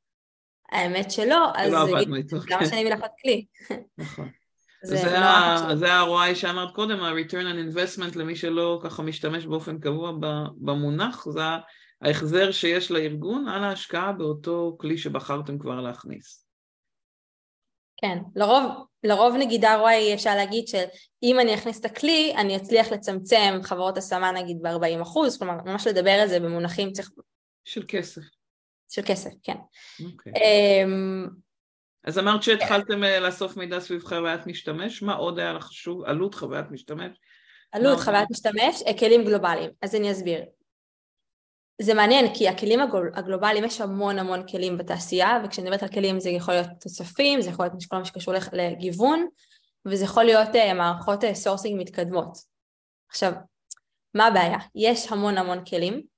האמת 0.72 1.10
שלא, 1.10 1.46
אז 1.56 1.72
לא. 1.72 1.86
כמה 2.48 2.66
שנים 2.66 2.86
מלאכות 2.86 3.10
כלי. 3.22 3.46
נכון. 3.98 4.28
זה, 4.84 4.96
זה, 4.96 5.18
לא. 5.18 5.74
זה 5.74 5.92
ה-ROI 5.92 6.34
שאמרת 6.34 6.74
קודם, 6.74 7.00
ה-return 7.00 7.32
on 7.32 7.74
investment 7.74 8.18
למי 8.18 8.36
שלא 8.36 8.80
ככה 8.84 9.02
משתמש 9.02 9.46
באופן 9.46 9.78
קבוע 9.78 10.12
במונח, 10.56 11.28
זה 11.28 11.40
ההחזר 12.02 12.50
שיש 12.50 12.90
לארגון 12.90 13.48
על 13.48 13.64
ההשקעה 13.64 14.12
באותו 14.12 14.76
כלי 14.80 14.98
שבחרתם 14.98 15.58
כבר 15.58 15.80
להכניס. 15.80 16.46
כן, 17.96 18.18
לרוב, 18.36 18.62
לרוב 19.04 19.34
נגיד 19.38 19.64
ROI 19.64 20.14
אפשר 20.14 20.34
להגיד 20.34 20.68
שאם 20.68 21.40
אני 21.40 21.54
אכניס 21.54 21.80
את 21.80 21.84
הכלי, 21.84 22.34
אני 22.36 22.56
אצליח 22.56 22.92
לצמצם 22.92 23.60
חברות 23.62 23.98
השמה 23.98 24.32
נגיד 24.32 24.56
ב-40 24.62 25.02
אחוז, 25.02 25.38
כלומר 25.38 25.54
ממש 25.64 25.86
לדבר 25.86 26.10
על 26.10 26.28
זה 26.28 26.40
במונחים 26.40 26.92
צריך... 26.92 27.10
של 27.64 27.84
כסף. 27.88 28.22
של 28.92 29.02
כסף, 29.06 29.30
כן. 29.42 29.52
Okay. 29.52 30.04
אוקיי. 30.12 30.32
אמ, 30.32 31.26
אז 32.04 32.18
אמרת 32.18 32.42
שהתחלתם 32.42 33.02
כן. 33.02 33.22
לאסוף 33.22 33.56
מידע 33.56 33.80
סביב 33.80 34.02
חוויית 34.02 34.46
משתמש, 34.46 35.02
מה 35.02 35.14
עוד 35.14 35.38
היה 35.38 35.52
לך 35.52 35.64
חשוב? 35.64 36.04
עלות 36.04 36.34
חוויית 36.34 36.70
משתמש? 36.70 37.16
עלות 37.72 38.00
חוויית 38.00 38.30
משתמש, 38.30 38.82
אה, 38.86 38.98
כלים 38.98 39.24
גלובליים. 39.24 39.70
אז 39.82 39.94
אני 39.94 40.12
אסביר. 40.12 40.44
זה 41.82 41.94
מעניין 41.94 42.34
כי 42.34 42.48
הכלים 42.48 42.80
הגלובליים 43.14 43.64
יש 43.64 43.80
המון 43.80 44.18
המון 44.18 44.46
כלים 44.46 44.78
בתעשייה 44.78 45.42
וכשאני 45.44 45.70
מדברת 45.70 45.82
על 45.82 45.88
כלים 45.88 46.20
זה 46.20 46.30
יכול 46.30 46.54
להיות 46.54 46.68
תוספים, 46.80 47.40
זה 47.40 47.50
יכול 47.50 47.64
להיות 47.64 47.84
כל 47.88 47.96
מה 47.96 48.04
שקשור 48.04 48.34
לגיוון 48.52 49.26
וזה 49.86 50.04
יכול 50.04 50.24
להיות 50.24 50.48
uh, 50.48 50.74
מערכות 50.74 51.24
sourcing 51.32 51.80
מתקדמות. 51.80 52.38
עכשיו, 53.08 53.32
מה 54.14 54.26
הבעיה? 54.26 54.58
יש 54.74 55.12
המון 55.12 55.38
המון 55.38 55.64
כלים 55.64 56.11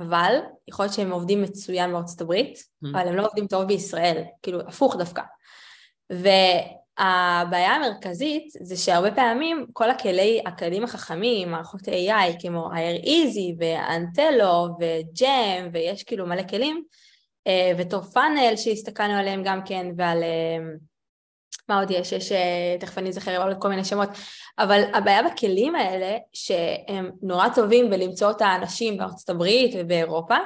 אבל 0.00 0.38
יכול 0.68 0.84
להיות 0.84 0.94
שהם 0.94 1.10
עובדים 1.10 1.42
מצוין 1.42 1.92
בארצות 1.92 2.20
הברית, 2.20 2.58
mm-hmm. 2.58 2.88
אבל 2.92 3.08
הם 3.08 3.16
לא 3.16 3.26
עובדים 3.26 3.46
טוב 3.46 3.64
בישראל, 3.64 4.22
כאילו 4.42 4.60
הפוך 4.60 4.96
דווקא. 4.96 5.22
והבעיה 6.10 7.74
המרכזית 7.74 8.44
זה 8.60 8.76
שהרבה 8.76 9.10
פעמים 9.14 9.66
כל 9.72 9.90
הכלי, 9.90 10.42
הכלים 10.46 10.84
החכמים, 10.84 11.50
מערכות 11.50 11.80
AI 11.88 12.40
כמו 12.40 12.70
Hire 12.72 13.04
Easy 13.04 13.56
ו 13.58 13.74
Entelo 13.74 14.68
ו 14.80 15.02
Gem 15.02 15.68
ויש 15.72 16.02
כאילו 16.02 16.26
מלא 16.26 16.42
כלים, 16.42 16.82
אה, 17.46 17.72
וטוב 17.78 18.04
פאנל 18.14 18.56
שהסתכלנו 18.56 19.14
עליהם 19.14 19.42
גם 19.44 19.60
כן 19.64 19.86
ועל 19.96 20.22
אה, 20.22 20.58
מה 21.68 21.80
עוד 21.80 21.90
יש? 21.90 22.12
יש, 22.12 22.32
אה, 22.32 22.76
תכף 22.80 22.98
אני 22.98 23.08
אזכר 23.08 23.42
עוד 23.42 23.56
כל 23.58 23.68
מיני 23.68 23.84
שמות, 23.84 24.08
אבל 24.58 24.82
הבעיה 24.94 25.22
בכלים 25.22 25.74
האלה 25.74 26.16
שהם 26.32 27.10
נורא 27.22 27.48
טובים 27.54 27.90
בלמצוא 27.90 28.30
את 28.30 28.42
האנשים 28.42 28.98
בארצות 28.98 29.28
הברית 29.28 29.74
ובאירופה, 29.78 30.36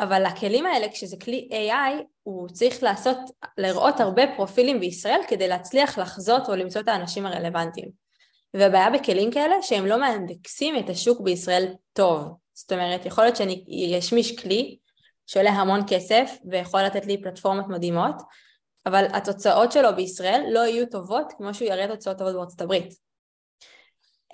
אבל 0.00 0.24
הכלים 0.26 0.66
האלה 0.66 0.88
כשזה 0.92 1.16
כלי 1.24 1.48
AI 1.52 2.02
הוא 2.22 2.48
צריך 2.48 2.82
לעשות, 2.82 3.18
לראות 3.58 4.00
הרבה 4.00 4.22
פרופילים 4.36 4.80
בישראל 4.80 5.20
כדי 5.28 5.48
להצליח 5.48 5.98
לחזות 5.98 6.48
או 6.48 6.56
למצוא 6.56 6.80
את 6.80 6.88
האנשים 6.88 7.26
הרלוונטיים. 7.26 7.88
והבעיה 8.54 8.90
בכלים 8.90 9.30
כאלה 9.30 9.54
שהם 9.62 9.86
לא 9.86 10.00
מאנדקסים 10.00 10.78
את 10.78 10.90
השוק 10.90 11.20
בישראל 11.20 11.66
טוב. 11.92 12.28
זאת 12.54 12.72
אומרת, 12.72 13.06
יכול 13.06 13.24
להיות 13.24 13.36
שאני 13.36 13.96
אשמיש 13.98 14.40
כלי 14.40 14.76
שעולה 15.26 15.50
המון 15.50 15.80
כסף 15.88 16.30
ויכול 16.50 16.82
לתת 16.82 17.06
לי 17.06 17.22
פלטפורמות 17.22 17.68
מדהימות, 17.68 18.14
אבל 18.88 19.04
התוצאות 19.12 19.72
שלו 19.72 19.88
בישראל 19.96 20.44
לא 20.50 20.60
יהיו 20.60 20.86
טובות 20.86 21.32
כמו 21.38 21.54
שהוא 21.54 21.68
יראה 21.68 21.88
תוצאות 21.88 22.18
טובות 22.18 22.34
בארצות 22.34 22.60
הברית. 22.60 22.94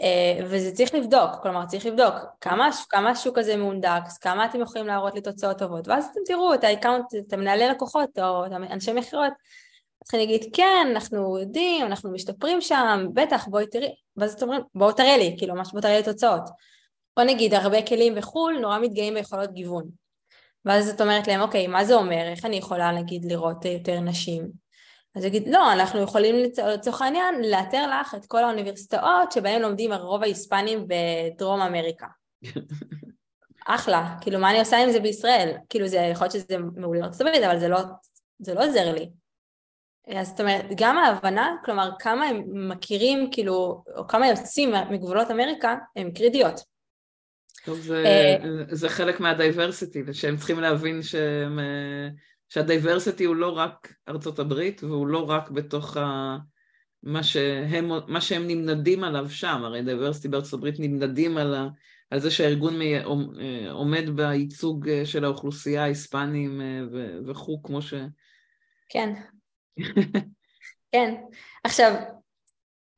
אה, 0.00 0.46
וזה 0.46 0.72
צריך 0.72 0.94
לבדוק, 0.94 1.30
כלומר 1.42 1.66
צריך 1.66 1.86
לבדוק 1.86 2.14
כמה, 2.40 2.70
כמה 2.88 3.10
השוק 3.10 3.38
הזה 3.38 3.56
מאונדקס, 3.56 4.18
כמה 4.18 4.44
אתם 4.44 4.60
יכולים 4.60 4.86
להראות 4.86 5.14
לי 5.14 5.20
תוצאות 5.20 5.58
טובות, 5.58 5.88
ואז 5.88 6.08
אתם 6.12 6.20
תראו 6.26 6.54
את 6.54 6.64
ה 6.64 6.69
account, 6.69 7.04
את 7.14 7.32
המנהלי 7.32 7.68
לקוחות 7.68 8.18
או 8.18 8.46
את 8.46 8.52
אנשי 8.70 8.92
מכירות, 8.92 9.32
צריכים 10.04 10.20
להגיד 10.20 10.50
כן, 10.52 10.86
אנחנו 10.90 11.38
יודעים, 11.38 11.86
אנחנו 11.86 12.12
משתפרים 12.12 12.60
שם, 12.60 13.06
בטח 13.14 13.48
בואי 13.48 13.66
תראי, 13.66 13.94
ואז 14.16 14.34
אתם 14.34 14.42
אומרים 14.46 14.62
בואו 14.74 14.92
תראה 14.92 15.16
לי, 15.16 15.34
כאילו 15.38 15.54
ממש 15.54 15.70
בואו 15.70 15.82
תראה 15.82 15.96
לי 15.96 16.02
תוצאות. 16.02 16.42
או 17.16 17.24
נגיד 17.24 17.54
הרבה 17.54 17.86
כלים 17.86 18.14
בחו"ל 18.14 18.58
נורא 18.60 18.78
מתגאים 18.78 19.14
ביכולות 19.14 19.52
גיוון. 19.52 20.03
ואז 20.64 20.88
את 20.88 21.00
אומרת 21.00 21.28
להם, 21.28 21.40
אוקיי, 21.40 21.66
מה 21.66 21.84
זה 21.84 21.94
אומר? 21.94 22.22
איך 22.30 22.44
אני 22.44 22.56
יכולה, 22.56 22.92
נגיד, 22.92 23.24
לראות 23.24 23.64
יותר 23.64 24.00
נשים? 24.00 24.64
אז 25.16 25.24
יגיד, 25.24 25.48
לא, 25.48 25.72
אנחנו 25.72 26.00
יכולים 26.00 26.36
לצורך 26.74 27.02
העניין 27.02 27.34
לאתר 27.50 27.86
לך 27.86 28.14
את 28.14 28.26
כל 28.26 28.44
האוניברסיטאות 28.44 29.32
שבהן 29.32 29.62
לומדים 29.62 29.92
הרוב 29.92 30.22
ההיספנים 30.22 30.86
בדרום 30.88 31.60
אמריקה. 31.60 32.06
אחלה, 33.66 34.16
כאילו 34.20 34.38
מה 34.38 34.50
אני 34.50 34.60
עושה 34.60 34.76
עם 34.76 34.92
זה 34.92 35.00
בישראל? 35.00 35.56
כאילו 35.68 35.88
זה, 35.88 35.96
יכול 35.96 36.24
להיות 36.24 36.32
שזה 36.32 36.58
מעולה 36.76 37.00
לארצות 37.00 37.20
הברית, 37.20 37.42
אבל 37.42 37.58
זה 37.58 37.68
לא, 37.68 37.78
זה 38.38 38.54
לא 38.54 38.66
עוזר 38.66 38.92
לי. 38.92 39.10
אז 40.08 40.28
זאת 40.28 40.40
אומרת, 40.40 40.64
גם 40.76 40.98
ההבנה, 40.98 41.56
כלומר 41.64 41.90
כמה 41.98 42.24
הם 42.24 42.68
מכירים, 42.68 43.28
כאילו, 43.32 43.84
או 43.96 44.08
כמה 44.08 44.28
יוצאים 44.28 44.72
מגבולות 44.90 45.30
אמריקה, 45.30 45.76
הם 45.96 46.10
קרידיות. 46.10 46.73
טוב, 47.64 47.78
זה, 47.78 48.04
אה, 48.06 48.64
זה 48.70 48.88
חלק 48.88 49.20
מה 49.20 49.34
diversity, 49.34 50.02
ושהם 50.06 50.36
צריכים 50.36 50.60
להבין 50.60 51.02
שהם, 51.02 51.58
אה, 51.58 52.08
שה 52.48 52.67
diversity 52.67 53.24
הוא 53.24 53.36
לא 53.36 53.58
רק 53.58 53.94
ארצות 54.08 54.38
הברית, 54.38 54.84
והוא 54.84 55.06
לא 55.06 55.30
רק 55.30 55.50
בתוך 55.50 55.96
ה, 55.96 56.36
מה, 57.02 57.22
שהם, 57.22 57.90
מה 58.08 58.20
שהם 58.20 58.46
נמדדים 58.46 59.04
עליו 59.04 59.30
שם, 59.30 59.62
הרי 59.64 59.82
diversity 59.82 60.28
בארצות 60.28 60.52
הברית 60.58 60.74
נמדדים 60.78 61.36
על, 61.36 61.54
ה, 61.54 61.68
על 62.10 62.20
זה 62.20 62.30
שהארגון 62.30 62.78
מי, 62.78 62.98
אה, 62.98 63.70
עומד 63.70 64.10
בייצוג 64.14 64.88
של 65.04 65.24
האוכלוסייה, 65.24 65.82
ההיספנים 65.82 66.60
וכו', 67.26 67.62
כמו 67.62 67.82
ש... 67.82 67.94
כן. 68.88 69.14
כן. 70.92 71.14
עכשיו, 71.64 71.94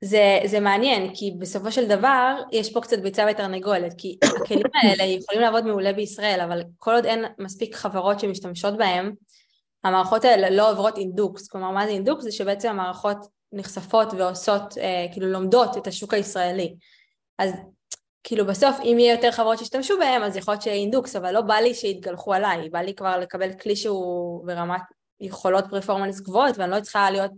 זה, 0.06 0.38
זה 0.44 0.60
מעניין, 0.60 1.14
כי 1.14 1.34
בסופו 1.38 1.72
של 1.72 1.88
דבר 1.88 2.36
יש 2.52 2.72
פה 2.72 2.80
קצת 2.80 2.98
ביצה 2.98 3.26
ותרנגולת, 3.30 3.94
כי 3.98 4.18
הכלים 4.22 4.62
האלה 4.82 5.04
יכולים 5.04 5.40
לעבוד 5.40 5.66
מעולה 5.66 5.92
בישראל, 5.92 6.40
אבל 6.40 6.62
כל 6.78 6.94
עוד 6.94 7.06
אין 7.06 7.24
מספיק 7.38 7.74
חברות 7.74 8.20
שמשתמשות 8.20 8.76
בהם, 8.76 9.12
המערכות 9.84 10.24
האלה 10.24 10.50
לא 10.50 10.70
עוברות 10.70 10.98
אינדוקס. 10.98 11.48
כלומר, 11.48 11.70
מה 11.70 11.86
זה 11.86 11.92
אינדוקס? 11.92 12.24
זה 12.24 12.32
שבעצם 12.32 12.68
המערכות 12.68 13.26
נחשפות 13.52 14.08
ועושות, 14.12 14.78
אה, 14.78 15.06
כאילו 15.12 15.26
לומדות 15.26 15.76
את 15.76 15.86
השוק 15.86 16.14
הישראלי. 16.14 16.74
אז 17.38 17.52
כאילו 18.24 18.46
בסוף 18.46 18.76
אם 18.84 18.96
יהיה 18.98 19.14
יותר 19.14 19.30
חברות 19.30 19.58
שישתמשו 19.58 19.98
בהם, 19.98 20.22
אז 20.22 20.36
יכול 20.36 20.54
להיות 20.54 20.62
שיהיה 20.62 20.76
אינדוקס, 20.76 21.16
אבל 21.16 21.32
לא 21.32 21.40
בא 21.40 21.54
לי 21.54 21.74
שיתגלחו 21.74 22.34
עליי, 22.34 22.68
בא 22.68 22.78
לי 22.78 22.94
כבר 22.94 23.18
לקבל 23.18 23.52
כלי 23.52 23.76
שהוא 23.76 24.46
ברמת 24.46 24.80
יכולות 25.20 25.64
פרפורמנס 25.70 26.20
גבוהות, 26.20 26.58
ואני 26.58 26.70
לא 26.70 26.80
צריכה 26.80 27.10
להיות 27.10 27.32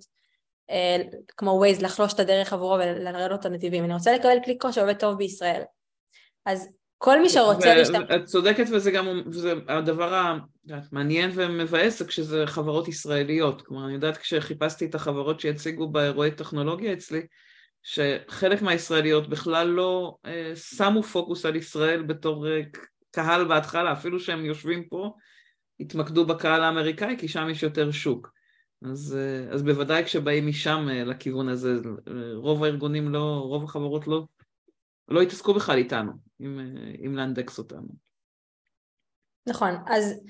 כמו 1.37 1.51
ווייז 1.51 1.83
לחלוש 1.83 2.15
את 2.15 2.21
הדרך 2.21 2.53
עבורו 2.53 2.75
ולראות 2.75 3.31
לו 3.31 3.37
את 3.37 3.45
הנתיבים, 3.45 3.85
אני 3.85 3.95
רוצה 3.95 4.13
לקבל 4.13 4.37
כלי 4.45 4.59
כושר 4.61 4.81
שעובד 4.81 4.99
טוב 4.99 5.19
בישראל. 5.19 5.63
אז 6.47 6.69
כל 6.99 7.21
מי 7.21 7.29
שרוצה 7.29 7.75
להשתמש... 7.75 8.11
את 8.17 8.25
צודקת 8.25 8.65
וזה 8.73 8.91
גם, 8.91 9.23
וזה 9.27 9.53
הדבר 9.69 10.35
המעניין 10.69 11.31
ומבאס 11.35 11.99
זה 11.99 12.05
כשזה 12.05 12.47
חברות 12.47 12.89
ישראליות, 12.89 13.63
כלומר 13.63 13.85
אני 13.85 13.95
יודעת 13.95 14.17
כשחיפשתי 14.17 14.87
את 14.87 14.95
החברות 14.95 15.41
שיציגו 15.41 15.89
באירועי 15.89 16.31
טכנולוגיה 16.31 16.93
אצלי, 16.93 17.21
שחלק 17.83 18.63
מהישראליות 18.63 19.29
בכלל 19.29 19.67
לא 19.67 20.17
אה, 20.27 20.57
שמו 20.57 21.03
פוקוס 21.03 21.47
על 21.47 21.57
ישראל 21.57 22.03
בתור 22.03 22.49
אה, 22.49 22.61
קהל 23.11 23.45
בהתחלה, 23.45 23.93
אפילו 23.93 24.21
שהם 24.21 24.45
יושבים 24.45 24.89
פה, 24.89 25.13
התמקדו 25.81 26.27
בקהל 26.27 26.63
האמריקאי 26.63 27.17
כי 27.19 27.29
שם 27.29 27.49
יש 27.51 27.63
יותר 27.63 27.91
שוק. 27.91 28.38
אז, 28.83 29.17
אה, 29.19 29.55
אז 29.55 29.63
בוודאי 29.63 30.05
כשבאים 30.05 30.47
משם 30.47 30.87
אה, 30.91 31.05
לכיוון 31.05 31.49
הזה, 31.49 31.75
אה, 32.09 32.13
רוב 32.35 32.65
הארגונים 32.65 33.09
לא, 33.09 33.41
רוב 33.45 33.65
החברות 33.65 34.07
לא, 34.07 34.23
לא 35.09 35.23
התעסקו 35.23 35.55
בכלל 35.55 35.79
איתנו, 35.79 36.13
אם, 36.41 36.61
אם 37.07 37.17
לאנדקס 37.17 37.59
אותנו. 37.59 37.89
נכון, 39.47 39.75
אז 39.87 40.21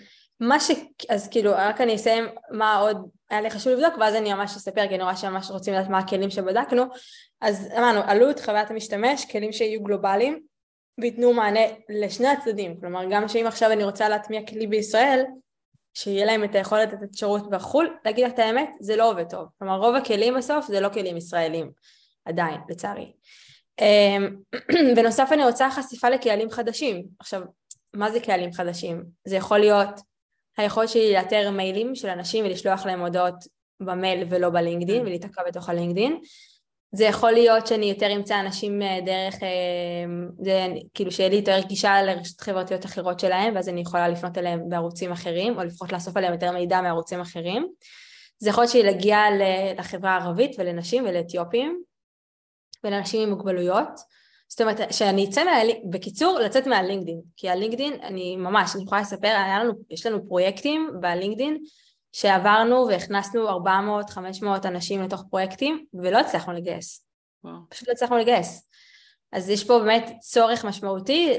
מה 0.40 0.60
ש... 0.60 0.70
אז 1.08 1.28
כאילו, 1.28 1.52
רק 1.54 1.80
אני 1.80 1.94
אסיים 1.94 2.24
מה 2.50 2.76
עוד 2.76 3.10
היה 3.30 3.40
לי 3.40 3.50
חשוב 3.50 3.72
לבדוק, 3.72 3.98
ואז 4.00 4.14
אני 4.14 4.34
ממש 4.34 4.56
אספר, 4.56 4.88
כי 4.88 4.94
אני 4.94 5.02
רואה 5.02 5.16
שממש 5.16 5.50
רוצים 5.50 5.74
לדעת 5.74 5.88
מה 5.88 5.98
הכלים 5.98 6.30
שבדקנו. 6.30 6.82
אז 7.40 7.68
אמרנו, 7.78 8.00
עלות 8.00 8.40
חוויית 8.40 8.70
המשתמש, 8.70 9.24
כלים 9.32 9.52
שיהיו 9.52 9.82
גלובליים, 9.82 10.42
וייתנו 11.00 11.32
מענה 11.32 11.60
לשני 11.88 12.28
הצדדים. 12.28 12.80
כלומר, 12.80 13.00
גם 13.10 13.28
שאם 13.28 13.44
עכשיו 13.46 13.72
אני 13.72 13.84
רוצה 13.84 14.08
להטמיע 14.08 14.46
כלי 14.46 14.66
בישראל, 14.66 15.24
שיהיה 15.94 16.26
להם 16.26 16.44
את 16.44 16.54
היכולת 16.54 16.92
לתת 16.92 17.14
שירות 17.14 17.50
בחו"ל, 17.50 17.96
להגיד 18.04 18.26
לך 18.26 18.32
את 18.32 18.38
האמת, 18.38 18.70
זה 18.80 18.96
לא 18.96 19.10
עובד 19.10 19.30
טוב. 19.30 19.48
כלומר, 19.58 19.78
רוב 19.78 19.94
הכלים 19.94 20.34
בסוף 20.36 20.66
זה 20.66 20.80
לא 20.80 20.88
כלים 20.88 21.16
ישראלים, 21.16 21.70
עדיין, 22.24 22.60
לצערי. 22.68 23.12
אמ, 23.80 24.36
בנוסף 24.96 25.28
אני 25.32 25.44
רוצה 25.44 25.70
חשיפה 25.70 26.08
לקהלים 26.08 26.50
חדשים. 26.50 27.06
עכשיו, 27.18 27.42
מה 27.94 28.10
זה 28.10 28.20
קהלים 28.20 28.52
חדשים? 28.52 29.04
זה 29.24 29.36
יכול 29.36 29.58
להיות 29.58 30.00
היכולת 30.56 30.88
שלי 30.88 31.12
לאתר 31.12 31.50
מיילים 31.50 31.94
של 31.94 32.08
אנשים 32.08 32.44
ולשלוח 32.44 32.86
להם 32.86 33.00
הודעות 33.00 33.34
במייל 33.80 34.26
ולא 34.30 34.50
בלינקדין 34.50 35.02
ולהיתקע 35.02 35.42
בתוך 35.46 35.68
הלינקדין. 35.68 36.20
זה 36.92 37.04
יכול 37.04 37.32
להיות 37.32 37.66
שאני 37.66 37.86
יותר 37.86 38.16
אמצא 38.16 38.40
אנשים 38.40 38.82
אה, 38.82 38.98
דרך, 39.04 39.42
אה, 39.42 39.48
זה, 40.38 40.66
כאילו 40.94 41.10
שיהיה 41.10 41.28
לי 41.28 41.36
יותר 41.36 41.60
גישה 41.66 42.02
לרשת 42.02 42.40
חברתיות 42.40 42.84
אחרות 42.84 43.20
שלהם 43.20 43.54
ואז 43.54 43.68
אני 43.68 43.80
יכולה 43.80 44.08
לפנות 44.08 44.38
אליהם 44.38 44.68
בערוצים 44.68 45.12
אחרים 45.12 45.58
או 45.58 45.64
לפחות 45.64 45.92
לאסוף 45.92 46.16
עליהם 46.16 46.32
יותר 46.32 46.52
מידע 46.52 46.80
מערוצים 46.80 47.20
אחרים. 47.20 47.68
זה 48.38 48.50
יכול 48.50 48.62
להיות 48.62 48.72
שהיא 48.72 48.84
להגיע 48.84 49.18
לחברה 49.78 50.10
הערבית 50.10 50.56
ולנשים 50.58 51.04
ולאתיופים 51.04 51.82
ולאנשים 52.84 53.22
עם 53.22 53.30
מוגבלויות. 53.30 53.88
זאת 54.48 54.60
אומרת 54.60 54.92
שאני 54.92 55.24
אצא, 55.28 55.44
מה... 55.44 55.52
בקיצור 55.90 56.38
לצאת 56.38 56.66
מהלינקדין, 56.66 57.20
כי 57.36 57.48
הלינקדין 57.48 57.92
אני 58.02 58.36
ממש, 58.36 58.76
אני 58.76 58.84
יכולה 58.84 59.00
לספר, 59.00 59.34
לנו, 59.62 59.72
יש 59.90 60.06
לנו 60.06 60.28
פרויקטים 60.28 60.90
בלינקדין 61.00 61.58
שעברנו 62.18 62.86
והכנסנו 62.88 63.48
400-500 63.48 64.46
אנשים 64.64 65.02
לתוך 65.02 65.24
פרויקטים 65.30 65.84
ולא 65.94 66.18
הצלחנו 66.18 66.52
לגייס. 66.52 67.06
וואו. 67.44 67.56
פשוט 67.68 67.88
לא 67.88 67.92
הצלחנו 67.92 68.16
לגייס. 68.16 68.68
אז 69.32 69.50
יש 69.50 69.64
פה 69.64 69.78
באמת 69.78 70.12
צורך 70.20 70.64
משמעותי 70.64 71.36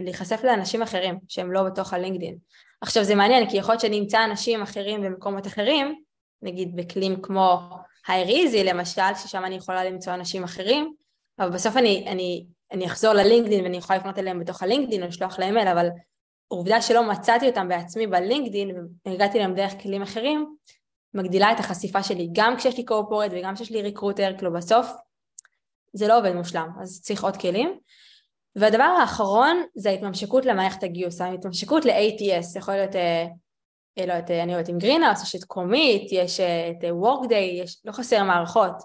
להיחשף 0.00 0.44
לאנשים 0.44 0.82
אחרים 0.82 1.18
שהם 1.28 1.52
לא 1.52 1.62
בתוך 1.62 1.92
הלינקדין. 1.92 2.36
עכשיו 2.80 3.04
זה 3.04 3.14
מעניין 3.14 3.50
כי 3.50 3.56
יכול 3.56 3.72
להיות 3.72 3.80
שאני 3.80 3.98
אמצא 3.98 4.24
אנשים 4.24 4.62
אחרים 4.62 5.02
במקומות 5.02 5.46
אחרים, 5.46 6.02
נגיד 6.42 6.76
בכלים 6.76 7.22
כמו 7.22 7.60
האריזי 8.06 8.64
למשל, 8.64 9.14
ששם 9.22 9.44
אני 9.44 9.54
יכולה 9.54 9.84
למצוא 9.84 10.14
אנשים 10.14 10.44
אחרים, 10.44 10.94
אבל 11.38 11.50
בסוף 11.50 11.76
אני, 11.76 12.04
אני, 12.08 12.46
אני 12.72 12.86
אחזור 12.86 13.12
ללינקדין 13.12 13.64
ואני 13.64 13.76
יכולה 13.76 13.98
לפנות 13.98 14.18
אליהם 14.18 14.40
בתוך 14.40 14.62
הלינקדין 14.62 15.02
או 15.02 15.08
לשלוח 15.08 15.38
להם 15.38 15.54
מייל, 15.54 15.68
אבל 15.68 15.88
העובדה 16.50 16.82
שלא 16.82 17.10
מצאתי 17.10 17.46
אותם 17.46 17.68
בעצמי 17.68 18.06
ב 18.06 18.14
LinkedIn 18.14 18.76
והגעתי 19.06 19.38
להם 19.38 19.54
דרך 19.54 19.82
כלים 19.82 20.02
אחרים, 20.02 20.56
מגדילה 21.14 21.52
את 21.52 21.60
החשיפה 21.60 22.02
שלי 22.02 22.28
גם 22.32 22.56
כשיש 22.56 22.76
לי 22.76 22.84
corporate 22.84 23.30
וגם 23.34 23.54
כשיש 23.54 23.70
לי 23.70 23.82
recruiter, 23.82 24.32
כאילו 24.36 24.52
בסוף 24.52 24.86
זה 25.92 26.08
לא 26.08 26.18
עובד 26.18 26.32
מושלם, 26.32 26.68
אז 26.82 27.02
צריך 27.02 27.24
עוד 27.24 27.36
כלים. 27.36 27.78
והדבר 28.56 28.82
האחרון 28.82 29.62
זה 29.74 29.90
ההתממשקות 29.90 30.46
למערכת 30.46 30.82
הגיוס, 30.82 31.20
ההתממשקות 31.20 31.84
ל-ATS, 31.84 32.58
יכול 32.58 32.74
להיות, 32.74 32.96
אה, 32.96 33.26
אה, 33.98 34.06
לא 34.06 34.12
יודעת, 34.12 34.30
אני 34.30 34.52
יודעת 34.52 34.68
עם 34.68 34.78
Greenhouse, 34.78 35.22
יש 35.22 35.34
את 35.34 35.44
Comeet, 35.44 36.12
יש 36.12 36.40
את 36.40 36.84
Workday, 36.90 37.60
יש, 37.62 37.80
לא 37.84 37.92
חסר 37.92 38.22
מערכות. 38.24 38.82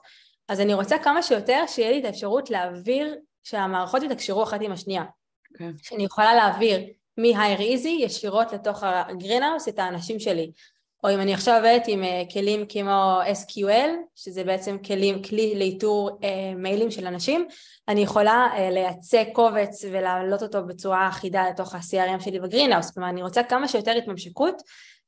אז 0.47 0.59
אני 0.59 0.74
רוצה 0.74 0.97
כמה 0.97 1.24
שיותר 1.24 1.64
שיהיה 1.68 1.91
לי 1.91 1.99
את 1.99 2.05
האפשרות 2.05 2.49
להעביר, 2.49 3.16
שהמערכות 3.43 4.03
יתקשרו 4.03 4.43
אחת 4.43 4.61
עם 4.61 4.72
השנייה. 4.72 5.03
Okay. 5.03 5.57
כן. 5.57 5.72
שאני 5.82 6.03
יכולה 6.03 6.36
להעביר 6.36 6.80
מ-Hire 7.18 7.59
Easy 7.59 7.88
ישירות 7.88 8.53
לתוך 8.53 8.84
ה 8.84 8.91
Greenhouse 8.91 9.67
את 9.68 9.80
האנשים 9.80 10.20
שלי. 10.20 10.51
או 11.03 11.09
אם 11.09 11.20
אני 11.20 11.34
עכשיו 11.34 11.55
עובדת 11.55 11.84
עם 11.88 12.03
אה, 12.03 12.24
כלים 12.34 12.66
כמו 12.70 13.20
SeekOut, 13.43 13.89
שזה 14.16 14.43
בעצם 14.43 14.78
כלים, 14.78 15.24
כלי 15.24 15.55
לאיתור 15.59 16.20
אה, 16.24 16.55
מיילים 16.55 16.91
של 16.91 17.07
אנשים, 17.07 17.47
אני 17.88 18.01
יכולה 18.01 18.47
אה, 18.53 18.70
לייצא 18.70 19.24
קובץ 19.34 19.86
ולהעלות 19.91 20.43
אותו 20.43 20.66
בצורה 20.66 21.07
אחידה 21.07 21.49
לתוך 21.49 21.76
ה-CRM 21.76 22.24
שלי 22.24 22.39
ב 22.39 22.44
Greenhouse, 22.44 22.91
כלומר 22.91 23.09
אני 23.09 23.24
רוצה 23.24 23.43
כמה 23.43 23.68
שיותר 23.68 23.91
התממשקות 23.91 24.61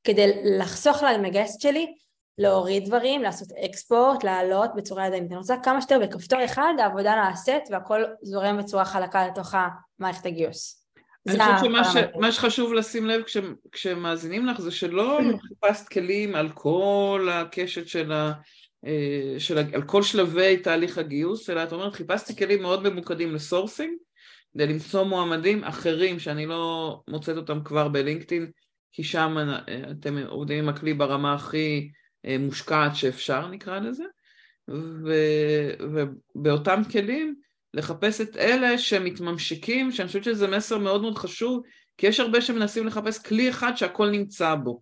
כדי 0.03 0.57
לחסוך 0.59 1.03
למגייסת 1.03 1.61
שלי 1.61 1.93
להוריד 2.37 2.85
דברים, 2.85 3.21
לעשות 3.21 3.47
export, 3.65 4.23
לעלות 4.23 4.69
בצורה 4.75 5.07
ידנית. 5.07 5.31
אני 5.31 5.37
רוצה 5.37 5.55
כמה 5.63 5.81
שיותר 5.81 5.99
בכפתור 5.99 6.45
אחד, 6.45 6.73
העבודה 6.79 7.15
נעשית 7.15 7.63
והכל 7.71 8.03
זורם 8.21 8.57
בצורה 8.57 8.85
חלקה 8.85 9.27
לתוך 9.27 9.55
המערכת 9.99 10.25
הגיוס. 10.25 10.84
אני 11.27 11.37
חושבת 11.37 11.71
שמה 12.13 12.31
שחשוב 12.31 12.73
לשים 12.73 13.05
לב 13.05 13.23
כש, 13.23 13.37
כשמאזינים 13.71 14.45
לך 14.45 14.61
זה 14.61 14.71
שלא 14.71 15.19
חיפשת 15.47 15.87
כלים 15.87 16.35
על 16.35 16.49
כל 16.49 17.29
הקשת 17.31 17.87
של 17.87 18.11
ה... 18.11 18.31
אה, 18.85 19.39
של, 19.39 19.57
על 19.57 19.81
כל 19.81 20.03
שלבי 20.03 20.57
תהליך 20.57 20.97
הגיוס, 20.97 21.49
אלא 21.49 21.63
את 21.63 21.73
אומרת 21.73 21.93
חיפשתי 21.93 22.35
כלים 22.35 22.61
מאוד 22.61 22.89
ממוקדים 22.89 23.35
לסורסינג, 23.35 23.93
כדי 24.53 24.67
למצוא 24.67 25.03
מועמדים 25.03 25.63
אחרים 25.63 26.19
שאני 26.19 26.45
לא 26.45 27.01
מוצאת 27.07 27.37
אותם 27.37 27.63
כבר 27.63 27.87
בלינקדאין, 27.87 28.51
כי 28.91 29.03
שם 29.03 29.37
אה, 29.37 29.91
אתם 29.91 30.17
עובדים 30.17 30.63
עם 30.63 30.69
הכלי 30.69 30.93
ברמה 30.93 31.33
הכי 31.33 31.89
אה, 32.25 32.37
מושקעת 32.39 32.95
שאפשר 32.95 33.47
נקרא 33.47 33.79
לזה, 33.79 34.03
ו, 34.69 35.13
ובאותם 36.35 36.81
כלים 36.91 37.35
לחפש 37.75 38.21
את 38.21 38.37
אלה 38.37 38.77
שמתממשקים, 38.77 39.91
שאני 39.91 40.07
חושבת 40.07 40.23
שזה 40.23 40.47
מסר 40.47 40.77
מאוד 40.77 41.01
מאוד 41.01 41.17
חשוב, 41.17 41.61
כי 41.97 42.07
יש 42.07 42.19
הרבה 42.19 42.41
שמנסים 42.41 42.87
לחפש 42.87 43.19
כלי 43.19 43.49
אחד 43.49 43.75
שהכל 43.75 44.09
נמצא 44.09 44.55
בו. 44.55 44.81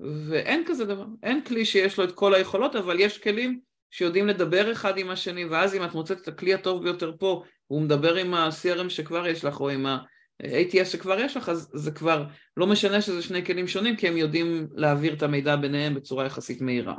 ואין 0.00 0.62
כזה 0.66 0.84
דבר, 0.84 1.04
אין 1.22 1.44
כלי 1.44 1.64
שיש 1.64 1.98
לו 1.98 2.04
את 2.04 2.12
כל 2.12 2.34
היכולות, 2.34 2.76
אבל 2.76 3.00
יש 3.00 3.18
כלים 3.18 3.60
שיודעים 3.90 4.26
לדבר 4.26 4.72
אחד 4.72 4.98
עם 4.98 5.10
השני, 5.10 5.44
ואז 5.44 5.74
אם 5.74 5.84
את 5.84 5.94
מוצאת 5.94 6.20
את 6.20 6.28
הכלי 6.28 6.54
הטוב 6.54 6.82
ביותר 6.82 7.12
פה, 7.18 7.42
והוא 7.70 7.82
מדבר 7.82 8.14
עם 8.14 8.34
ה-CRM 8.34 8.88
שכבר 8.88 9.26
יש 9.26 9.44
לך, 9.44 9.60
או 9.60 9.68
עם 9.68 9.86
ה-ATS 9.86 10.84
שכבר 10.84 11.20
יש 11.20 11.36
לך, 11.36 11.48
אז 11.48 11.70
זה 11.74 11.90
כבר 11.90 12.24
לא 12.56 12.66
משנה 12.66 13.00
שזה 13.00 13.22
שני 13.22 13.44
כלים 13.44 13.68
שונים, 13.68 13.96
כי 13.96 14.08
הם 14.08 14.16
יודעים 14.16 14.66
להעביר 14.74 15.14
את 15.14 15.22
המידע 15.22 15.56
ביניהם 15.56 15.94
בצורה 15.94 16.26
יחסית 16.26 16.60
מהירה. 16.60 16.94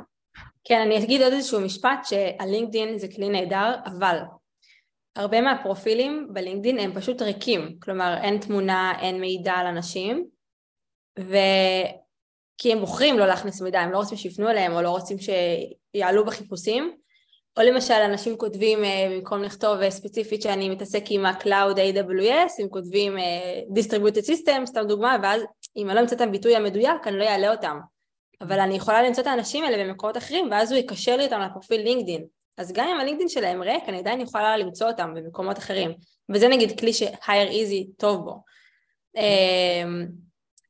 כן, 0.64 0.80
אני 0.86 1.04
אגיד 1.04 1.22
עוד 1.22 1.32
איזשהו 1.32 1.60
משפט, 1.60 2.04
שהלינקדין 2.04 2.98
זה 2.98 3.06
כלי 3.16 3.28
נהדר, 3.28 3.74
אבל 3.86 4.18
הרבה 5.16 5.40
מהפרופילים 5.40 6.28
בלינקדין 6.32 6.78
הם 6.78 6.94
פשוט 6.94 7.22
ריקים, 7.22 7.78
כלומר 7.82 8.16
אין 8.22 8.38
תמונה, 8.38 8.92
אין 9.00 9.20
מידע 9.20 9.52
על 9.52 9.66
אנשים, 9.66 10.26
ו... 11.18 11.36
כי 12.58 12.72
הם 12.72 12.80
בוחרים 12.80 13.18
לא 13.18 13.26
להכניס 13.26 13.62
מידע, 13.62 13.80
הם 13.80 13.92
לא 13.92 13.98
רוצים 13.98 14.18
שיפנו 14.18 14.50
אליהם 14.50 14.72
או 14.72 14.82
לא 14.82 14.90
רוצים 14.90 15.16
שיעלו 15.18 16.24
בחיפושים, 16.24 16.96
או 17.56 17.62
למשל 17.62 17.94
אנשים 17.94 18.36
כותבים 18.36 18.84
אה, 18.84 19.08
במקום 19.10 19.42
לכתוב 19.42 19.80
אה, 19.80 19.90
ספציפית 19.90 20.42
שאני 20.42 20.68
מתעסק 20.68 21.02
עם 21.08 21.26
ה-Cloud 21.26 21.76
AWS, 21.76 22.62
הם 22.62 22.68
כותבים 22.68 23.18
אה, 23.18 23.60
Distributed 23.74 24.26
System, 24.26 24.66
סתם 24.66 24.84
דוגמה, 24.88 25.16
ואז 25.22 25.42
אם 25.76 25.86
אני 25.86 25.96
לא 25.96 26.00
אמצא 26.00 26.16
את 26.16 26.20
הביטוי 26.20 26.56
המדויק 26.56 27.06
אני 27.06 27.18
לא 27.18 27.24
אעלה 27.24 27.50
אותם. 27.50 27.78
אבל 28.40 28.60
אני 28.60 28.74
יכולה 28.74 29.02
למצוא 29.02 29.22
את 29.22 29.26
האנשים 29.26 29.64
האלה 29.64 29.84
במקורות 29.84 30.16
אחרים 30.16 30.48
ואז 30.50 30.72
הוא 30.72 30.78
יקשר 30.78 31.16
לי 31.16 31.24
אותם 31.24 31.40
לפרופיל 31.40 31.80
לינקדין. 31.80 32.24
אז 32.58 32.72
גם 32.72 32.88
אם 32.88 33.00
הלינקדאין 33.00 33.28
שלהם 33.28 33.62
ריק, 33.62 33.84
אני 33.88 33.98
עדיין 33.98 34.20
יכולה 34.20 34.56
למצוא 34.56 34.86
אותם 34.86 35.14
במקומות 35.14 35.58
אחרים. 35.58 35.94
וזה 36.34 36.48
נגיד 36.48 36.80
כלי 36.80 36.92
ש- 36.92 37.50
hireEZ 37.50 37.90
טוב 37.96 38.24
בו. 38.24 38.42
אמ, 39.16 40.06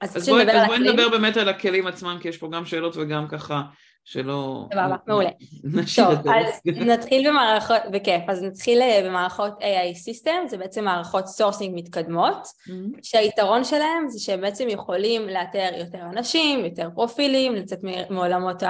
אז, 0.01 0.17
אז 0.17 0.29
בואי 0.67 0.79
נדבר 0.79 1.09
באמת 1.09 1.37
על 1.37 1.49
הכלים 1.49 1.87
עצמם, 1.87 2.19
כי 2.21 2.29
יש 2.29 2.39
פה 2.39 2.49
גם 2.53 2.67
שאלות 2.67 2.97
וגם 2.97 3.29
ככה 3.29 3.63
שלא... 4.05 4.67
סבבה, 4.73 4.97
מעולה. 5.07 5.31
טוב, 5.97 6.29
אז 6.29 6.61
נתחיל 6.93 7.31
במערכות, 7.31 7.77
בכיף, 7.91 8.23
אז 8.29 8.43
נתחיל 8.43 8.83
אה, 8.83 9.03
במערכות 9.05 9.53
AI 9.61 9.97
sourcing, 9.97 10.49
זה 10.49 10.59
בעצם 10.59 10.85
מערכות 10.85 11.27
sourcing 11.27 11.79
מתקדמות, 11.79 12.47
mm-hmm. 12.47 12.99
שהיתרון 13.03 13.65
שלהם 13.65 14.09
זה 14.09 14.21
שהם 14.21 14.41
בעצם 14.41 14.69
יכולים 14.69 15.29
לאתר 15.29 15.69
יותר 15.79 16.03
אנשים, 16.03 16.65
יותר 16.65 16.89
פרופילים, 16.95 17.55
לצאת 17.55 17.79
מעולמות 18.11 18.63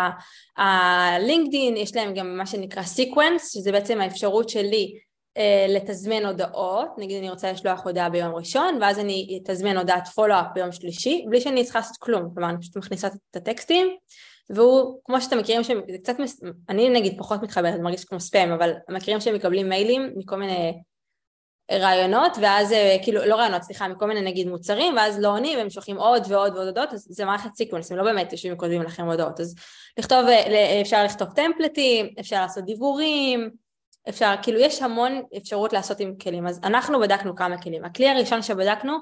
הלינקדין, 0.57 1.77
יש 1.77 1.97
להם 1.97 2.15
גם 2.15 2.37
מה 2.37 2.47
שנקרא 2.47 2.83
sequence, 2.83 3.55
שזה 3.55 3.73
בעצם 3.73 4.01
האפשרות 4.01 4.49
שלי 4.49 4.99
אה, 5.37 5.67
לתזמן 5.69 6.27
הודעות, 6.27 6.89
נגיד 6.99 7.19
אני 7.19 7.31
רוצה 7.31 7.53
לשלוח 7.53 7.81
הודעה 7.85 8.11
ביום 8.11 8.35
ראשון 8.35 8.79
ואז 8.81 8.99
אני 8.99 9.41
אתזמן 9.43 9.77
הודעת 9.77 10.09
follow-up 10.09 10.47
ביום 10.55 10.73
שלישי 10.73 11.25
בלי 11.29 11.41
שאני 11.41 11.65
צריכה 11.65 11.79
לעשות 11.79 11.97
כלום, 11.97 12.31
כלומר 12.35 12.51
אני 12.51 12.61
פשוט 12.61 12.77
מכניסה 12.77 13.07
את 13.07 13.37
הטקסטים 13.37 13.97
והוא, 14.51 15.01
כמו 15.05 15.21
שאתם 15.21 15.39
מכירים, 15.39 15.65
שהם, 15.65 15.81
זה 15.91 15.99
קצת, 15.99 16.17
אני 16.69 16.89
נגיד 16.89 17.19
פחות 17.19 17.43
מתחברת, 17.43 17.75
זה 17.77 17.83
מרגיש 17.83 18.05
כמו 18.05 18.21
ספאם, 18.21 18.53
אבל 18.53 18.73
מכירים 18.89 19.21
שהם 19.21 19.35
מקבלים 19.35 19.69
מיילים 19.69 20.13
מכל 20.17 20.37
מיני 20.37 20.83
רעיונות, 21.73 22.33
ואז, 22.43 22.73
אה, 22.73 22.97
כאילו, 23.03 23.25
לא 23.25 23.35
רעיונות, 23.35 23.63
סליחה, 23.63 23.89
מכל 23.89 24.07
מיני 24.07 24.21
נגיד 24.21 24.49
מוצרים, 24.49 24.97
ואז 24.97 25.21
לא 25.21 25.29
עונים, 25.29 25.59
והם 25.59 25.71
שולחים 25.71 25.97
עוד 25.97 26.23
ועוד 26.29 26.55
ועוד 26.55 26.67
הודעות, 26.67 26.93
אז 26.93 27.07
זה 27.11 27.25
מערכת 27.25 27.55
sequence, 27.55 27.93
הם 27.93 27.99
לא 27.99 28.05
באמת 28.05 28.33
יושבים 28.33 28.55
וכותבים 28.55 28.83
לכם 28.83 29.05
הודעות, 29.05 29.41
אז 29.41 29.55
לכתוב, 29.99 30.27
אה, 30.27 30.81
אפשר 30.81 31.05
לכתוב 31.05 31.29
טמפלטים, 31.29 32.07
אפשר 32.21 32.41
לעשות 32.41 32.65
דיבורים, 32.65 33.51
אפשר, 34.09 34.35
כאילו, 34.43 34.59
יש 34.61 34.83
המון 34.83 35.23
אפשרות 35.37 35.73
לעשות 35.73 36.01
עם 36.01 36.15
כלים, 36.23 36.47
אז 36.47 36.61
אנחנו 36.65 37.01
בדקנו 37.01 37.37
כמה 37.37 37.63
כלים. 37.63 37.85
הכלי 37.85 38.09
הראשון 38.09 38.43
שבדקנו 38.43 38.93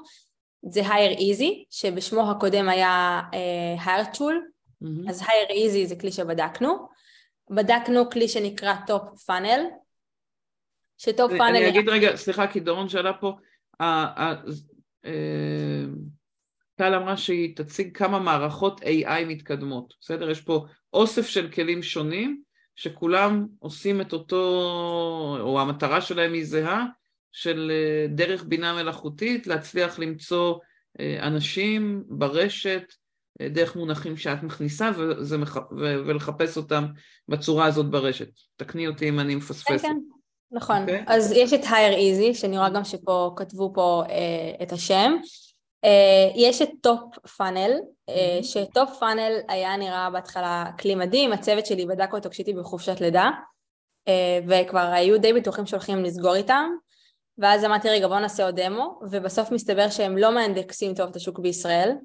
זה 0.69 0.81
hire 0.81 1.17
easy, 1.17 1.65
שבשמו 1.69 2.31
הקודם 2.31 2.69
היה 2.69 3.21
uh, 3.31 3.85
hire 3.85 4.17
tool, 4.17 4.52
Mm-hmm. 4.83 5.09
אז 5.09 5.21
hire 5.21 5.51
easy 5.51 5.87
זה 5.87 5.95
כלי 5.95 6.11
שבדקנו. 6.11 6.87
בדקנו 7.49 8.09
כלי 8.09 8.27
שנקרא 8.27 8.73
top 8.87 9.29
funnel, 9.29 9.61
שטופ 10.97 11.31
פאנל... 11.31 11.55
אני 11.55 11.69
אגיד 11.69 11.89
רגע, 11.89 12.15
סליחה, 12.15 12.47
כי 12.47 12.59
דורון 12.59 12.89
שאלה 12.89 13.13
פה, 13.13 13.35
אה, 13.81 14.35
טל 16.75 16.95
אמרה 16.95 17.17
שהיא 17.17 17.55
תציג 17.55 17.97
כמה 17.97 18.19
מערכות 18.19 18.81
AI 18.81 19.25
מתקדמות, 19.27 19.93
בסדר? 20.01 20.29
יש 20.29 20.41
פה 20.41 20.65
אוסף 20.93 21.27
של 21.27 21.51
כלים 21.51 21.83
שונים, 21.83 22.41
שכולם 22.75 23.47
עושים 23.59 24.01
את 24.01 24.13
אותו, 24.13 24.41
או 25.39 25.61
המטרה 25.61 26.01
שלהם 26.01 26.33
היא 26.33 26.45
זהה, 26.45 26.85
של 27.31 27.71
אה, 27.71 28.07
דרך 28.07 28.43
בינה 28.43 28.73
מלאכותית, 28.73 29.47
להצליח 29.47 29.99
למצוא 29.99 30.59
אה, 30.99 31.27
אנשים 31.27 32.03
ברשת 32.07 32.93
דרך 33.41 33.75
מונחים 33.75 34.17
שאת 34.17 34.43
מכניסה 34.43 34.91
וזה, 34.97 35.37
ולחפש 35.79 36.57
אותם 36.57 36.85
בצורה 37.27 37.65
הזאת 37.65 37.89
ברשת. 37.89 38.29
תקני 38.55 38.87
אותי 38.87 39.09
אם 39.09 39.19
אני 39.19 39.35
מפספסת. 39.35 39.67
כן, 39.67 39.77
כן, 39.77 39.97
נכון. 40.51 40.77
Okay. 40.77 40.81
אוקיי? 40.81 41.03
אז 41.07 41.31
יש 41.31 41.53
את 41.53 41.63
hire 41.63 41.95
easy, 41.95 42.33
שאני 42.33 42.57
רואה 42.57 42.69
גם 42.69 42.83
שפה 42.83 43.33
כתבו 43.35 43.71
פה 43.75 44.03
אה, 44.09 44.63
את 44.63 44.71
השם. 44.71 45.13
אה, 45.83 46.31
יש 46.35 46.61
את 46.61 46.69
TopFunnel, 46.81 47.71
אה, 48.09 48.39
mm-hmm. 48.39 48.43
ש 48.43 48.89
TopFunnel 48.99 49.39
היה 49.47 49.77
נראה 49.77 50.09
בהתחלה 50.09 50.65
כלי 50.79 50.95
מדהים, 50.95 51.33
הצוות 51.33 51.65
שלי 51.65 51.85
בדק 51.85 52.13
אותו 52.13 52.29
כשהייתי 52.29 52.53
בחופשת 52.53 53.01
לידה, 53.01 53.29
אה, 54.07 54.39
וכבר 54.47 54.89
היו 54.93 55.19
די 55.19 55.33
בטוחים 55.33 55.65
שהולכים 55.65 56.03
לסגור 56.03 56.35
איתם. 56.35 56.69
ואז 57.37 57.65
אמרתי 57.65 57.89
רגע 57.89 58.07
בואו 58.07 58.19
נעשה 58.19 58.45
עוד 58.45 58.59
דמו 58.59 58.99
ובסוף 59.11 59.51
מסתבר 59.51 59.89
שהם 59.89 60.17
לא 60.17 60.35
מאנדקסים 60.35 60.93
טוב 60.93 61.09
את 61.09 61.15
השוק 61.15 61.39
בישראל 61.39 61.89
אה, 61.89 61.95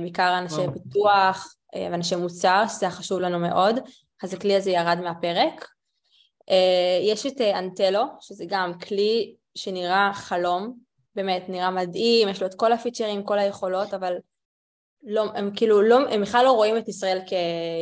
בעיקר 0.00 0.38
אנשי 0.38 0.62
פיתוח 0.72 1.54
אה, 1.74 1.88
ואנשי 1.90 2.16
מוצר, 2.16 2.64
שזה 2.68 2.86
היה 2.86 2.94
חשוב 2.94 3.20
לנו 3.20 3.38
מאוד, 3.38 3.76
אז 4.22 4.34
הכלי 4.34 4.56
הזה 4.56 4.70
ירד 4.70 4.98
מהפרק. 5.02 5.68
אה, 6.50 6.98
יש 7.02 7.26
את 7.26 7.40
Entelo, 7.40 8.04
שזה 8.20 8.44
גם 8.48 8.78
כלי 8.78 9.34
שנראה 9.54 10.10
חלום, 10.14 10.74
באמת 11.14 11.48
נראה 11.48 11.70
מדהים, 11.70 12.28
יש 12.28 12.40
לו 12.40 12.46
את 12.46 12.54
כל 12.54 12.72
הפיצ'רים, 12.72 13.24
כל 13.24 13.38
היכולות, 13.38 13.94
אבל 13.94 14.14
לא, 15.06 15.24
הם 15.34 15.50
כאילו 15.56 15.82
לא, 15.82 15.98
הם 16.10 16.22
בכלל 16.22 16.44
לא 16.44 16.52
רואים 16.52 16.78
את 16.78 16.88
ישראל 16.88 17.18
כ, 17.26 17.32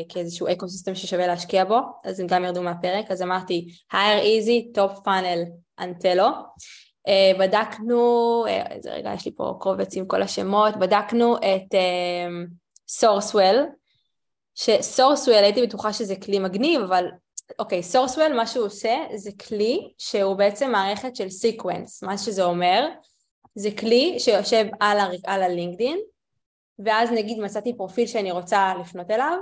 כאיזשהו 0.09 0.47
ecosystem 0.53 0.95
ששווה 0.95 1.27
להשקיע 1.27 1.65
בו, 1.65 1.79
אז 2.05 2.21
הם 2.21 2.27
גם 2.27 2.45
ירדו 2.45 2.63
מהפרק, 2.63 3.11
אז 3.11 3.23
אמרתי, 3.23 3.69
hireEZ, 3.93 4.79
TopFunnel, 4.79 5.51
Entelo. 5.79 6.27
אה, 7.09 7.33
בדקנו, 7.39 8.45
אה, 8.49 8.67
איזה 8.67 8.93
רגע 8.93 9.13
יש 9.15 9.27
לי 9.27 9.33
פה 9.37 9.57
קובץ 9.61 9.97
עם 9.97 10.07
כל 10.07 10.23
השמות, 10.23 10.77
בדקנו 10.77 11.37
את 11.37 11.75
SourceWhale, 12.89 13.57
אה, 13.59 13.65
ש 14.55 14.67
SourceWhale 14.67 15.37
הייתי 15.37 15.67
בטוחה 15.67 15.93
שזה 15.93 16.17
כלי 16.17 16.39
מגניב, 16.39 16.81
אבל 16.81 17.05
אוקיי, 17.59 17.83
SourceWhale 17.83 18.37
מה 18.37 18.47
שהוא 18.47 18.67
עושה 18.67 18.97
זה 19.15 19.31
כלי 19.49 19.93
שהוא 19.99 20.35
בעצם 20.35 20.73
מערכת 20.73 21.17
של 21.17 21.31
sequence, 21.31 22.03
מה 22.03 22.19
שזה 22.19 22.45
אומר 22.45 22.89
זה 23.55 23.71
כלי 23.79 24.17
שיושב 24.19 24.65
על, 24.81 24.99
ה, 24.99 25.07
על 25.27 25.43
הלינקדין, 25.43 25.99
ואז 26.85 27.11
נגיד 27.13 27.39
מצאתי 27.39 27.77
פרופיל 27.77 28.07
שאני 28.07 28.31
רוצה 28.31 28.75
לפנות 28.81 29.11
אליו, 29.11 29.39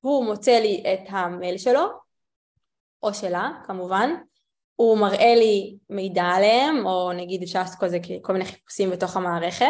הוא 0.00 0.24
מוצא 0.24 0.58
לי 0.58 0.84
את 0.92 1.00
המייל 1.08 1.58
שלו, 1.58 1.86
או 3.02 3.14
שלה 3.14 3.50
כמובן, 3.66 4.10
הוא 4.80 4.98
מראה 4.98 5.34
לי 5.34 5.76
מידע 5.90 6.22
עליהם, 6.22 6.86
או 6.86 7.12
נגיד 7.12 7.42
אפשר 7.42 7.58
לעשות 7.58 7.80
כל, 7.80 7.88
זה, 7.88 7.98
כל 8.22 8.32
מיני 8.32 8.44
חיפושים 8.44 8.90
בתוך 8.90 9.16
המערכת, 9.16 9.66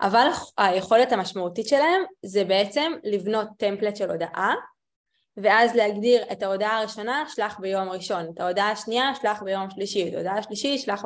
אבל 0.00 0.26
היכולת 0.58 1.12
המשמעותית 1.12 1.68
שלהם 1.68 2.02
זה 2.22 2.44
בעצם 2.44 2.92
לבנות 3.04 3.48
טמפלט 3.58 3.96
של 3.96 4.10
הודעה, 4.10 4.54
ואז 5.36 5.74
להגדיר 5.74 6.22
את 6.32 6.42
ההודעה 6.42 6.78
הראשונה, 6.78 7.24
שלח 7.28 7.58
ביום 7.60 7.88
ראשון, 7.88 8.30
את 8.34 8.40
ההודעה 8.40 8.70
השנייה, 8.70 9.12
שלח 9.22 9.42
ביום 9.42 9.70
שלישי, 9.70 10.08
את 10.08 10.14
ההודעה 10.14 10.38
השלישית, 10.38 10.80
שלח, 10.80 11.04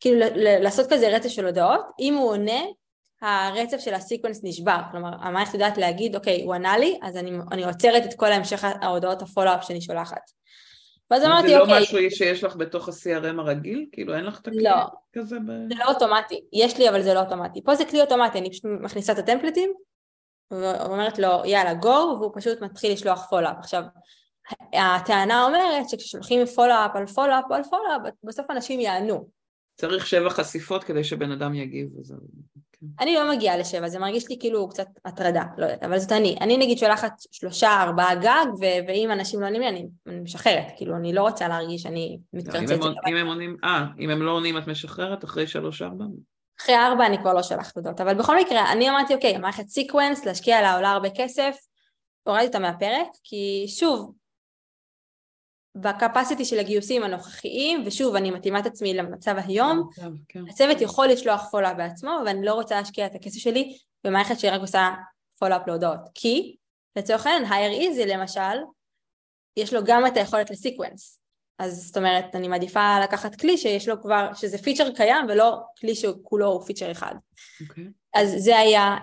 כאילו 0.00 0.20
לעשות 0.36 0.86
כזה 0.92 1.08
רצף 1.08 1.28
של 1.28 1.46
הודעות, 1.46 1.80
אם 2.00 2.14
הוא 2.14 2.30
עונה, 2.30 2.60
הרצף 3.22 3.78
של 3.78 3.94
ה 3.94 3.99
sequence 3.99 4.40
נשבר, 4.44 4.78
כלומר 4.90 5.10
המערכת 5.20 5.54
יודעת 5.54 5.78
להגיד, 5.78 6.16
אוקיי, 6.16 6.42
הוא 6.42 6.54
ענה 6.54 6.78
לי, 6.78 6.98
אז 7.02 7.16
אני, 7.16 7.30
אני 7.52 7.64
עוצרת 7.64 8.04
את 8.04 8.14
כל 8.14 8.32
המשך 8.32 8.64
ההודעות 8.82 9.22
ה 9.22 9.26
follow-up 9.26 9.64
שאני 9.64 9.80
שולחת. 9.80 10.30
ואז 11.10 11.24
אמרתי, 11.24 11.56
אוקיי... 11.56 11.66
זה 11.66 11.72
לא 11.72 11.80
משהו 11.80 12.10
שיש 12.10 12.44
לך 12.44 12.56
בתוך 12.56 12.88
ה-CRM 12.88 13.40
הרגיל? 13.40 13.86
כאילו 13.92 14.14
אין 14.14 14.24
לך 14.24 14.40
את 14.40 14.46
הכלי 14.46 14.62
לא, 14.62 14.70
כזה 15.12 15.38
ב... 15.38 15.50
זה 15.68 15.74
לא 15.78 15.84
אוטומטי. 15.84 16.44
יש 16.52 16.78
לי 16.78 16.88
אבל 16.88 17.02
זה 17.02 17.14
לא 17.14 17.20
אוטומטי. 17.20 17.64
פה 17.64 17.74
זה 17.74 17.84
כלי 17.84 18.00
אוטומטי, 18.00 18.38
אני 18.38 18.50
פשוט 18.50 18.64
מכניסה 18.64 19.12
את 19.12 19.18
הטמפלטים, 19.18 19.72
ואומרת 20.50 21.18
לו 21.18 21.28
יאללה 21.44 21.74
go, 21.74 22.16
והוא 22.20 22.32
פשוט 22.34 22.60
מתחיל 22.60 22.92
לשלוח 22.92 23.26
follow-up. 23.30 23.56
עכשיו, 23.58 23.82
הטענה 24.72 25.44
אומרת 25.44 25.88
שכששולחים 25.88 26.46
follow-up 26.46 26.90
על 26.94 27.06
follow-up 27.06 27.44
על 27.50 27.62
follow-up, 27.62 28.14
בסוף 28.24 28.46
אנשים 28.50 28.80
יענו. 28.80 29.28
צריך 29.74 30.06
שבע 30.06 30.30
חשיפות 30.30 30.84
כדי 30.84 31.04
שבן 31.04 31.30
אדם 31.30 31.54
יגיב. 31.54 31.88
וזה... 31.98 32.14
כן. 32.80 32.86
אני 33.00 33.14
לא 33.14 33.30
מגיעה 33.32 33.56
לשבע, 33.56 33.88
זה 33.88 33.98
מרגיש 33.98 34.28
לי 34.28 34.36
כאילו 34.40 34.68
קצת 34.68 34.86
הטרדה, 35.04 35.42
לא 35.58 35.64
יודעת, 35.64 35.82
אבל 35.82 35.98
זאת 35.98 36.12
אני. 36.12 36.36
אני 36.40 36.56
נגיד 36.56 36.78
שולחת 36.78 37.12
שלושה, 37.32 37.82
ארבעה 37.82 38.14
גג, 38.14 38.46
ו- 38.60 38.88
ואם 38.88 39.08
אנשים 39.12 39.40
לא 39.40 39.46
עונים 39.46 39.60
לי, 39.60 39.68
אני, 39.68 39.86
אני 40.06 40.20
משחררת. 40.20 40.66
כאילו, 40.76 40.96
אני 40.96 41.12
לא 41.12 41.22
רוצה 41.22 41.48
להרגיש 41.48 41.82
שאני 41.82 42.18
מתקרצצת. 42.32 42.72
אם, 42.72 42.92
אם 43.08 43.16
הם 43.16 43.26
עונים, 43.26 43.56
אה, 43.64 43.84
אם 44.00 44.10
הם 44.10 44.22
לא 44.22 44.30
עונים 44.30 44.58
את 44.58 44.66
משחררת 44.66 45.24
אחרי 45.24 45.46
שלוש, 45.46 45.82
ארבע? 45.82 46.04
אחרי 46.60 46.76
ארבע 46.76 47.06
אני 47.06 47.18
כבר 47.18 47.34
לא 47.34 47.42
שולחת 47.42 47.76
הודעות, 47.76 48.00
אבל 48.00 48.14
בכל 48.14 48.36
מקרה, 48.40 48.72
אני 48.72 48.90
אמרתי, 48.90 49.14
אוקיי, 49.14 49.36
המערכת 49.36 49.68
sequence, 49.68 50.26
להשקיע 50.26 50.62
לה 50.62 50.76
עולה 50.76 50.90
הרבה 50.90 51.08
כסף, 51.16 51.56
הורדתי 52.22 52.46
אותה 52.46 52.58
מהפרק, 52.58 53.06
כי 53.24 53.64
שוב, 53.68 54.12
ב 55.80 55.87
capacity 55.87 56.44
של 56.44 56.58
הגיוסים 56.58 57.02
הנוכחיים, 57.02 57.82
ושוב, 57.86 58.14
אני 58.14 58.30
מתאימה 58.30 58.58
את 58.58 58.66
עצמי 58.66 58.94
למצב 58.94 59.34
היום, 59.46 59.88
כן. 60.28 60.48
הצוות 60.48 60.80
יכול 60.80 61.06
לשלוח 61.06 61.48
follow-up 61.50 61.76
בעצמו, 61.76 62.10
ואני 62.26 62.46
לא 62.46 62.54
רוצה 62.54 62.74
להשקיע 62.74 63.06
את 63.06 63.14
הכסף 63.14 63.38
שלי 63.38 63.78
במערכת 64.04 64.38
שהיא 64.38 64.52
רק 64.52 64.60
עושה 64.60 64.90
follow-up 65.38 65.62
להודעות. 65.66 66.00
כי, 66.14 66.56
לצורך 66.96 67.26
העניין, 67.26 67.52
hireEZ 67.52 68.06
למשל, 68.06 68.62
יש 69.56 69.72
לו 69.72 69.80
גם 69.84 70.06
את 70.06 70.16
היכולת 70.16 70.50
ל 70.50 70.57
sequence. 70.57 71.20
אז 71.58 71.86
זאת 71.86 71.96
אומרת, 71.96 72.24
אני 72.34 72.48
מעדיפה 72.48 73.00
לקחת 73.04 73.40
כלי 73.40 73.58
שיש 73.58 73.88
לו 73.88 74.02
כבר, 74.02 74.34
שזה 74.34 74.58
פיצ'ר 74.58 74.94
קיים 74.94 75.26
ולא 75.28 75.58
כלי 75.80 75.94
שכולו 75.94 76.46
הוא 76.46 76.64
פיצ'ר 76.64 76.90
אחד. 76.90 77.14
Okay. 77.14 77.68
אוקיי. 77.68 77.84
אז 78.14 78.34
זה 78.38 78.58
היה 78.58 78.96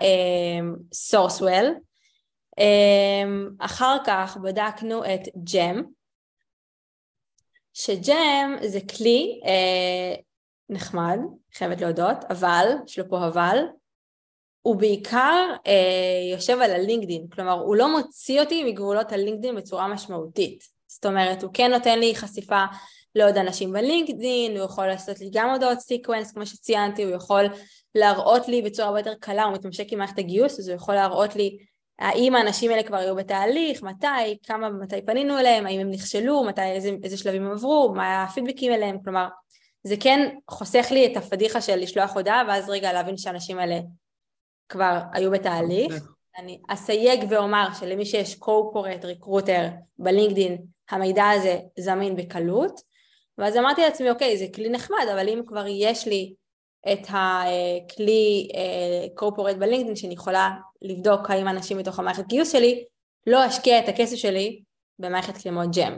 SourceWhale. 0.94 1.66
Um, 1.66 2.60
um, 2.60 3.66
אחר 3.66 3.98
כך 4.06 4.38
בדקנו 4.44 5.06
את 5.06 5.22
Gem, 5.54 5.84
ש 7.74 8.07
Gem 8.07 8.56
זה 8.62 8.80
כלי 8.98 9.42
uh, 9.44 10.22
נחמד, 10.70 11.18
חייבת 11.54 11.82
להודות, 11.82 12.18
אבל, 12.30 12.68
יש 12.88 13.00
לו 13.00 13.10
פה 13.10 13.28
אבל, 13.28 13.58
הוא 14.62 14.76
בעיקר 14.76 15.46
uh, 15.56 15.70
יושב 16.34 16.58
על 16.62 16.72
הלינקדין, 16.72 17.28
כלומר 17.28 17.52
הוא 17.52 17.76
לא 17.76 17.92
מוציא 17.92 18.42
אותי 18.42 18.64
מגבולות 18.64 19.12
הלינקדין 19.12 19.56
בצורה 19.56 19.88
משמעותית. 19.88 20.64
זאת 20.88 21.06
אומרת, 21.06 21.44
הוא 21.44 21.52
כן 21.54 21.72
נותן 21.72 22.00
לי 22.00 22.16
חשיפה 22.16 22.64
לעוד 23.16 23.38
אנשים 23.38 23.74
בלינקדין, 23.74 24.58
הוא 24.58 24.66
יכול 24.66 24.88
לעשות 24.88 25.20
לי 25.20 25.30
גם 25.34 25.50
הודעות 25.50 25.80
sequence, 25.80 26.32
כמו 26.32 26.46
שציינתי, 26.46 27.04
הוא 27.04 27.12
יכול 27.12 27.46
להראות 27.96 28.48
לי 28.48 28.62
בצורה 28.62 28.88
הרבה 28.88 29.00
יותר 29.00 29.14
קלה, 29.20 29.44
הוא 29.44 29.54
מתממשק 29.54 29.92
עם 29.92 30.00
מערכת 30.00 30.20
הגיוס, 30.20 30.60
אז 30.60 30.68
הוא 30.68 30.76
יכול 30.76 30.96
להראות 30.96 31.36
לי 31.36 31.58
האם 32.00 32.36
האנשים 32.36 32.72
האלה 32.72 32.84
כבר 32.84 32.98
היו 32.98 33.16
בתהליך, 33.16 33.84
מתי, 33.84 34.38
כמה, 34.44 34.70
מתי 34.70 35.02
פנינו 35.06 35.40
אליהם, 35.40 35.66
האם 35.66 35.80
הם 35.80 35.92
נכשלו, 35.92 36.44
מתי, 36.44 36.62
איזה, 36.62 36.92
איזה 37.04 37.18
שלבים 37.18 37.46
הם 37.46 37.52
עברו, 37.52 37.94
מה 37.96 38.24
הפידבקים 38.24 38.74
אליהם, 38.74 38.98
כלומר, 39.04 39.28
זה 39.84 39.96
כן 40.00 40.36
חוסך 40.50 40.88
לי 40.92 41.06
את 41.06 41.18
הפדיחה 41.18 41.62
של 41.62 41.76
לשלוח 41.76 42.16
הודעה, 42.16 42.44
ואז 42.48 42.70
רגע 42.70 42.94
להבין 42.94 43.18
שהאנשים 43.18 43.60
האלה 43.60 43.80
כבר 44.70 45.00
היו 45.14 45.32
בתהליך. 45.32 45.94
אוקיי. 45.94 46.08
אני 46.38 46.60
אסייג 46.68 47.26
ואומר 47.30 47.68
שלמי 47.80 48.06
שיש 48.06 48.36
קורפורט 48.36 49.06
ריקרוטר 49.06 49.68
בלינקדין 49.98 50.58
המידע 50.90 51.30
הזה 51.30 51.60
זמין 51.80 52.16
בקלות, 52.16 52.82
ואז 53.38 53.58
אמרתי 53.58 53.82
לעצמי, 53.82 54.10
אוקיי, 54.10 54.38
זה 54.38 54.46
כלי 54.56 54.70
נחמד, 54.70 55.06
אבל 55.14 55.30
אם 55.30 55.42
כבר 55.48 55.66
יש 55.68 56.08
לי 56.08 56.34
את 56.92 57.08
הכלי 57.10 58.48
corporate 59.16 59.56
בלינקדאין 59.56 59.96
שאני 59.96 60.14
יכולה 60.14 60.52
לבדוק 60.82 61.30
האם 61.30 61.48
אנשים 61.48 61.78
בתוך 61.78 62.00
המערכת 62.00 62.28
גיוס 62.28 62.52
שלי, 62.52 62.84
לא 63.28 63.48
אשקיע 63.48 63.80
את 63.80 63.90
הכסף 63.90 64.16
שלי 64.16 64.62
במערכת 65.00 65.38
כמו 65.38 65.62
Gem. 65.76 65.98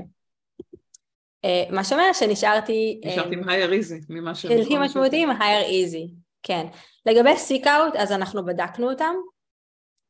אה, 1.46 1.64
מה 1.70 1.84
שאומר 1.84 2.14
שנשארתי... 2.14 3.02
נשארת 3.06 3.32
עם 3.32 3.44
hireEZ, 3.44 4.06
ממה 4.10 4.36
ש... 4.36 4.46
הכי 4.46 4.78
משמעותי 4.78 5.24
עם 5.24 5.32
hireEZ, 5.32 6.14
כן. 6.44 6.66
לגבי 7.06 7.38
SeekOut, 7.38 7.96
אז 7.96 8.12
אנחנו 8.12 8.46
בדקנו 8.46 8.92
אותם, 8.92 9.14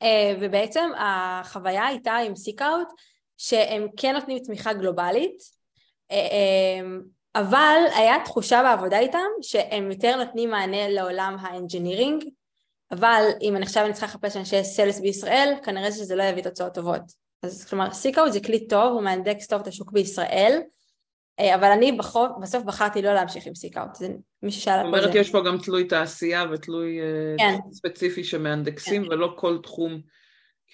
אה, 0.01 0.35
ובעצם 0.39 0.89
החוויה 0.97 1.85
הייתה 1.85 2.15
עם 2.15 2.35
SeekOut, 2.35 2.87
שהם 3.37 3.87
כן 3.97 4.13
נותנים 4.13 4.39
תמיכה 4.39 4.73
גלובלית, 4.73 5.37
אה, 6.11 6.17
אה, 6.17 6.87
אבל 7.35 7.77
היה 7.95 8.15
תחושה 8.25 8.63
בעבודה 8.63 8.99
איתם 8.99 9.27
שהם 9.41 9.91
יותר 9.91 10.15
נותנים 10.15 10.49
מענה 10.49 10.89
לעולם 10.89 11.35
ה 11.39 11.46
engineering, 11.46 12.23
אבל 12.91 13.23
אם 13.41 13.55
אני 13.55 13.65
עכשיו 13.65 13.85
אני 13.85 13.93
צריכה 13.93 14.07
לחפש 14.07 14.37
אנשי 14.37 14.63
sales 14.63 14.99
בישראל, 14.99 15.53
כנראה 15.63 15.91
שזה 15.91 16.15
לא 16.15 16.23
יביא 16.23 16.43
תוצאות 16.43 16.73
טובות. 16.73 17.01
אז 17.43 17.65
כלומר, 17.65 17.91
SeekOut 17.91 18.31
זה 18.31 18.39
כלי 18.39 18.67
טוב, 18.67 18.93
הוא 18.93 19.03
מאנדקס 19.03 19.47
טוב 19.47 19.61
את 19.61 19.67
השוק 19.67 19.91
בישראל, 19.91 20.61
אה, 21.39 21.55
אבל 21.55 21.71
אני 21.71 21.91
בחוב, 21.91 22.27
בסוף 22.41 22.63
בחרתי 22.63 23.01
לא 23.01 23.13
להמשיך 23.13 23.47
עם 23.47 23.55
SeekOut, 23.55 23.95
זה 23.95 24.07
מי 24.43 24.51
ששאל... 24.51 24.77
זאת 24.77 24.85
אומרת, 24.85 25.15
יש 25.15 25.31
פה 25.31 25.41
גם 25.45 25.57
תלוי 25.57 25.83
תעשייה 25.83 26.45
ותלוי 26.51 26.99
כן. 27.37 27.55
ספציפי 27.71 28.23
שמאנדקסים, 28.23 29.03
כן. 29.03 29.09
ולא 29.11 29.33
כל 29.37 29.57
תחום 29.63 30.01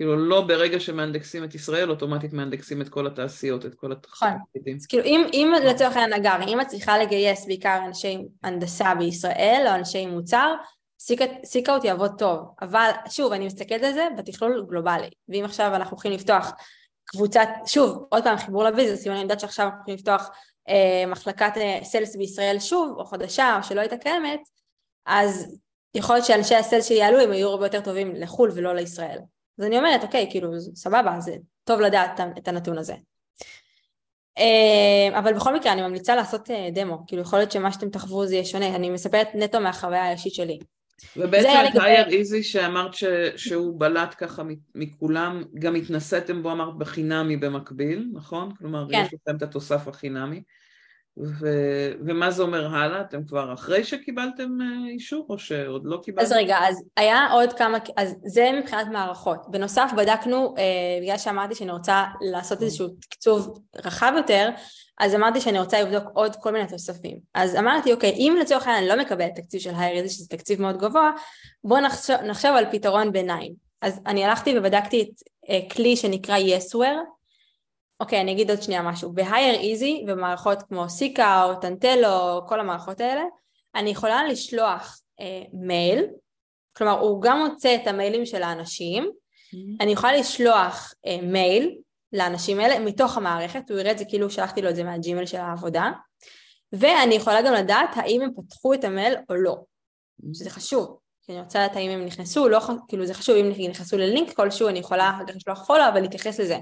כאילו 0.01 0.17
לא 0.17 0.41
ברגע 0.41 0.79
שמאנדקסים 0.79 1.43
את 1.43 1.55
ישראל, 1.55 1.89
אוטומטית 1.89 2.33
מאנדקסים 2.33 2.81
את 2.81 2.89
כל 2.89 3.07
התעשיות, 3.07 3.65
את 3.65 3.75
כל 3.75 3.91
התפקידים. 3.91 4.75
נכון. 4.75 4.87
כאילו 4.89 5.03
אם, 5.03 5.27
אם 5.33 5.53
לצורך 5.65 5.97
העניין 5.97 6.13
אגב, 6.13 6.47
אם 6.47 6.61
את 6.61 6.67
צריכה 6.67 6.97
לגייס 6.97 7.45
בעיקר 7.45 7.79
אנשי 7.85 8.17
הנדסה 8.43 8.95
בישראל 8.95 9.65
או 9.67 9.75
אנשי 9.75 10.05
מוצר, 10.05 10.55
SeekOut 11.45 11.83
יעבוד 11.83 12.11
טוב. 12.17 12.39
אבל 12.61 12.91
שוב, 13.09 13.31
אני 13.31 13.45
מסתכלת 13.45 13.83
על 13.83 13.93
זה 13.93 14.07
בתכלול 14.17 14.65
גלובלי. 14.69 15.09
ואם 15.29 15.45
עכשיו 15.45 15.75
אנחנו 15.75 15.95
הולכים 15.95 16.11
לפתוח 16.11 16.51
קבוצת, 17.05 17.49
שוב, 17.65 18.05
עוד 18.09 18.23
פעם 18.23 18.37
חיבור 18.37 18.63
ל 18.63 18.67
business, 18.67 19.07
אם 19.07 19.11
אני 19.11 19.21
יודעת 19.21 19.39
שעכשיו 19.39 19.65
אנחנו 19.65 19.77
הולכים 19.77 19.95
לפתוח 19.95 20.29
אה, 20.69 21.03
מחלקת 21.07 21.53
אה, 21.57 21.79
sales 21.83 22.15
בישראל 22.15 22.59
שוב, 22.59 22.95
או 22.97 23.05
חדשה, 23.05 23.57
או 23.57 23.63
שלא 23.63 23.79
הייתה 23.79 23.97
קיימת, 23.97 24.41
אז 25.05 25.57
יכול 25.95 26.15
להיות 26.15 26.25
שאנשי 26.25 26.55
ה 26.55 26.60
sales 26.60 26.85
שלי 26.85 26.97
יעלו, 26.97 27.19
הם 27.19 27.33
יהיו 27.33 27.49
הרבה 27.49 27.65
יותר 27.65 27.81
טובים 27.81 28.15
לחו"ל 28.15 28.51
ולא 28.55 28.75
לישראל. 28.75 29.19
אז 29.61 29.67
אני 29.67 29.77
אומרת, 29.77 30.03
אוקיי, 30.03 30.27
כאילו, 30.29 30.51
סבבה, 30.75 31.19
זה 31.19 31.35
טוב 31.63 31.81
לדעת 31.81 32.19
את 32.37 32.47
הנתון 32.47 32.77
הזה. 32.77 32.93
אה, 34.37 35.19
אבל 35.19 35.33
בכל 35.33 35.55
מקרה 35.55 35.73
אני 35.73 35.81
ממליצה 35.81 36.15
לעשות 36.15 36.51
אה, 36.51 36.69
דמו, 36.73 37.03
כאילו 37.07 37.21
יכול 37.21 37.39
להיות 37.39 37.51
שמה 37.51 37.71
שאתם 37.71 37.89
תחוו 37.89 38.25
זה 38.27 38.35
יהיה 38.35 38.45
שונה, 38.45 38.75
אני 38.75 38.89
מספרת 38.89 39.27
נטו 39.33 39.59
מהחוויה 39.59 40.03
האישית 40.03 40.33
שלי. 40.33 40.59
ובעצם 41.17 41.49
את 41.69 41.81
הייר 41.81 42.07
איזי 42.07 42.43
שאמרת 42.43 42.93
ש, 42.93 43.03
שהוא 43.35 43.79
בלט 43.79 44.15
ככה 44.17 44.43
מכולם, 44.75 45.43
גם 45.59 45.75
התנסיתם 45.75 46.43
בו 46.43 46.51
אמרת 46.51 46.77
בחינמי 46.77 47.37
במקביל, 47.37 48.09
נכון? 48.13 48.55
כלומר 48.55 48.85
כן. 48.91 49.03
יש 49.05 49.13
לכם 49.13 49.37
את 49.37 49.41
התוסף 49.41 49.87
החינמי. 49.87 50.43
ו... 51.17 51.47
ומה 52.05 52.31
זה 52.31 52.43
אומר 52.43 52.75
הלאה? 52.75 53.01
אתם 53.01 53.25
כבר 53.25 53.53
אחרי 53.53 53.83
שקיבלתם 53.83 54.61
אה, 54.61 54.89
אישור 54.89 55.25
או 55.29 55.39
שעוד 55.39 55.81
לא 55.85 55.99
קיבלתם? 56.03 56.25
אז 56.25 56.31
רגע, 56.31 56.57
אז 56.67 56.83
היה 56.97 57.31
עוד 57.31 57.53
כמה, 57.53 57.77
אז 57.97 58.15
זה 58.25 58.49
מבחינת 58.59 58.87
מערכות. 58.87 59.45
בנוסף 59.47 59.91
בדקנו, 59.97 60.55
אה, 60.57 60.63
בגלל 61.01 61.17
שאמרתי 61.17 61.55
שאני 61.55 61.71
רוצה 61.71 62.05
לעשות 62.21 62.61
איזשהו 62.61 62.87
תקצוב 62.87 63.59
רחב 63.85 64.13
יותר, 64.17 64.49
אז 64.99 65.15
אמרתי 65.15 65.41
שאני 65.41 65.59
רוצה 65.59 65.81
לבדוק 65.81 66.03
עוד 66.13 66.35
כל 66.35 66.51
מיני 66.51 66.67
תוספים. 66.67 67.17
אז 67.33 67.55
אמרתי, 67.55 67.93
אוקיי, 67.93 68.11
אם 68.11 68.37
לצורך 68.41 68.67
העניין 68.67 68.89
אני 68.89 68.97
לא 68.97 69.03
מקבלת 69.03 69.35
תקציב 69.35 69.61
של 69.61 69.73
Hire 69.77 70.07
שזה 70.07 70.27
תקציב 70.29 70.61
מאוד 70.61 70.77
גבוה, 70.77 71.11
בואו 71.63 71.81
נחשוב, 71.81 72.15
נחשוב 72.15 72.51
על 72.51 72.65
פתרון 72.71 73.11
ביניים. 73.11 73.53
אז 73.81 73.99
אני 74.05 74.25
הלכתי 74.25 74.57
ובדקתי 74.57 75.01
את 75.01 75.23
אה, 75.49 75.59
כלי 75.71 75.95
שנקרא 75.95 76.37
Yesware, 76.37 77.03
אוקיי, 78.01 78.21
אני 78.21 78.31
אגיד 78.31 78.49
עוד 78.49 78.61
שנייה 78.61 78.81
משהו. 78.81 79.13
ב- 79.13 79.57
hireEZ 79.61 80.03
ובמערכות 80.03 80.63
כמו 80.63 80.89
SeekOut, 80.89 81.61
Entelo, 81.61 82.41
כל 82.47 82.59
המערכות 82.59 83.01
האלה, 83.01 83.23
אני 83.75 83.89
יכולה 83.89 84.23
לשלוח 84.23 85.01
אה, 85.19 85.43
מייל, 85.53 86.05
כלומר 86.77 86.99
הוא 86.99 87.21
גם 87.21 87.47
מוצא 87.47 87.75
את 87.75 87.87
המיילים 87.87 88.25
של 88.25 88.43
האנשים, 88.43 89.03
mm-hmm. 89.03 89.83
אני 89.83 89.91
יכולה 89.91 90.17
לשלוח 90.17 90.93
אה, 91.05 91.17
מייל 91.21 91.77
לאנשים 92.13 92.59
האלה 92.59 92.79
מתוך 92.79 93.17
המערכת, 93.17 93.71
הוא 93.71 93.79
יראה 93.79 93.91
את 93.91 93.97
זה 93.97 94.05
כאילו 94.05 94.29
שלחתי 94.29 94.61
לו 94.61 94.69
את 94.69 94.75
זה 94.75 94.83
מהג'ימל 94.83 95.25
של 95.25 95.37
העבודה, 95.37 95.91
ואני 96.73 97.15
יכולה 97.15 97.41
גם 97.41 97.53
לדעת 97.53 97.89
האם 97.95 98.21
הם 98.21 98.29
פתחו 98.35 98.73
את 98.73 98.83
המייל 98.83 99.15
או 99.29 99.35
לא, 99.35 99.55
שזה 100.33 100.49
חשוב, 100.49 100.97
כי 101.21 101.31
אני 101.31 101.41
רוצה 101.41 101.59
לדעת 101.59 101.75
האם 101.75 101.89
הם 101.89 102.05
נכנסו, 102.05 102.49
לא, 102.49 102.59
כאילו 102.87 103.05
זה 103.05 103.13
חשוב 103.13 103.35
אם 103.35 103.69
נכנסו 103.69 103.97
ללינק 103.97 104.33
כלשהו, 104.33 104.69
אני 104.69 104.79
יכולה 104.79 105.09
אחר 105.09 105.25
כך 105.27 105.35
לשלוח 105.35 105.67
פולו, 105.67 105.87
אבל 105.87 106.01
להתייחס 106.01 106.39
לזה. 106.39 106.57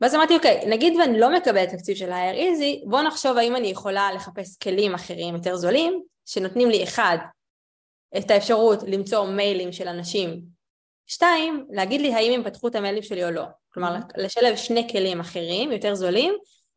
ואז 0.00 0.14
אמרתי, 0.14 0.36
אוקיי, 0.36 0.66
נגיד 0.66 0.96
ואני 0.96 1.20
לא 1.20 1.36
מקבלת 1.36 1.68
תקציב 1.68 1.96
של 1.96 2.12
ה-Air 2.12 2.34
Easy, 2.34 2.88
בואו 2.88 3.02
נחשוב 3.02 3.36
האם 3.36 3.56
אני 3.56 3.68
יכולה 3.68 4.12
לחפש 4.12 4.56
כלים 4.56 4.94
אחרים 4.94 5.34
יותר 5.34 5.56
זולים, 5.56 6.02
שנותנים 6.26 6.70
לי 6.70 6.84
אחד, 6.84 7.18
את 8.18 8.30
האפשרות 8.30 8.82
למצוא 8.86 9.26
מיילים 9.26 9.72
של 9.72 9.88
אנשים, 9.88 10.40
שתיים, 11.06 11.66
להגיד 11.70 12.00
לי 12.00 12.14
האם 12.14 12.32
הם 12.32 12.44
פתחו 12.44 12.68
את 12.68 12.74
המיילים 12.74 13.02
שלי 13.02 13.24
או 13.24 13.30
לא. 13.30 13.44
כלומר, 13.68 13.96
mm-hmm. 13.96 14.20
לשלב 14.20 14.56
שני 14.56 14.88
כלים 14.88 15.20
אחרים, 15.20 15.72
יותר 15.72 15.94
זולים, 15.94 16.34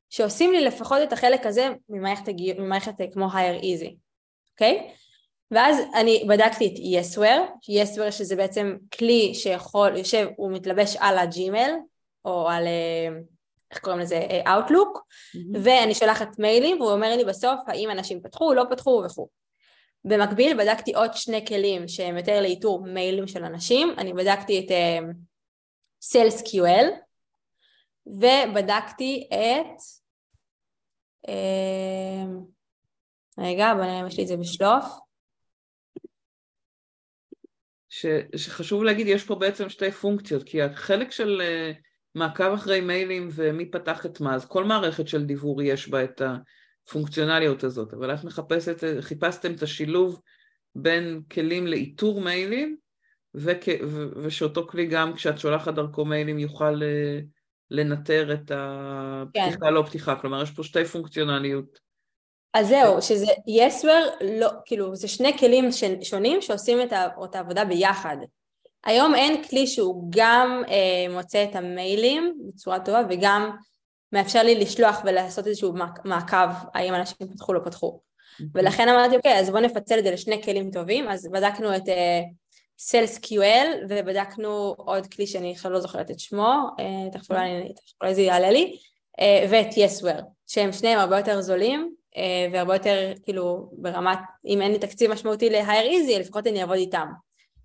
שעושים 0.09 0.51
לי 0.51 0.61
לפחות 0.61 0.97
את 1.03 1.13
החלק 1.13 1.45
הזה 1.45 1.70
ממערכת, 1.89 2.30
ממערכת 2.57 2.93
כמו 3.13 3.28
hire 3.28 3.61
easy, 3.61 3.95
אוקיי? 4.51 4.88
Okay? 4.88 4.99
ואז 5.51 5.78
אני 5.95 6.26
בדקתי 6.30 6.67
את 6.67 6.74
yesware, 6.74 7.70
yesware 7.72 8.11
שזה 8.11 8.36
בעצם 8.36 8.78
כלי 8.97 9.34
שיכול, 9.34 9.97
יושב, 9.97 10.28
הוא 10.38 10.51
מתלבש 10.51 10.95
על 10.99 11.17
הג'ימל, 11.17 11.72
או 12.26 12.49
על, 12.49 12.67
אה, 12.67 13.20
איך 13.72 13.80
קוראים 13.80 14.01
לזה, 14.01 14.15
אה, 14.15 14.57
Outlook, 14.57 14.97
mm-hmm. 14.97 15.57
ואני 15.63 15.93
שולחת 15.93 16.39
מיילים, 16.39 16.82
והוא 16.82 16.91
אומר 16.91 17.15
לי 17.15 17.26
בסוף 17.26 17.59
האם 17.67 17.91
אנשים 17.91 18.22
פתחו, 18.22 18.53
לא 18.53 18.63
פתחו 18.70 19.03
וכו'. 19.05 19.28
במקביל 20.05 20.57
בדקתי 20.57 20.95
עוד 20.95 21.13
שני 21.13 21.47
כלים 21.47 21.88
שהם 21.88 22.17
יותר 22.17 22.41
לאיתור 22.41 22.84
מיילים 22.86 23.28
של 23.28 23.43
אנשים, 23.43 23.93
אני 23.97 24.13
בדקתי 24.13 24.59
את 24.59 24.72
uh, 24.72 25.13
SalesQL, 26.03 26.86
ובדקתי 28.05 29.30
את, 29.30 29.82
רגע 33.38 33.74
בוא 33.74 33.84
נראה 33.84 34.01
אם 34.01 34.07
יש 34.07 34.17
לי 34.17 34.24
את 34.24 34.28
זה 34.28 34.38
בשלוף. 34.38 34.86
ש, 37.89 38.05
שחשוב 38.36 38.84
להגיד, 38.84 39.07
יש 39.07 39.24
פה 39.24 39.36
בעצם 39.36 39.70
שתי 39.70 39.91
פונקציות, 39.91 40.43
כי 40.43 40.61
החלק 40.61 41.11
של 41.11 41.41
uh, 41.41 41.89
מעקב 42.20 42.53
אחרי 42.53 42.82
מיילים 42.82 43.30
ומי 43.32 43.65
פתח 43.65 44.05
את 44.05 44.22
מה, 44.22 44.36
אז 44.36 44.45
כל 44.45 44.63
מערכת 44.63 45.07
של 45.07 45.26
דיוור 45.26 45.61
יש 45.61 45.89
בה 45.89 46.03
את 46.03 46.22
הפונקציונליות 46.88 47.63
הזאת, 47.63 47.93
אבל 47.93 48.13
את 48.13 48.24
מחפשת, 48.24 48.84
חיפשתם 49.01 49.53
את 49.53 49.63
השילוב 49.63 50.22
בין 50.76 51.22
כלים 51.32 51.67
לאיתור 51.67 52.22
מיילים, 52.22 52.78
וכ, 53.36 53.67
ו, 53.84 54.07
ושאותו 54.24 54.67
כלי 54.67 54.86
גם 54.86 55.13
כשאת 55.13 55.39
שולחת 55.39 55.74
דרכו 55.74 56.05
מיילים 56.05 56.39
יוכל 56.39 56.82
uh, 56.82 57.26
לנטר 57.72 58.34
את 58.34 58.51
הפתיחה 58.55 59.59
כן. 59.59 59.74
לא 59.74 59.84
פתיחה, 59.88 60.15
כלומר 60.15 60.43
יש 60.43 60.51
פה 60.51 60.63
שתי 60.63 60.86
פונקציונליות. 60.86 61.80
אז 62.53 62.67
זהו, 62.67 63.01
שזה 63.01 63.26
יסוור, 63.47 64.05
לא, 64.39 64.49
כאילו 64.65 64.95
זה 64.95 65.07
שני 65.07 65.38
כלים 65.38 65.70
שונים 66.03 66.41
שעושים 66.41 66.78
את, 66.82 67.36
העבודה 67.36 67.65
ביחד. 67.65 68.17
היום 68.86 69.16
אין 69.16 69.44
כלי 69.44 69.68
שהוא 69.68 70.08
גם 70.10 70.64
אה, 70.70 71.14
מוצא 71.14 71.44
את 71.44 71.56
המיילים 71.56 72.38
בצורה 72.48 72.80
טובה 72.80 73.02
וגם 73.10 73.52
מאפשר 74.14 74.44
לי 74.44 74.56
לשלוח 74.56 75.02
ולעשות 75.06 75.48
איזשהו 75.48 75.74
מעקב 76.06 76.50
האם 76.74 76.94
אנשים 76.94 77.28
פתחו 77.34 77.52
או 77.52 77.54
לא 77.54 77.66
פתחו. 77.66 78.00
ולכן 78.54 78.90
אמרתי 78.90 79.16
אוקיי 79.16 79.40
אז 79.40 79.50
בואו 79.50 79.62
נפצל 79.62 80.00
את 80.00 80.04
זה 80.04 80.12
לשני 80.12 80.44
כלים 80.44 80.72
טובים. 80.72 81.08
אז 81.08 81.30
בדקנו 81.32 81.76
את 81.76 81.84
סיילס 82.80 83.18
uh, 83.18 83.20
QL 83.20 83.68
ובדקנו 83.90 84.76
עוד 84.78 85.08
כלי 85.08 85.28
שאני 85.28 85.52
עכשיו 85.52 85.72
לא 85.72 85.80
זוכרת 85.80 86.12
את 86.12 86.20
שמו, 86.20 86.54
uh, 86.78 87.14
תכף 87.14 87.32
אולי 88.02 88.16
זה 88.16 88.22
יעלה 88.22 88.52
לי, 88.52 88.78
uh, 89.20 89.24
ואת 89.50 89.78
יסוור 89.78 90.20
שהם 90.48 90.72
שניהם 90.72 91.00
הרבה 91.00 91.18
יותר 91.18 91.42
זולים 91.42 91.96
uh, 92.16 92.20
והרבה 92.54 92.76
יותר 92.76 93.14
כאילו 93.24 93.70
ברמת 93.72 94.20
אם 94.46 94.62
אין 94.62 94.72
לי 94.72 94.80
תקציב 94.80 95.12
משמעותי 95.12 95.50
ל-hire 95.50 95.90
easy 95.90 96.20
לפחות 96.20 96.48
אני 96.48 96.62
אעבוד 96.62 96.78
איתם 96.78 97.08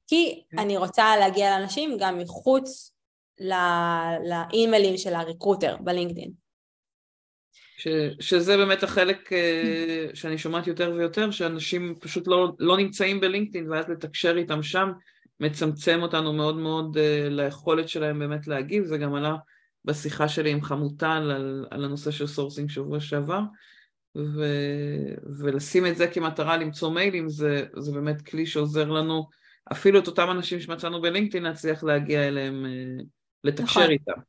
כי 0.07 0.42
כן. 0.50 0.59
אני 0.59 0.76
רוצה 0.76 1.16
להגיע 1.16 1.59
לאנשים 1.59 1.96
גם 2.00 2.18
מחוץ 2.18 2.92
לאימיילים 4.28 4.96
של 4.96 5.14
ה-Recruiter 5.14 5.76
בלינקדאין. 5.80 6.30
ש, 7.76 7.88
שזה 8.20 8.57
באמת 8.57 8.82
החלק 8.82 9.32
אה, 9.32 10.16
שאני 10.16 10.38
שומעת 10.38 10.66
יותר 10.66 10.92
ויותר, 10.96 11.30
שאנשים 11.30 11.94
פשוט 12.00 12.28
לא, 12.28 12.52
לא 12.59 12.76
נמצאים 12.76 13.20
בלינקדאין 13.20 13.70
ואז 13.70 13.88
לתקשר 13.88 14.36
איתם 14.36 14.62
שם 14.62 14.92
מצמצם 15.40 16.02
אותנו 16.02 16.32
מאוד 16.32 16.57
מאוד 16.57 16.96
אה, 16.97 17.01
ליכולת 17.30 17.88
שלהם 17.88 18.18
באמת 18.18 18.46
להגיב, 18.46 18.84
זה 18.84 18.98
גם 18.98 19.14
עלה 19.14 19.36
בשיחה 19.84 20.28
שלי 20.28 20.50
עם 20.50 20.62
חמוטל 20.62 21.30
על, 21.34 21.66
על 21.70 21.84
הנושא 21.84 22.11
של 22.11 22.26
sourcing 22.26 22.70
שבוע 22.70 23.00
שעבר, 23.00 23.40
ו, 24.16 24.44
ולשים 25.38 25.86
את 25.86 25.96
זה 25.96 26.07
כמטרה 26.07 26.57
למצוא 26.57 26.90
מיילים 26.90 27.28
זה, 27.28 27.64
זה 27.76 27.92
באמת 27.92 28.22
כלי 28.22 28.46
שעוזר 28.46 28.90
לנו 28.90 29.28
אפילו 29.73 29.99
את 29.99 30.07
אותם 30.07 30.31
אנשים 30.31 30.61
שמצאנו 30.61 31.03
בלינקדאין 31.03 31.45
להצליח 31.45 31.85
להגיע 31.85 32.29
אליהם, 32.29 32.67
אה, 32.67 33.05
לתקשר 33.45 33.81
נכון. 33.81 33.91
איתם. 33.91 34.21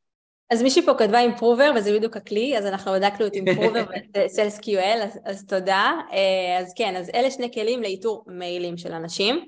אז 0.50 0.62
מישהי 0.62 0.82
פה 0.86 0.94
כתבה 0.94 1.20
Improver 1.20 1.72
וזה 1.76 1.92
בדיוק 1.92 2.16
הכלי, 2.16 2.58
אז 2.58 2.66
אנחנו 2.66 2.92
בדקנו 2.92 3.26
את 3.26 3.34
Improver 3.34 3.84
ואת 3.90 4.26
SalesQL, 4.26 5.02
אז, 5.02 5.18
אז 5.24 5.46
תודה. 5.46 5.92
אה, 6.12 6.58
אז 6.60 6.72
כן, 6.76 6.96
אז 6.96 7.10
אלה 7.14 7.30
שני 7.30 7.52
כלים 7.52 7.82
לאיתור 7.82 8.24
מיילים 8.26 8.76
של 8.76 8.92
אנשים. 8.92 9.46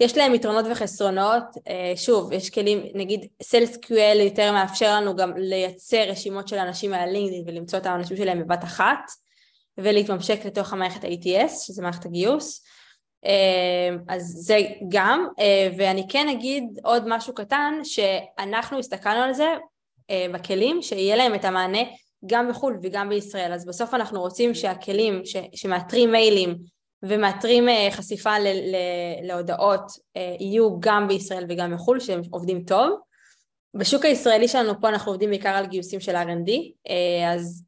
יש 0.00 0.16
להם 0.16 0.34
יתרונות 0.34 0.66
וחסרונות, 0.70 1.42
אה, 1.68 1.92
שוב, 1.96 2.32
יש 2.32 2.50
כלים, 2.50 2.82
נגיד 2.94 3.26
SalesQL 3.42 4.18
יותר 4.24 4.52
מאפשר 4.52 4.94
לנו 4.96 5.16
גם 5.16 5.36
לייצר 5.36 6.02
רשימות 6.08 6.48
של 6.48 6.58
אנשים 6.58 6.90
מהלינקדאין 6.90 7.44
ולמצוא 7.46 7.78
את 7.78 7.86
האנשים 7.86 8.16
שלהם 8.16 8.40
בבת 8.40 8.64
אחת 8.64 9.10
ולהתממשק 9.78 10.46
לתוך 10.46 10.72
המערכת 10.72 11.04
ה-ATS, 11.04 11.48
שזה 11.66 11.82
מערכת 11.82 12.04
הגיוס. 12.04 12.64
אה, 13.26 13.96
אז 14.08 14.22
זה 14.22 14.58
גם, 14.88 15.26
אה, 15.38 15.68
ואני 15.76 16.06
כן 16.08 16.28
אגיד 16.28 16.64
עוד 16.84 17.02
משהו 17.06 17.34
קטן, 17.34 17.74
שאנחנו 17.84 18.78
הסתכלנו 18.78 19.22
על 19.22 19.32
זה 19.32 19.54
אה, 20.10 20.26
בכלים, 20.32 20.82
שיהיה 20.82 21.16
להם 21.16 21.34
את 21.34 21.44
המענה 21.44 21.78
גם 22.26 22.48
בחו"ל 22.48 22.78
וגם 22.82 23.08
בישראל, 23.08 23.52
אז 23.52 23.66
בסוף 23.66 23.94
אנחנו 23.94 24.20
רוצים 24.20 24.54
שהכלים 24.54 25.24
ש, 25.24 25.36
שמאתרים 25.54 26.12
מיילים 26.12 26.54
ומאתרים 27.02 27.64
חשיפה 27.90 28.38
ל, 28.38 28.46
ל, 28.46 28.76
להודעות 29.22 29.82
יהיו 30.40 30.80
גם 30.80 31.08
בישראל 31.08 31.46
וגם 31.48 31.74
בחו"ל, 31.74 32.00
שהם 32.00 32.20
עובדים 32.30 32.64
טוב. 32.64 32.98
בשוק 33.74 34.04
הישראלי 34.04 34.48
שלנו 34.48 34.80
פה 34.80 34.88
אנחנו 34.88 35.12
עובדים 35.12 35.30
בעיקר 35.30 35.48
על 35.48 35.66
גיוסים 35.66 36.00
של 36.00 36.16
R&D, 36.16 36.50
אז 37.26 37.63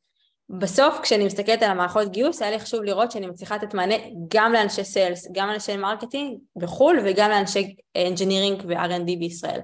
בסוף 0.51 0.99
כשאני 1.03 1.25
מסתכלת 1.25 1.63
על 1.63 1.71
המערכות 1.71 2.13
גיוס 2.13 2.43
היה 2.43 2.51
לי 2.51 2.59
חשוב 2.59 2.83
לראות 2.83 3.11
שאני 3.11 3.27
מצליחה 3.27 3.57
לתת 3.57 3.75
מענה 3.75 3.95
גם 4.29 4.53
לאנשי 4.53 4.85
sales, 4.85 5.29
גם 5.33 5.49
לאנשי 5.49 5.77
marketing 5.77 6.39
בחו"ל 6.57 7.01
וגם 7.05 7.31
לאנשי 7.31 7.75
engineering 7.97 8.63
ו-R&D 8.69 9.19
בישראל. 9.19 9.61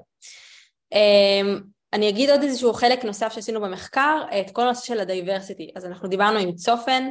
אמ, 0.92 1.60
אני 1.92 2.08
אגיד 2.08 2.30
עוד 2.30 2.42
איזשהו 2.42 2.72
חלק 2.72 3.04
נוסף 3.04 3.32
שעשינו 3.32 3.60
במחקר, 3.60 4.22
את 4.40 4.50
כל 4.50 4.62
הנושא 4.62 4.86
של 4.86 5.00
ה-diversity. 5.00 5.70
אז 5.76 5.84
אנחנו 5.84 6.08
דיברנו 6.08 6.38
עם 6.38 6.54
צופן, 6.54 7.10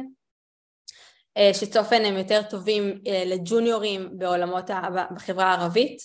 אה, 1.36 1.50
שצופן 1.54 2.04
הם 2.04 2.16
יותר 2.16 2.42
טובים 2.42 2.98
אה, 3.06 3.22
לג'וניורים 3.26 4.08
בעולמות, 4.12 4.70
בחברה 5.14 5.44
הערבית. 5.44 5.98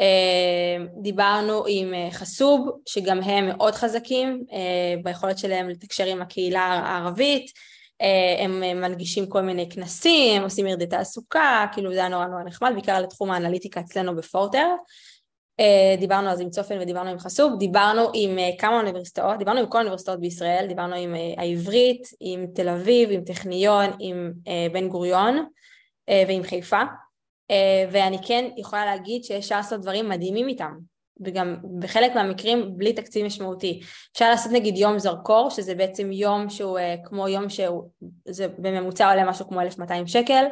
אה, 0.00 0.84
דיברנו 1.02 1.64
עם 1.68 1.94
אה, 1.94 2.08
חסוב, 2.12 2.70
שגם 2.86 3.22
הם 3.22 3.46
מאוד 3.46 3.74
חזקים 3.74 4.44
אה, 4.52 4.94
ביכולת 5.02 5.38
שלהם 5.38 5.68
לתקשר 5.68 6.04
עם 6.04 6.22
הקהילה 6.22 6.60
הערבית, 6.60 7.50
הם 8.38 8.60
מנגישים 8.60 9.26
כל 9.26 9.40
מיני 9.40 9.68
כנסים, 9.70 10.42
עושים 10.42 10.66
ירדי 10.66 10.86
תעסוקה, 10.86 11.66
כאילו 11.72 11.92
זה 11.92 11.98
היה 11.98 12.08
נורא 12.08 12.26
נורא 12.26 12.42
נחמד, 12.42 12.70
בעיקר 12.74 12.92
על 12.92 13.06
תחום 13.06 13.30
האנליטיקה 13.30 13.80
אצלנו 13.80 14.16
בפורטר. 14.16 14.66
דיברנו 15.98 16.28
אז 16.28 16.40
עם 16.40 16.50
צופן 16.50 16.78
ודיברנו 16.80 17.10
עם 17.10 17.18
חסוב, 17.18 17.58
דיברנו 17.58 18.10
עם 18.14 18.38
כמה 18.58 18.76
אוניברסיטאות, 18.76 19.38
דיברנו 19.38 19.60
עם 19.60 19.66
כל 19.66 19.78
האוניברסיטאות 19.78 20.20
בישראל, 20.20 20.66
דיברנו 20.68 20.94
עם 20.94 21.14
העברית, 21.36 22.08
עם 22.20 22.46
תל 22.54 22.68
אביב, 22.68 23.10
עם 23.10 23.24
טכניון, 23.24 23.90
עם 23.98 24.32
בן 24.72 24.88
גוריון 24.88 25.46
ועם 26.08 26.42
חיפה. 26.42 26.82
אה, 27.50 27.84
ואני 27.92 28.18
כן 28.26 28.44
יכולה 28.56 28.84
להגיד 28.84 29.24
שאפשר 29.24 29.56
לעשות 29.56 29.80
דברים 29.80 30.08
מדהימים 30.08 30.48
איתם. 30.48 30.72
וגם 31.24 31.56
בחלק 31.78 32.14
מהמקרים 32.14 32.78
בלי 32.78 32.92
תקציב 32.92 33.26
משמעותי. 33.26 33.80
אפשר 34.12 34.30
לעשות 34.30 34.52
נגיד 34.52 34.76
יום 34.76 34.98
זרקור, 34.98 35.50
שזה 35.50 35.74
בעצם 35.74 36.12
יום 36.12 36.50
שהוא 36.50 36.78
אה, 36.78 36.94
כמו 37.04 37.28
יום 37.28 37.44
שזה 37.48 38.46
בממוצע 38.58 39.10
עולה 39.10 39.24
משהו 39.24 39.48
כמו 39.48 39.60
1,200 39.60 40.06
שקל, 40.06 40.44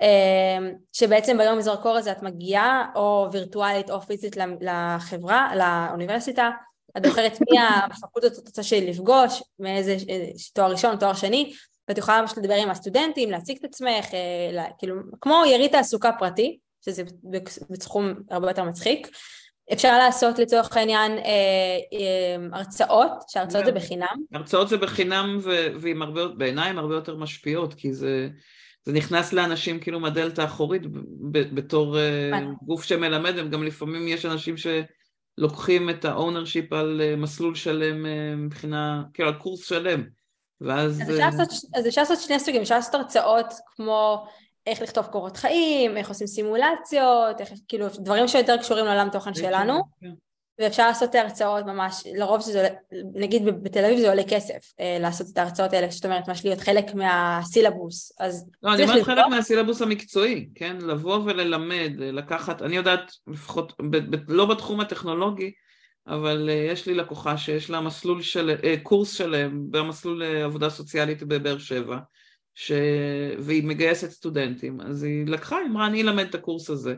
אה, 0.00 0.70
שבעצם 0.92 1.38
ביום 1.38 1.60
זרקור 1.60 1.96
הזה 1.96 2.12
את 2.12 2.22
מגיעה 2.22 2.86
או 2.94 3.28
וירטואלית 3.32 3.90
או 3.90 4.00
פיזית 4.00 4.36
לחברה, 4.60 5.52
לאוניברסיטה, 5.56 6.50
את 6.96 7.06
בוחרת 7.06 7.38
מי 7.50 7.58
הפקולטות 7.92 8.32
את 8.32 8.46
רוצה 8.46 8.62
לפגוש, 8.80 9.42
מאיזה 9.58 9.96
תואר 10.54 10.70
ראשון, 10.70 10.96
תואר 10.96 11.14
שני, 11.14 11.52
ואת 11.90 11.98
יכולה 11.98 12.20
ממש 12.20 12.32
לדבר 12.36 12.54
עם 12.54 12.70
הסטודנטים, 12.70 13.30
להציג 13.30 13.56
את 13.58 13.64
עצמך, 13.64 14.06
לה, 14.52 14.64
כאילו, 14.78 14.96
כמו 15.20 15.42
יריד 15.46 15.70
תעסוקה 15.70 16.10
פרטי, 16.18 16.58
שזה 16.84 17.02
בתחום 17.70 18.14
הרבה 18.30 18.50
יותר 18.50 18.64
מצחיק. 18.64 19.08
אפשר 19.72 19.98
לעשות 19.98 20.38
לצורך 20.38 20.76
העניין 20.76 21.12
אה, 21.12 21.22
אה, 21.92 22.58
הרצאות, 22.58 23.10
שהרצאות 23.28 23.64
זה 23.64 23.72
בחינם. 23.72 24.16
הרצאות 24.32 24.68
זה 24.68 24.76
בחינם 24.76 25.38
ועם 25.80 26.02
הרבה, 26.02 26.28
בעיניי 26.28 26.70
הרבה 26.70 26.94
יותר 26.94 27.16
משפיעות, 27.16 27.74
כי 27.74 27.92
זה, 27.92 28.28
זה 28.84 28.92
נכנס 28.92 29.32
לאנשים 29.32 29.80
כאילו 29.80 30.00
מהדלת 30.00 30.38
האחורית 30.38 30.82
בתור 31.30 31.98
אה, 31.98 32.30
גוף 32.62 32.84
שמלמד, 32.84 33.34
וגם 33.36 33.62
לפעמים 33.62 34.08
יש 34.08 34.26
אנשים 34.26 34.54
שלוקחים 34.56 35.90
את 35.90 36.04
ה-ownership 36.04 36.72
על 36.72 37.00
מסלול 37.16 37.54
שלם 37.54 38.06
מבחינה, 38.46 39.02
כאילו 39.14 39.28
על 39.28 39.34
קורס 39.34 39.68
שלם, 39.68 40.19
ואז... 40.60 41.02
אז 41.02 41.10
אפשר 41.10 41.30
לעשות, 41.30 41.48
אז 41.74 41.88
אפשר 41.88 42.00
לעשות 42.00 42.18
שני 42.20 42.40
סוגים, 42.40 42.60
אפשר 42.62 42.74
לעשות 42.74 42.94
הרצאות 42.94 43.54
כמו 43.76 44.26
איך 44.66 44.82
לכתוב 44.82 45.06
קורות 45.06 45.36
חיים, 45.36 45.96
איך 45.96 46.08
עושים 46.08 46.26
סימולציות, 46.26 47.40
איך, 47.40 47.50
כאילו 47.68 47.86
דברים 47.94 48.28
שיותר 48.28 48.56
קשורים 48.56 48.84
לעולם 48.84 49.08
תוכן 49.12 49.34
שלנו, 49.34 49.82
כן. 50.00 50.10
ואפשר 50.58 50.86
לעשות 50.86 51.14
הרצאות 51.14 51.66
ממש, 51.66 52.02
לרוב 52.14 52.40
שזה, 52.40 52.68
נגיד 53.14 53.44
בתל 53.62 53.84
אביב 53.84 53.98
זה 53.98 54.08
עולה 54.08 54.22
כסף 54.28 54.72
אה, 54.80 54.96
לעשות 55.00 55.26
את 55.32 55.38
ההרצאות 55.38 55.72
האלה, 55.72 55.90
זאת 55.90 56.04
אומרת, 56.04 56.28
ממש 56.28 56.44
להיות 56.44 56.60
חלק 56.60 56.94
מהסילבוס, 56.94 58.12
אז 58.20 58.50
לא, 58.62 58.74
אני 58.74 58.82
אומרת 58.82 59.02
חלק 59.02 59.26
מהסילבוס 59.30 59.82
המקצועי, 59.82 60.48
כן, 60.54 60.76
לבוא 60.80 61.18
וללמד, 61.24 61.92
לקחת, 61.96 62.62
אני 62.62 62.76
יודעת, 62.76 63.12
לפחות, 63.26 63.72
ב, 63.90 64.16
ב, 64.16 64.16
לא 64.28 64.46
בתחום 64.46 64.80
הטכנולוגי, 64.80 65.52
אבל 66.06 66.48
uh, 66.48 66.72
יש 66.72 66.86
לי 66.86 66.94
לקוחה 66.94 67.38
שיש 67.38 67.70
לה 67.70 67.80
מסלול 67.80 68.22
של, 68.22 68.56
uh, 68.62 68.80
קורס 68.82 69.12
שלם 69.12 69.70
במסלול 69.70 70.22
uh, 70.22 70.44
עבודה 70.44 70.70
סוציאלית 70.70 71.22
בבאר 71.22 71.58
שבע, 71.58 71.98
ש... 72.54 72.72
והיא 73.38 73.64
מגייסת 73.64 74.10
סטודנטים, 74.10 74.80
אז 74.80 75.02
היא 75.02 75.26
לקחה, 75.26 75.56
היא 75.56 75.66
אמרה, 75.66 75.86
אני 75.86 76.02
אלמד 76.02 76.26
את 76.28 76.34
הקורס 76.34 76.70
הזה. 76.70 76.94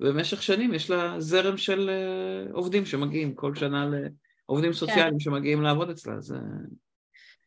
ובמשך 0.00 0.42
שנים 0.42 0.74
יש 0.74 0.90
לה 0.90 1.14
זרם 1.18 1.56
של 1.56 1.90
עובדים 2.52 2.86
שמגיעים 2.86 3.34
כל 3.34 3.54
שנה, 3.54 3.86
לעובדים 4.48 4.72
סוציאליים 4.72 5.12
כן. 5.12 5.20
שמגיעים 5.20 5.62
לעבוד 5.62 5.90
אצלה, 5.90 6.20
זה... 6.20 6.36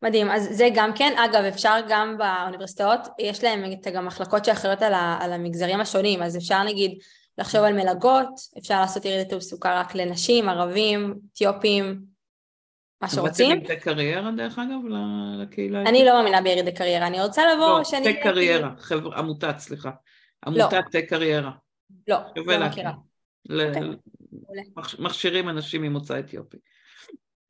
מדהים, 0.04 0.32
אז 0.32 0.50
זה 0.52 0.70
גם 0.76 0.92
כן, 0.96 1.14
אגב 1.18 1.44
אפשר 1.44 1.76
גם 1.90 2.18
באוניברסיטאות, 2.18 3.00
יש 3.20 3.44
להם 3.44 3.72
את 3.72 3.88
גם 3.88 4.06
מחלקות 4.06 4.46
שאחראיות 4.46 4.82
על, 4.82 4.94
על 5.20 5.34
המגזרים 5.34 5.80
השונים, 5.80 6.22
אז 6.22 6.38
אפשר 6.38 6.64
נגיד 6.64 6.98
לחשוב 7.38 7.62
על 7.62 7.74
מלגות, 7.74 8.30
אפשר 8.58 8.82
לעשות 8.82 9.06
ירידת 9.06 9.30
תעסוקה 9.30 9.80
רק 9.80 9.96
לנשים, 9.96 10.50
ערבים, 10.50 11.20
אתיופים, 11.34 12.02
מה 13.02 13.10
שרוצים. 13.10 13.52
עם 13.52 13.68
טק 13.68 13.84
קריירה 13.84 14.32
דרך 14.38 14.60
אגב 14.60 14.80
לקהילה? 15.42 15.82
אני 15.82 16.06
לא 16.06 16.14
מאמינה 16.14 16.42
בירידי 16.42 16.74
קריירה, 16.74 17.08
אני 17.08 17.22
רוצה 17.22 17.54
לבוא 17.54 17.78
לא, 17.78 17.84
שאני... 17.84 18.14
טק 18.14 18.24
קריירה, 18.24 18.70
חבר'ה, 18.78 19.18
עמותת, 19.18 19.56
סליחה. 19.60 19.92
עמותת 20.46 20.74
לא. 20.74 20.82
טק 20.92 21.10
קריירה. 21.10 21.52
לא, 22.08 22.18
לא 22.36 22.68
מכירה. 22.68 22.92
אוקיי, 23.50 23.82
מכשירים 25.00 25.50
אנשים 25.50 25.82
ממוצא 25.82 26.20
אתיופי. 26.20 26.58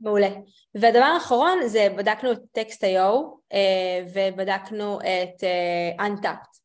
מעולה. 0.02 0.30
והדבר 0.76 1.04
האחרון 1.04 1.68
זה 1.68 1.88
בדקנו 1.98 2.32
את 2.32 2.40
טקסט.io 2.52 3.38
אה, 3.54 4.06
ובדקנו 4.14 5.00
את 5.00 5.44
אה, 5.44 6.08
Untapped. 6.08 6.60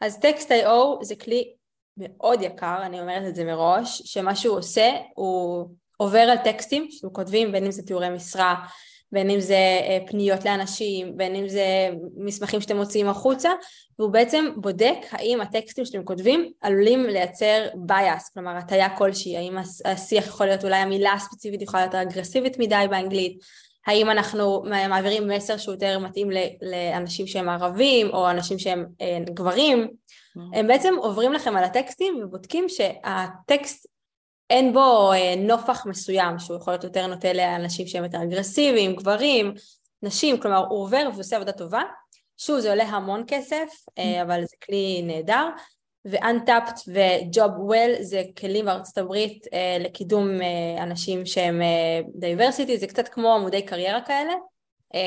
אז 0.00 0.20
טקסט.io 0.20 1.04
זה 1.04 1.16
כלי 1.16 1.52
מאוד 2.00 2.42
יקר, 2.42 2.78
אני 2.82 3.00
אומרת 3.00 3.28
את 3.28 3.34
זה 3.34 3.44
מראש, 3.44 4.02
שמה 4.04 4.36
שהוא 4.36 4.58
עושה 4.58 4.90
הוא 5.14 5.68
עובר 5.96 6.18
על 6.18 6.36
טקסטים 6.36 6.86
שהוא 6.90 7.14
כותבים, 7.14 7.52
בין 7.52 7.64
אם 7.64 7.70
זה 7.70 7.82
תיאורי 7.82 8.10
משרה, 8.10 8.54
בין 9.12 9.30
אם 9.30 9.40
זה 9.40 9.54
אה, 9.54 9.98
פניות 10.06 10.44
לאנשים, 10.44 11.16
בין 11.16 11.34
אם 11.34 11.48
זה 11.48 11.90
מסמכים 12.16 12.60
שאתם 12.60 12.76
מוציאים 12.76 13.08
החוצה, 13.08 13.50
והוא 13.98 14.10
בעצם 14.10 14.46
בודק 14.56 14.96
האם 15.10 15.40
הטקסטים 15.40 15.84
שאתם 15.84 16.04
כותבים 16.04 16.50
עלולים 16.60 17.06
לייצר 17.06 17.66
bias, 17.88 18.32
כלומר 18.34 18.56
הטיה 18.56 18.96
כלשהי, 18.96 19.36
האם 19.36 19.58
השיח 19.84 20.26
יכול 20.26 20.46
להיות 20.46 20.64
אולי 20.64 20.76
המילה 20.76 21.12
הספציפית 21.12 21.62
יכולה 21.62 21.82
להיות 21.82 21.94
אגרסיבית 21.94 22.58
מדי 22.58 22.84
באנגלית, 22.90 23.38
האם 23.86 24.10
אנחנו 24.10 24.62
מעבירים 24.88 25.28
מסר 25.28 25.56
שהוא 25.56 25.74
יותר 25.74 25.98
מתאים 25.98 26.30
לאנשים 26.62 27.26
שהם 27.26 27.48
ערבים 27.48 28.10
או 28.10 28.30
אנשים 28.30 28.58
שהם 28.58 28.86
אה, 29.00 29.18
גברים, 29.34 29.88
הם 30.52 30.66
בעצם 30.66 30.94
עוברים 30.98 31.32
לכם 31.32 31.56
על 31.56 31.64
הטקסטים 31.64 32.20
ובודקים 32.22 32.68
שהטקסט 32.68 33.86
אין 34.50 34.72
בו 34.72 35.12
אה, 35.12 35.34
נופח 35.36 35.86
מסוים 35.86 36.38
שהוא 36.38 36.56
יכול 36.56 36.72
להיות 36.72 36.84
יותר 36.84 37.06
נוטה 37.06 37.32
לאנשים 37.32 37.86
שהם 37.86 38.04
יותר 38.04 38.22
אגרסיביים, 38.22 38.96
גברים, 38.96 39.54
נשים, 40.02 40.40
כלומר 40.40 40.56
הוא 40.56 40.82
עובר 40.82 41.08
ועושה 41.14 41.36
עבודה 41.36 41.52
טובה. 41.52 41.82
שוב 42.38 42.60
זה 42.60 42.70
עולה 42.70 42.84
המון 42.84 43.24
כסף, 43.26 43.68
אה, 43.98 44.22
אבל 44.22 44.40
זה 44.44 44.56
כלי 44.64 45.02
נהדר. 45.02 45.48
ו-Untapped 46.04 46.78
ו- 46.88 47.70
Jopwell 47.70 48.02
זה 48.02 48.22
כלים 48.38 48.64
בארצות 48.64 48.98
הברית 48.98 49.46
אה, 49.52 49.76
לקידום 49.80 50.28
אנשים 50.78 51.26
שהם 51.26 51.60
diversity, 52.14 52.78
זה 52.78 52.86
קצת 52.86 53.08
כמו 53.08 53.34
עמודי 53.34 53.62
קריירה 53.62 54.00
כאלה, 54.00 54.32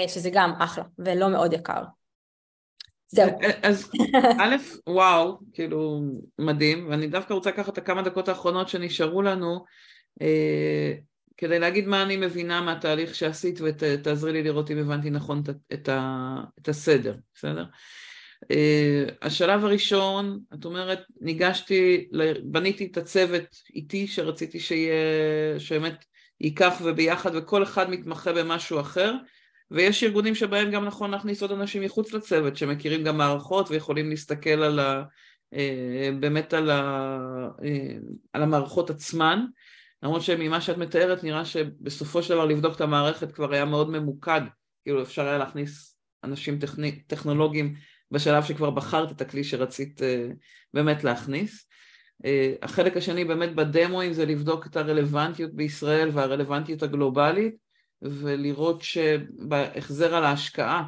שזה 0.07 0.30
גם 0.34 0.53
אחלה 0.59 0.84
ולא 0.99 1.30
מאוד 1.30 1.53
יקר. 1.53 1.82
זהו. 3.14 3.30
אז 3.64 3.91
א', 4.41 4.55
וואו, 4.88 5.39
כאילו, 5.53 6.01
מדהים, 6.39 6.89
ואני 6.89 7.07
דווקא 7.07 7.34
רוצה 7.34 7.49
לקחת 7.49 7.74
את 7.74 7.78
הכמה 7.78 8.01
דקות 8.01 8.30
האחרונות 8.30 8.70
שנשארו 8.70 9.22
לנו, 9.22 9.66
אה, 10.22 10.93
כדי 11.38 11.59
להגיד 11.59 11.88
מה 11.88 12.03
אני 12.03 12.18
מבינה 12.18 12.61
מהתהליך 12.61 13.16
שעשית, 13.16 13.59
ותעזרי 13.61 14.32
לי 14.32 14.43
לראות 14.43 14.72
אם 14.72 14.78
הבנתי 14.78 15.09
נכון 15.09 15.43
את, 15.43 15.49
את, 15.74 15.89
ה, 15.89 16.36
את 16.61 16.70
הסדר, 16.70 17.16
בסדר? 17.36 17.66
אה, 18.51 19.05
השלב 19.22 19.66
הראשון, 19.66 20.39
את 20.53 20.66
אומרת, 20.66 20.99
ניגשתי, 21.22 22.07
בניתי 22.43 22.86
את 22.91 22.97
הצוות 22.97 23.55
איתי 23.76 24.07
שרציתי 24.07 24.59
שיהיה, 24.59 24.95
שבאמת 25.59 26.05
ייקח 26.41 26.82
וביחד, 26.84 27.32
וכל 27.36 27.64
אחד 27.64 27.89
מתמחה 27.89 28.34
במשהו 28.34 28.80
אחר, 28.80 29.14
ויש 29.72 30.03
ארגונים 30.03 30.36
שבהם 30.36 30.72
גם 30.72 30.86
נכון 30.86 31.11
להכניס 31.11 31.41
עוד 31.41 31.51
אנשים 31.51 31.84
מחוץ 31.84 32.14
לצוות 32.14 32.57
שמכירים 32.57 33.03
גם 33.03 33.18
מערכות 33.18 33.72
ויכולים 33.72 34.09
להסתכל 34.09 34.49
על 34.64 34.80
ה... 34.80 35.03
אה, 35.53 36.09
באמת 36.20 36.53
על, 36.53 36.70
ה... 36.70 36.80
אה, 37.64 37.95
על 38.34 38.43
המערכות 38.43 38.89
עצמן. 38.89 39.45
למרות 40.03 40.22
שממה 40.22 40.61
שאת 40.61 40.78
מתארת 40.78 41.24
נראה 41.24 41.45
שבסופו 41.45 42.24
של 42.24 42.34
דבר 42.34 42.45
לבדוק 42.45 42.76
את 42.76 42.82
המערכת 42.82 43.32
כבר 43.32 43.53
היה 43.53 43.66
מאוד 43.66 43.89
ממוקד. 43.89 44.41
כאילו 44.84 45.01
אפשר 45.01 45.28
היה 45.28 45.38
להכניס 45.38 45.97
אנשים 46.24 46.59
טכני... 46.59 47.03
טכנולוגיים 47.07 47.76
בשלב 48.11 48.43
שכבר 48.43 48.70
בחרת 48.70 49.11
את 49.11 49.22
הכלי 49.22 49.43
שרצית 49.43 50.01
אה, 50.01 50.28
באמת 50.74 51.03
להכניס. 51.03 51.68
החלק 52.61 52.97
השני 52.97 53.26
באמת 53.26 53.55
בדמואים 53.55 54.14
זה 54.14 54.26
לבדוק 54.26 54.68
את 54.68 54.76
הרלוונטיות 54.78 55.53
בישראל 55.53 56.09
והרלוונטיות 56.14 56.84
הגלובלית 56.84 57.55
ולראות 58.04 58.82
שבהחזר 58.82 60.16
על 60.16 60.24
ההשקעה 60.24 60.84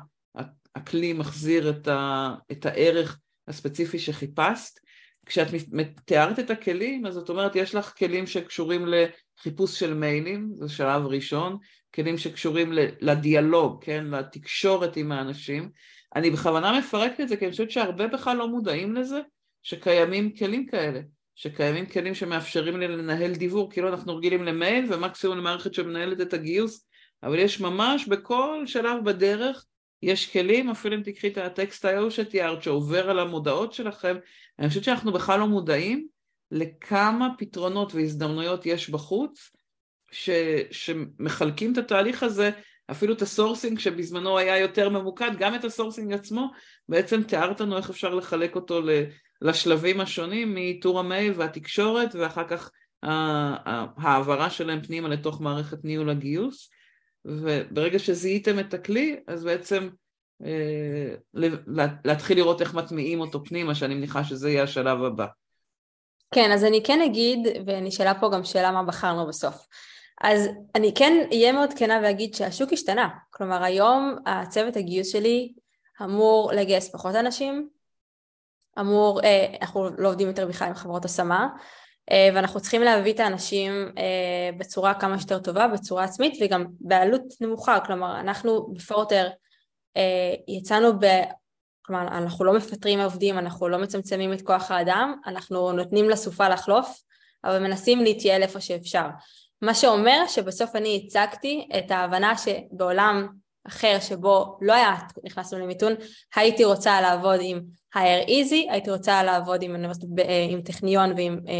הכלי 0.75 1.13
מחזיר 1.13 1.69
את, 1.69 1.87
ה, 1.87 2.33
את 2.51 2.65
הערך 2.65 3.19
הספציפי 3.47 3.99
שחיפשת. 3.99 4.79
כשאת 5.25 5.47
מתארת 5.71 6.39
את 6.39 6.49
הכלים, 6.49 7.05
אז 7.05 7.17
את 7.17 7.29
אומרת 7.29 7.55
יש 7.55 7.75
לך 7.75 7.93
כלים 7.97 8.27
שקשורים 8.27 8.85
לחיפוש 8.87 9.79
של 9.79 9.93
מיילים, 9.93 10.51
זה 10.53 10.69
שלב 10.69 11.05
ראשון, 11.05 11.57
כלים 11.95 12.17
שקשורים 12.17 12.71
לדיאלוג, 13.01 13.83
כן, 13.83 14.05
לתקשורת 14.05 14.97
עם 14.97 15.11
האנשים. 15.11 15.69
אני 16.15 16.31
בכוונה 16.31 16.79
מפרקת 16.79 17.21
את 17.21 17.29
זה 17.29 17.37
כי 17.37 17.45
אני 17.45 17.51
חושבת 17.51 17.71
שהרבה 17.71 18.07
בכלל 18.07 18.37
לא 18.37 18.47
מודעים 18.47 18.95
לזה 18.95 19.19
שקיימים 19.63 20.35
כלים 20.35 20.65
כאלה, 20.65 20.99
שקיימים 21.35 21.85
כלים 21.85 22.15
שמאפשרים 22.15 22.79
לי 22.79 22.87
לנהל 22.87 23.35
דיוור, 23.35 23.71
כאילו 23.71 23.89
אנחנו 23.89 24.15
רגילים 24.15 24.43
למייל 24.43 24.93
ומקסימום 24.93 25.37
למערכת 25.37 25.73
שמנהלת 25.73 26.21
את 26.21 26.33
הגיוס 26.33 26.87
אבל 27.23 27.39
יש 27.39 27.61
ממש 27.61 28.07
בכל 28.07 28.63
שלב 28.65 29.05
בדרך, 29.05 29.65
יש 30.01 30.31
כלים, 30.31 30.69
אפילו 30.69 30.95
אם 30.95 31.01
תקחי 31.01 31.27
את 31.27 31.37
ה-Textio 31.37 32.09
שתיארת, 32.09 32.63
שעובר 32.63 33.09
על 33.09 33.19
המודעות 33.19 33.73
שלכם, 33.73 34.15
אני 34.59 34.67
חושבת 34.67 34.83
שאנחנו 34.83 35.13
בכלל 35.13 35.39
לא 35.39 35.47
מודעים 35.47 36.07
לכמה 36.51 37.29
פתרונות 37.37 37.95
והזדמנויות 37.95 38.65
יש 38.65 38.89
בחוץ, 38.89 39.51
ש, 40.11 40.29
שמחלקים 40.71 41.73
את 41.73 41.77
התהליך 41.77 42.23
הזה, 42.23 42.51
אפילו 42.91 43.13
את 43.13 43.21
ה-sourcing 43.21 43.79
שבזמנו 43.79 44.37
היה 44.37 44.59
יותר 44.59 44.89
ממוקד, 44.89 45.31
גם 45.37 45.55
את 45.55 45.63
ה-sourcing 45.65 46.13
עצמו, 46.13 46.51
בעצם 46.89 47.23
תיארת 47.23 47.61
לנו 47.61 47.77
איך 47.77 47.89
אפשר 47.89 48.15
לחלק 48.15 48.55
אותו 48.55 48.81
לשלבים 49.41 50.01
השונים, 50.01 50.53
מאיתור 50.53 50.99
המייל 50.99 51.33
והתקשורת, 51.35 52.15
ואחר 52.15 52.47
כך 52.47 52.71
ההעברה 53.03 54.49
שלהם 54.49 54.81
פנימה 54.81 55.07
לתוך 55.07 55.41
מערכת 55.41 55.77
ניהול 55.83 56.09
הגיוס. 56.09 56.69
וברגע 57.25 57.99
שזיהיתם 57.99 58.59
את 58.59 58.73
הכלי, 58.73 59.19
אז 59.27 59.43
בעצם 59.43 59.89
אה, 60.45 61.15
להתחיל 62.05 62.37
לראות 62.37 62.61
איך 62.61 62.73
מטמיעים 62.73 63.19
אותו 63.19 63.43
פנימה, 63.45 63.75
שאני 63.75 63.95
מניחה 63.95 64.23
שזה 64.23 64.49
יהיה 64.49 64.63
השלב 64.63 65.03
הבא. 65.03 65.25
כן, 66.33 66.51
אז 66.51 66.63
אני 66.63 66.83
כן 66.83 67.01
אגיד, 67.01 67.39
ונשאלה 67.65 68.19
פה 68.19 68.29
גם 68.33 68.43
שאלה 68.43 68.71
מה 68.71 68.83
בחרנו 68.83 69.27
בסוף. 69.27 69.67
אז 70.21 70.49
אני 70.75 70.93
כן 70.95 71.27
אהיה 71.31 71.51
מאוד 71.51 71.73
כנה 71.73 71.99
ואגיד 72.03 72.33
שהשוק 72.33 72.73
השתנה. 72.73 73.09
כלומר, 73.29 73.63
היום 73.63 74.15
הצוות 74.25 74.75
הגיוס 74.75 75.07
שלי, 75.07 75.53
אמור 76.01 76.51
לגייס 76.53 76.89
פחות 76.89 77.15
אנשים, 77.15 77.69
אמור, 78.79 79.21
אה, 79.23 79.55
אנחנו 79.61 79.89
לא 79.97 80.09
עובדים 80.09 80.27
יותר 80.27 80.47
בכלל 80.47 80.67
עם 80.67 80.73
חברות 80.73 81.05
השמה, 81.05 81.47
ואנחנו 82.11 82.59
צריכים 82.59 82.81
להביא 82.81 83.13
את 83.13 83.19
האנשים 83.19 83.71
אה, 83.97 84.49
בצורה 84.57 84.93
כמה 84.93 85.19
שיותר 85.19 85.39
טובה, 85.39 85.67
בצורה 85.67 86.03
עצמית 86.03 86.37
וגם 86.41 86.65
בעלות 86.79 87.21
נמוכה, 87.41 87.79
כלומר 87.85 88.19
אנחנו 88.19 88.73
בפורטר 88.73 89.27
יצאנו 90.47 90.99
ב... 90.99 91.05
כלומר 91.85 92.07
אנחנו 92.07 92.45
לא 92.45 92.53
מפטרים 92.53 92.99
עובדים, 92.99 93.37
אנחנו 93.37 93.67
לא 93.67 93.77
מצמצמים 93.77 94.33
את 94.33 94.41
כוח 94.41 94.71
האדם, 94.71 95.15
אנחנו 95.27 95.71
נותנים 95.71 96.09
לסופה 96.09 96.49
לחלוף, 96.49 97.01
אבל 97.43 97.59
מנסים 97.59 98.03
להתייעל 98.03 98.41
איפה 98.41 98.61
שאפשר. 98.61 99.07
מה 99.61 99.73
שאומר 99.73 100.27
שבסוף 100.27 100.75
אני 100.75 101.03
הצגתי 101.05 101.67
את 101.77 101.91
ההבנה 101.91 102.33
שבעולם 102.37 103.27
אחר 103.67 103.97
שבו 103.99 104.57
לא 104.61 104.73
היה 104.73 104.95
נכנסנו 105.23 105.59
למיתון, 105.59 105.93
הייתי 106.35 106.63
רוצה 106.63 107.01
לעבוד 107.01 107.39
עם 107.41 107.61
hire 107.95 108.27
easy, 108.27 108.71
הייתי 108.71 108.91
רוצה 108.91 109.23
לעבוד 109.23 109.63
עם, 109.63 109.75
אה, 110.19 110.47
עם 110.49 110.61
טכניון 110.61 111.13
ועם 111.17 111.39
אה, 111.47 111.53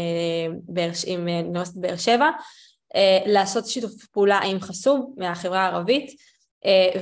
אה, 0.78 1.16
אוניברסיטת 1.16 1.80
באר 1.80 1.96
שבע, 1.96 2.30
לעשות 3.26 3.66
שיתוף 3.66 4.06
פעולה 4.12 4.38
עם 4.38 4.60
חסום 4.60 5.14
מהחברה 5.16 5.60
הערבית 5.60 6.10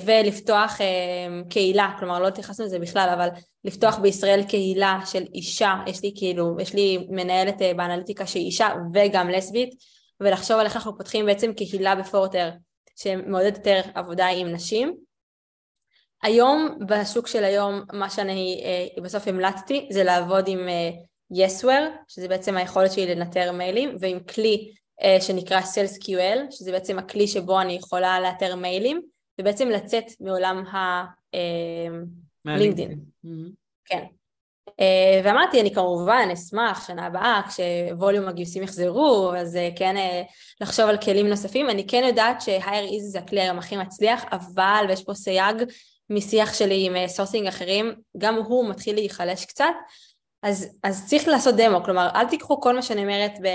ולפתוח 0.04 0.78
קהילה, 1.50 1.92
כלומר 1.98 2.20
לא 2.20 2.28
התייחסנו 2.28 2.66
לזה 2.66 2.78
בכלל, 2.78 3.08
אבל 3.14 3.28
לפתוח 3.64 3.98
בישראל 3.98 4.42
קהילה 4.42 5.00
של 5.06 5.22
אישה, 5.34 5.74
יש 5.86 6.02
לי 6.02 6.12
כאילו, 6.16 6.56
יש 6.60 6.74
לי 6.74 7.06
מנהלת 7.10 7.62
באנליטיקה 7.76 8.26
שהיא 8.26 8.46
אישה 8.46 8.68
וגם 8.94 9.28
לסבית, 9.28 9.74
ולחשוב 10.20 10.58
על 10.58 10.66
איך 10.66 10.76
אנחנו 10.76 10.98
פותחים 10.98 11.26
בעצם 11.26 11.52
קהילה 11.52 11.94
בפורטר 11.94 12.50
שמעודד 12.96 13.56
יותר 13.56 13.80
עבודה 13.94 14.26
עם 14.26 14.46
נשים. 14.46 14.96
היום, 16.22 16.78
בשוק 16.88 17.26
של 17.26 17.44
היום, 17.44 17.82
מה 17.92 18.10
שאני 18.10 18.62
אה, 18.64 19.02
בסוף 19.02 19.28
המלצתי 19.28 19.88
זה 19.90 20.04
לעבוד 20.04 20.48
עם 20.48 20.68
אה, 20.68 20.90
Yesware, 21.32 21.90
שזה 22.08 22.28
בעצם 22.28 22.56
היכולת 22.56 22.92
שלי 22.92 23.14
לנטר 23.14 23.52
מיילים, 23.52 23.96
ועם 24.00 24.20
כלי 24.20 24.74
אה, 25.02 25.20
שנקרא 25.20 25.60
SalesQL, 25.60 26.50
שזה 26.50 26.72
בעצם 26.72 26.98
הכלי 26.98 27.28
שבו 27.28 27.60
אני 27.60 27.72
יכולה 27.72 28.20
לאתר 28.20 28.56
מיילים, 28.56 29.02
ובעצם 29.40 29.68
לצאת 29.68 30.04
מעולם 30.20 30.64
הלינקדאין. 32.44 33.00
Mm-hmm. 33.24 33.50
כן. 33.84 34.04
אה, 34.80 35.20
ואמרתי, 35.24 35.60
אני 35.60 35.74
כמובן 35.74 36.28
אשמח 36.32 36.86
שנה 36.86 37.06
הבאה, 37.06 37.40
כשווליום 37.48 38.28
הגיוסים 38.28 38.62
יחזרו, 38.62 39.32
אז 39.36 39.56
אה, 39.56 39.68
כן 39.76 39.96
אה, 39.96 40.22
לחשוב 40.60 40.88
על 40.88 40.96
כלים 40.96 41.28
נוספים. 41.28 41.70
אני 41.70 41.86
כן 41.86 42.04
יודעת 42.06 42.40
ש- 42.40 42.90
hireEZ 42.90 43.10
זה 43.10 43.18
הכלי 43.18 43.40
היום 43.40 43.58
הכי 43.58 43.76
מצליח, 43.76 44.24
אבל, 44.32 44.84
ויש 44.88 45.04
פה 45.04 45.14
סייג 45.14 45.56
משיחה 46.10 46.54
שלי 46.54 46.86
עם 46.86 47.08
סורסרים 47.08 47.46
אחרים, 47.46 47.94
גם 48.18 48.34
הוא 48.34 48.68
מתחיל 48.70 48.94
להיחלש 48.94 49.44
קצת, 49.44 49.74
אז, 50.44 50.68
אז 50.82 51.06
צריך 51.06 51.28
לעשות 51.28 51.54
דמו, 51.54 51.84
כלומר, 51.84 52.08
אל 52.14 52.28
תיקחו 52.28 52.60
כל 52.60 52.74
מה 52.74 52.82
שאני 52.82 53.02
אומרת, 53.02 53.32
ב, 53.42 53.48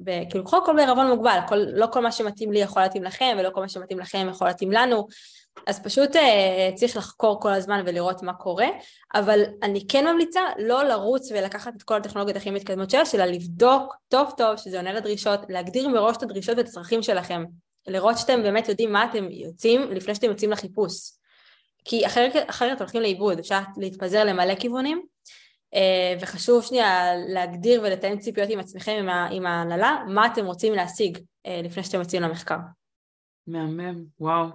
ב, 0.00 0.30
כאילו, 0.30 0.44
קחו 0.44 0.56
הכל 0.56 0.76
בערבון 0.76 1.06
מוגבל, 1.06 1.38
כל, 1.48 1.56
לא 1.56 1.86
כל 1.92 2.00
מה 2.00 2.12
שמתאים 2.12 2.52
לי 2.52 2.60
יכול 2.60 2.82
להתאים 2.82 3.04
לכם, 3.04 3.36
ולא 3.38 3.50
כל 3.50 3.60
מה 3.60 3.68
שמתאים 3.68 3.98
לכם 3.98 4.26
יכול 4.30 4.46
להתאים 4.46 4.72
לנו. 4.72 5.06
אז 5.66 5.82
פשוט 5.82 6.16
אה, 6.16 6.74
צריך 6.74 6.96
לחקור 6.96 7.40
כל 7.40 7.52
הזמן 7.52 7.82
ולראות 7.86 8.22
מה 8.22 8.32
קורה, 8.32 8.66
אבל 9.14 9.42
אני 9.62 9.86
כן 9.88 10.06
ממליצה 10.06 10.40
לא 10.58 10.84
לרוץ 10.84 11.30
ולקחת 11.30 11.76
את 11.76 11.82
כל 11.82 11.96
הטכנולוגיות 11.96 12.36
הכי 12.36 12.50
מתקדמות 12.50 12.90
שלה, 12.90 13.02
אלא 13.14 13.24
לבדוק 13.24 13.94
טוב 14.08 14.32
טוב 14.36 14.56
שזה 14.56 14.76
עונה 14.76 14.92
לדרישות, 14.92 15.40
להגדיר 15.48 15.88
מראש 15.88 16.16
את 16.16 16.22
הדרישות 16.22 16.58
ואת 16.58 16.66
הצרכים 16.66 17.02
שלכם, 17.02 17.44
לראות 17.86 18.18
שאתם 18.18 18.42
באמת 18.42 18.68
יודעים 18.68 18.92
מה 18.92 19.04
אתם 19.04 19.30
יוצאים 19.30 19.92
לפני 19.92 20.14
שאתם 20.14 20.26
יוצאים 20.26 20.50
לחיפוש. 20.50 21.10
כי 21.84 22.06
אחרת, 22.06 22.32
אחרת 22.50 22.80
הולכים 22.80 23.02
לאיבוד, 23.02 23.38
אפשר 23.38 23.60
להתפזר 23.76 24.24
למלא 24.24 24.54
כיוונים, 24.54 25.02
uh, 25.74 25.78
וחשוב 26.20 26.62
שנייה 26.62 27.12
להגדיר 27.28 27.80
ולתאם 27.84 28.18
ציפיות 28.18 28.50
עם 28.50 28.60
עצמכם, 28.60 29.06
עם 29.30 29.46
ההנהלה, 29.46 29.96
מה 30.08 30.26
אתם 30.26 30.46
רוצים 30.46 30.74
להשיג 30.74 31.18
uh, 31.18 31.50
לפני 31.64 31.84
שאתם 31.84 31.98
יוצאים 31.98 32.22
למחקר. 32.22 32.56
מהמם, 33.46 34.04
וואו. 34.20 34.48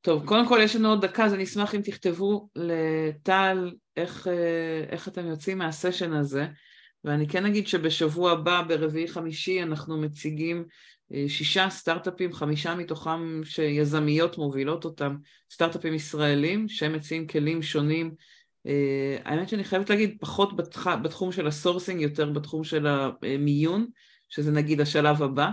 טוב, 0.00 0.26
קודם 0.26 0.48
כל 0.48 0.58
יש 0.62 0.76
לנו 0.76 0.88
עוד 0.88 1.04
דקה, 1.04 1.24
אז 1.24 1.34
אני 1.34 1.44
אשמח 1.44 1.74
אם 1.74 1.80
תכתבו 1.80 2.48
לטל 2.56 3.72
איך, 3.96 4.28
אה, 4.28 4.84
איך 4.88 5.08
אתם 5.08 5.26
יוצאים 5.26 5.58
מהסשן 5.58 6.12
הזה, 6.12 6.46
ואני 7.04 7.28
כן 7.28 7.46
אגיד 7.46 7.66
שבשבוע 7.66 8.32
הבא, 8.32 8.62
ברביעי 8.62 9.08
חמישי, 9.08 9.62
אנחנו 9.62 10.00
מציגים 10.00 10.64
אה, 11.14 11.24
שישה 11.28 11.70
סטארט-אפים, 11.70 12.32
חמישה 12.32 12.74
מתוכם 12.74 13.40
שיזמיות 13.44 14.38
מובילות 14.38 14.84
אותם, 14.84 15.16
סטארט-אפים 15.52 15.94
ישראלים, 15.94 16.68
שהם 16.68 16.92
מציעים 16.92 17.26
כלים 17.26 17.62
שונים. 17.62 18.14
אה, 18.66 19.18
האמת 19.24 19.48
שאני 19.48 19.64
חייבת 19.64 19.90
להגיד, 19.90 20.16
פחות 20.20 20.56
בתח... 20.56 20.86
בתחום 20.86 21.32
של 21.32 21.46
ה-sourcing, 21.46 22.00
יותר 22.00 22.30
בתחום 22.30 22.64
של 22.64 22.86
המיון, 22.86 23.86
שזה 24.28 24.52
נגיד 24.52 24.80
השלב 24.80 25.22
הבא. 25.22 25.50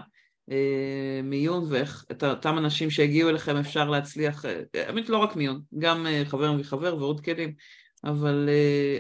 אה, 0.52 1.22
מיון 1.24 1.66
ואיך 1.70 2.06
את 2.12 2.24
אותם 2.24 2.58
אנשים 2.58 2.90
שהגיעו 2.90 3.30
אליכם 3.30 3.58
אפשר 3.58 3.90
להצליח, 3.90 4.46
אה, 4.46 4.62
האמת 4.74 5.10
לא 5.10 5.18
רק 5.18 5.36
מיון, 5.36 5.62
גם 5.78 6.08
אה, 6.08 6.24
חבר 6.26 6.54
וחבר 6.60 6.98
ועוד 6.98 7.22
כלים, 7.22 7.54
אבל, 8.04 8.50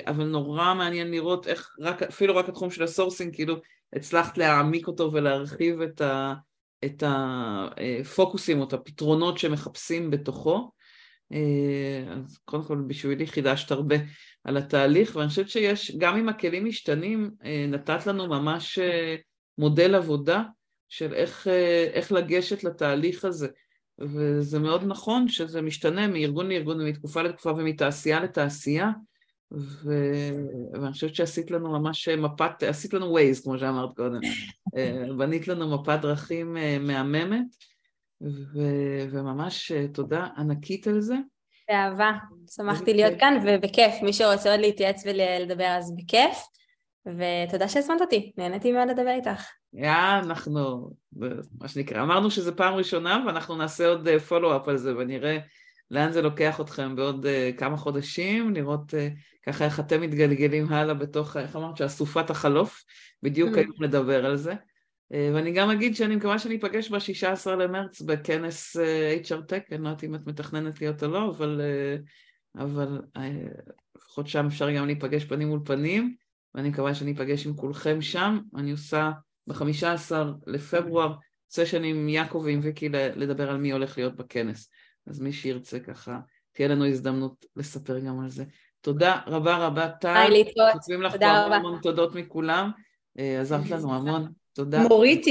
אבל 0.07 0.23
נורא 0.23 0.73
מעניין 0.73 1.11
לראות 1.11 1.47
איך 1.47 1.69
רק, 1.81 2.03
אפילו 2.03 2.35
רק 2.35 2.49
התחום 2.49 2.71
של 2.71 2.83
ה-sourcing, 2.83 3.35
כאילו 3.35 3.55
הצלחת 3.95 4.37
להעמיק 4.37 4.87
אותו 4.87 5.13
ולהרחיב 5.13 5.81
את, 5.81 6.01
ה, 6.01 6.33
את 6.85 7.03
הפוקוסים 7.07 8.59
או 8.59 8.67
את 8.67 8.73
הפתרונות 8.73 9.37
שמחפשים 9.37 10.11
בתוכו. 10.11 10.71
אז 12.11 12.37
קודם 12.45 12.63
כל 12.63 12.83
בשבילי 12.87 13.27
חידשת 13.27 13.71
הרבה 13.71 13.95
על 14.43 14.57
התהליך, 14.57 15.15
ואני 15.15 15.29
חושבת 15.29 15.49
שיש, 15.49 15.91
גם 15.97 16.17
אם 16.17 16.29
הכלים 16.29 16.65
משתנים, 16.65 17.31
נתת 17.67 18.07
לנו 18.07 18.27
ממש 18.27 18.79
מודל 19.57 19.95
עבודה 19.95 20.43
של 20.89 21.13
איך, 21.13 21.47
אה, 21.47 21.87
איך 21.93 22.11
לגשת 22.11 22.63
לתהליך 22.63 23.25
הזה. 23.25 23.47
וזה 23.99 24.59
מאוד 24.59 24.83
נכון 24.87 25.27
שזה 25.27 25.61
משתנה 25.61 26.07
מארגון 26.07 26.49
לארגון 26.49 26.81
ומתקופה 26.81 27.21
לתקופה 27.21 27.51
ומתעשייה 27.51 28.19
לתעשייה, 28.19 28.89
ו... 29.51 29.93
ואני 30.73 30.91
חושבת 30.91 31.15
שעשית 31.15 31.51
לנו 31.51 31.79
ממש 31.79 32.09
מפת, 32.09 32.63
עשית 32.63 32.93
לנו 32.93 33.05
ווייז, 33.05 33.43
כמו 33.43 33.59
שאמרת 33.59 33.95
קודם. 33.95 34.19
אה, 34.77 35.03
בנית 35.17 35.47
לנו 35.47 35.81
מפת 35.81 35.99
דרכים 36.01 36.57
אה, 36.57 36.77
מהממת, 36.79 37.45
ו... 38.21 38.59
וממש 39.11 39.71
תודה 39.93 40.27
ענקית 40.37 40.87
על 40.87 41.01
זה. 41.01 41.15
באהבה, 41.69 42.11
שמחתי 42.55 42.93
להיות 42.93 43.19
כאן 43.19 43.39
ובכיף, 43.45 43.93
מי 44.01 44.13
שרוצה 44.13 44.51
עוד 44.51 44.59
להתייעץ 44.59 45.03
ולדבר 45.05 45.67
אז 45.77 45.93
בכיף, 45.97 46.37
ותודה 47.17 47.69
שהזמנת 47.69 48.01
אותי, 48.01 48.31
נהניתי 48.37 48.71
מאוד 48.71 48.89
לדבר 48.89 49.09
איתך. 49.09 49.43
יא, 49.73 49.91
אנחנו, 50.23 50.89
מה 51.61 51.67
שנקרא, 51.67 52.01
אמרנו 52.03 52.31
שזו 52.31 52.55
פעם 52.55 52.73
ראשונה 52.73 53.23
ואנחנו 53.25 53.55
נעשה 53.55 53.87
עוד 53.87 54.07
פולו-אפ 54.27 54.67
אה, 54.67 54.71
על 54.71 54.77
זה 54.77 54.97
ונראה 54.97 55.37
לאן 55.91 56.11
זה 56.11 56.21
לוקח 56.21 56.61
אתכם 56.61 56.95
בעוד 56.95 57.25
uh, 57.25 57.57
כמה 57.57 57.77
חודשים, 57.77 58.53
לראות 58.53 58.93
uh, 58.93 58.97
ככה 59.45 59.65
איך 59.65 59.79
אתם 59.79 60.01
מתגלגלים 60.01 60.73
הלאה 60.73 60.93
בתוך, 60.93 61.37
איך 61.37 61.55
אמרת, 61.55 61.77
שאסופת 61.77 62.29
החלוף, 62.29 62.83
בדיוק 63.23 63.55
mm. 63.55 63.57
היום 63.57 63.83
נדבר 63.83 64.25
על 64.25 64.35
זה. 64.35 64.53
ואני 65.11 65.51
גם 65.51 65.69
אגיד 65.69 65.95
שאני 65.95 66.15
מקווה 66.15 66.39
שאני 66.39 66.55
אפגש 66.55 66.89
ב-16 66.89 67.49
למרץ 67.49 68.01
בכנס 68.01 68.77
HR 69.23 69.51
Tech, 69.51 69.71
אני 69.71 69.83
לא 69.83 69.89
יודעת 69.89 70.03
אם 70.03 70.15
את 70.15 70.27
מתכננת 70.27 70.81
להיות 70.81 71.03
או 71.03 71.07
לא, 71.07 71.29
אבל, 71.29 71.61
אבל 72.55 73.01
לפחות 73.97 74.27
שם 74.27 74.45
אפשר 74.45 74.71
גם 74.71 74.85
להיפגש 74.85 75.25
פנים 75.25 75.47
מול 75.47 75.59
פנים, 75.65 76.15
ואני 76.55 76.69
מקווה 76.69 76.95
שאני 76.95 77.11
אפגש 77.11 77.45
עם 77.45 77.55
כולכם 77.55 78.01
שם. 78.01 78.39
אני 78.55 78.71
עושה 78.71 79.11
ב-15 79.47 80.11
לפברואר 80.47 81.13
סשן 81.51 81.83
עם 81.83 82.09
יעקב 82.09 82.41
ועם 82.45 82.59
ויקי 82.63 82.89
לדבר 82.91 83.49
על 83.49 83.57
מי 83.57 83.71
הולך 83.71 83.97
להיות 83.97 84.15
בכנס. 84.15 84.69
אז 85.07 85.19
מי 85.19 85.33
שירצה 85.33 85.79
ככה, 85.79 86.19
תהיה 86.51 86.67
לנו 86.67 86.85
הזדמנות 86.85 87.45
לספר 87.55 87.99
גם 87.99 88.19
על 88.19 88.29
זה. 88.29 88.43
תודה 88.81 89.19
רבה 89.27 89.57
רבה, 89.57 89.89
טל. 89.89 90.17
היי, 90.17 90.29
להתראות. 90.29 90.73
כותבים 90.73 91.01
לך 91.01 91.15
פה 91.19 91.25
המון 91.25 91.53
המון 91.53 91.79
תודות 91.81 92.15
מכולם. 92.15 92.71
אה, 93.19 93.41
עזרת 93.41 93.69
לנו 93.69 93.95
המון. 93.95 94.27
תודה. 94.53 94.87
מורית, 94.87 95.27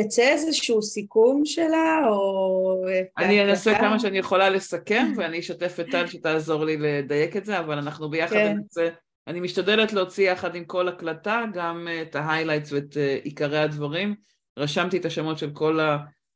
יצא 0.00 0.22
איזשהו 0.22 0.82
סיכום 0.82 1.42
שלה, 1.44 2.00
או... 2.08 2.84
אני 3.18 3.44
אנסה 3.44 3.74
כמה 3.78 3.98
שאני 3.98 4.18
יכולה 4.18 4.50
לסכם, 4.50 5.12
ואני 5.16 5.38
אשתף 5.38 5.76
את 5.80 5.86
טל 5.90 6.06
שתעזור 6.06 6.64
לי 6.64 6.76
לדייק 6.76 7.36
את 7.36 7.44
זה, 7.44 7.58
אבל 7.58 7.78
אנחנו 7.78 8.10
ביחד 8.10 8.36
כן. 8.36 8.56
ננסה 8.56 8.88
אני 9.26 9.40
משתדלת 9.40 9.92
להוציא 9.92 10.30
יחד 10.30 10.54
עם 10.54 10.64
כל 10.64 10.88
הקלטה 10.88 11.44
גם 11.52 11.88
אה, 11.88 12.02
את 12.02 12.16
ה-highlights 12.16 12.72
ואת 12.72 12.96
אה, 12.96 13.18
עיקרי 13.22 13.58
הדברים. 13.58 14.14
רשמתי 14.58 14.96
את 14.96 15.04
השמות 15.04 15.38
של 15.38 15.50
כל 15.50 15.78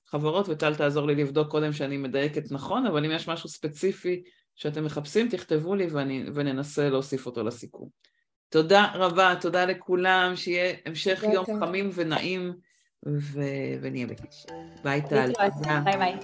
החברות 0.09 0.49
וטל 0.49 0.75
תעזור 0.75 1.07
לי 1.07 1.15
לבדוק 1.15 1.51
קודם 1.51 1.73
שאני 1.73 1.97
מדייקת 1.97 2.53
נכון, 2.53 2.87
אבל 2.87 3.05
אם 3.05 3.11
יש 3.11 3.29
משהו 3.29 3.49
ספציפי 3.49 4.23
שאתם 4.55 4.85
מחפשים, 4.85 5.29
תכתבו 5.29 5.75
לי 5.75 5.87
ואני, 5.87 6.25
וננסה 6.35 6.89
להוסיף 6.89 7.27
אותו 7.27 7.43
לסיכום. 7.43 7.89
תודה 8.49 8.87
רבה, 8.95 9.35
תודה 9.41 9.65
לכולם, 9.65 10.33
שיהיה 10.37 10.75
המשך 10.87 11.25
יום 11.33 11.45
חמים 11.61 11.91
ונעים 11.95 12.53
ו... 13.07 13.41
ונהיה 13.81 14.07
בקשר. 14.07 14.49
ביי 14.85 15.03
טל. 15.09 15.33
ביי 15.85 15.97
ביי. 15.97 16.17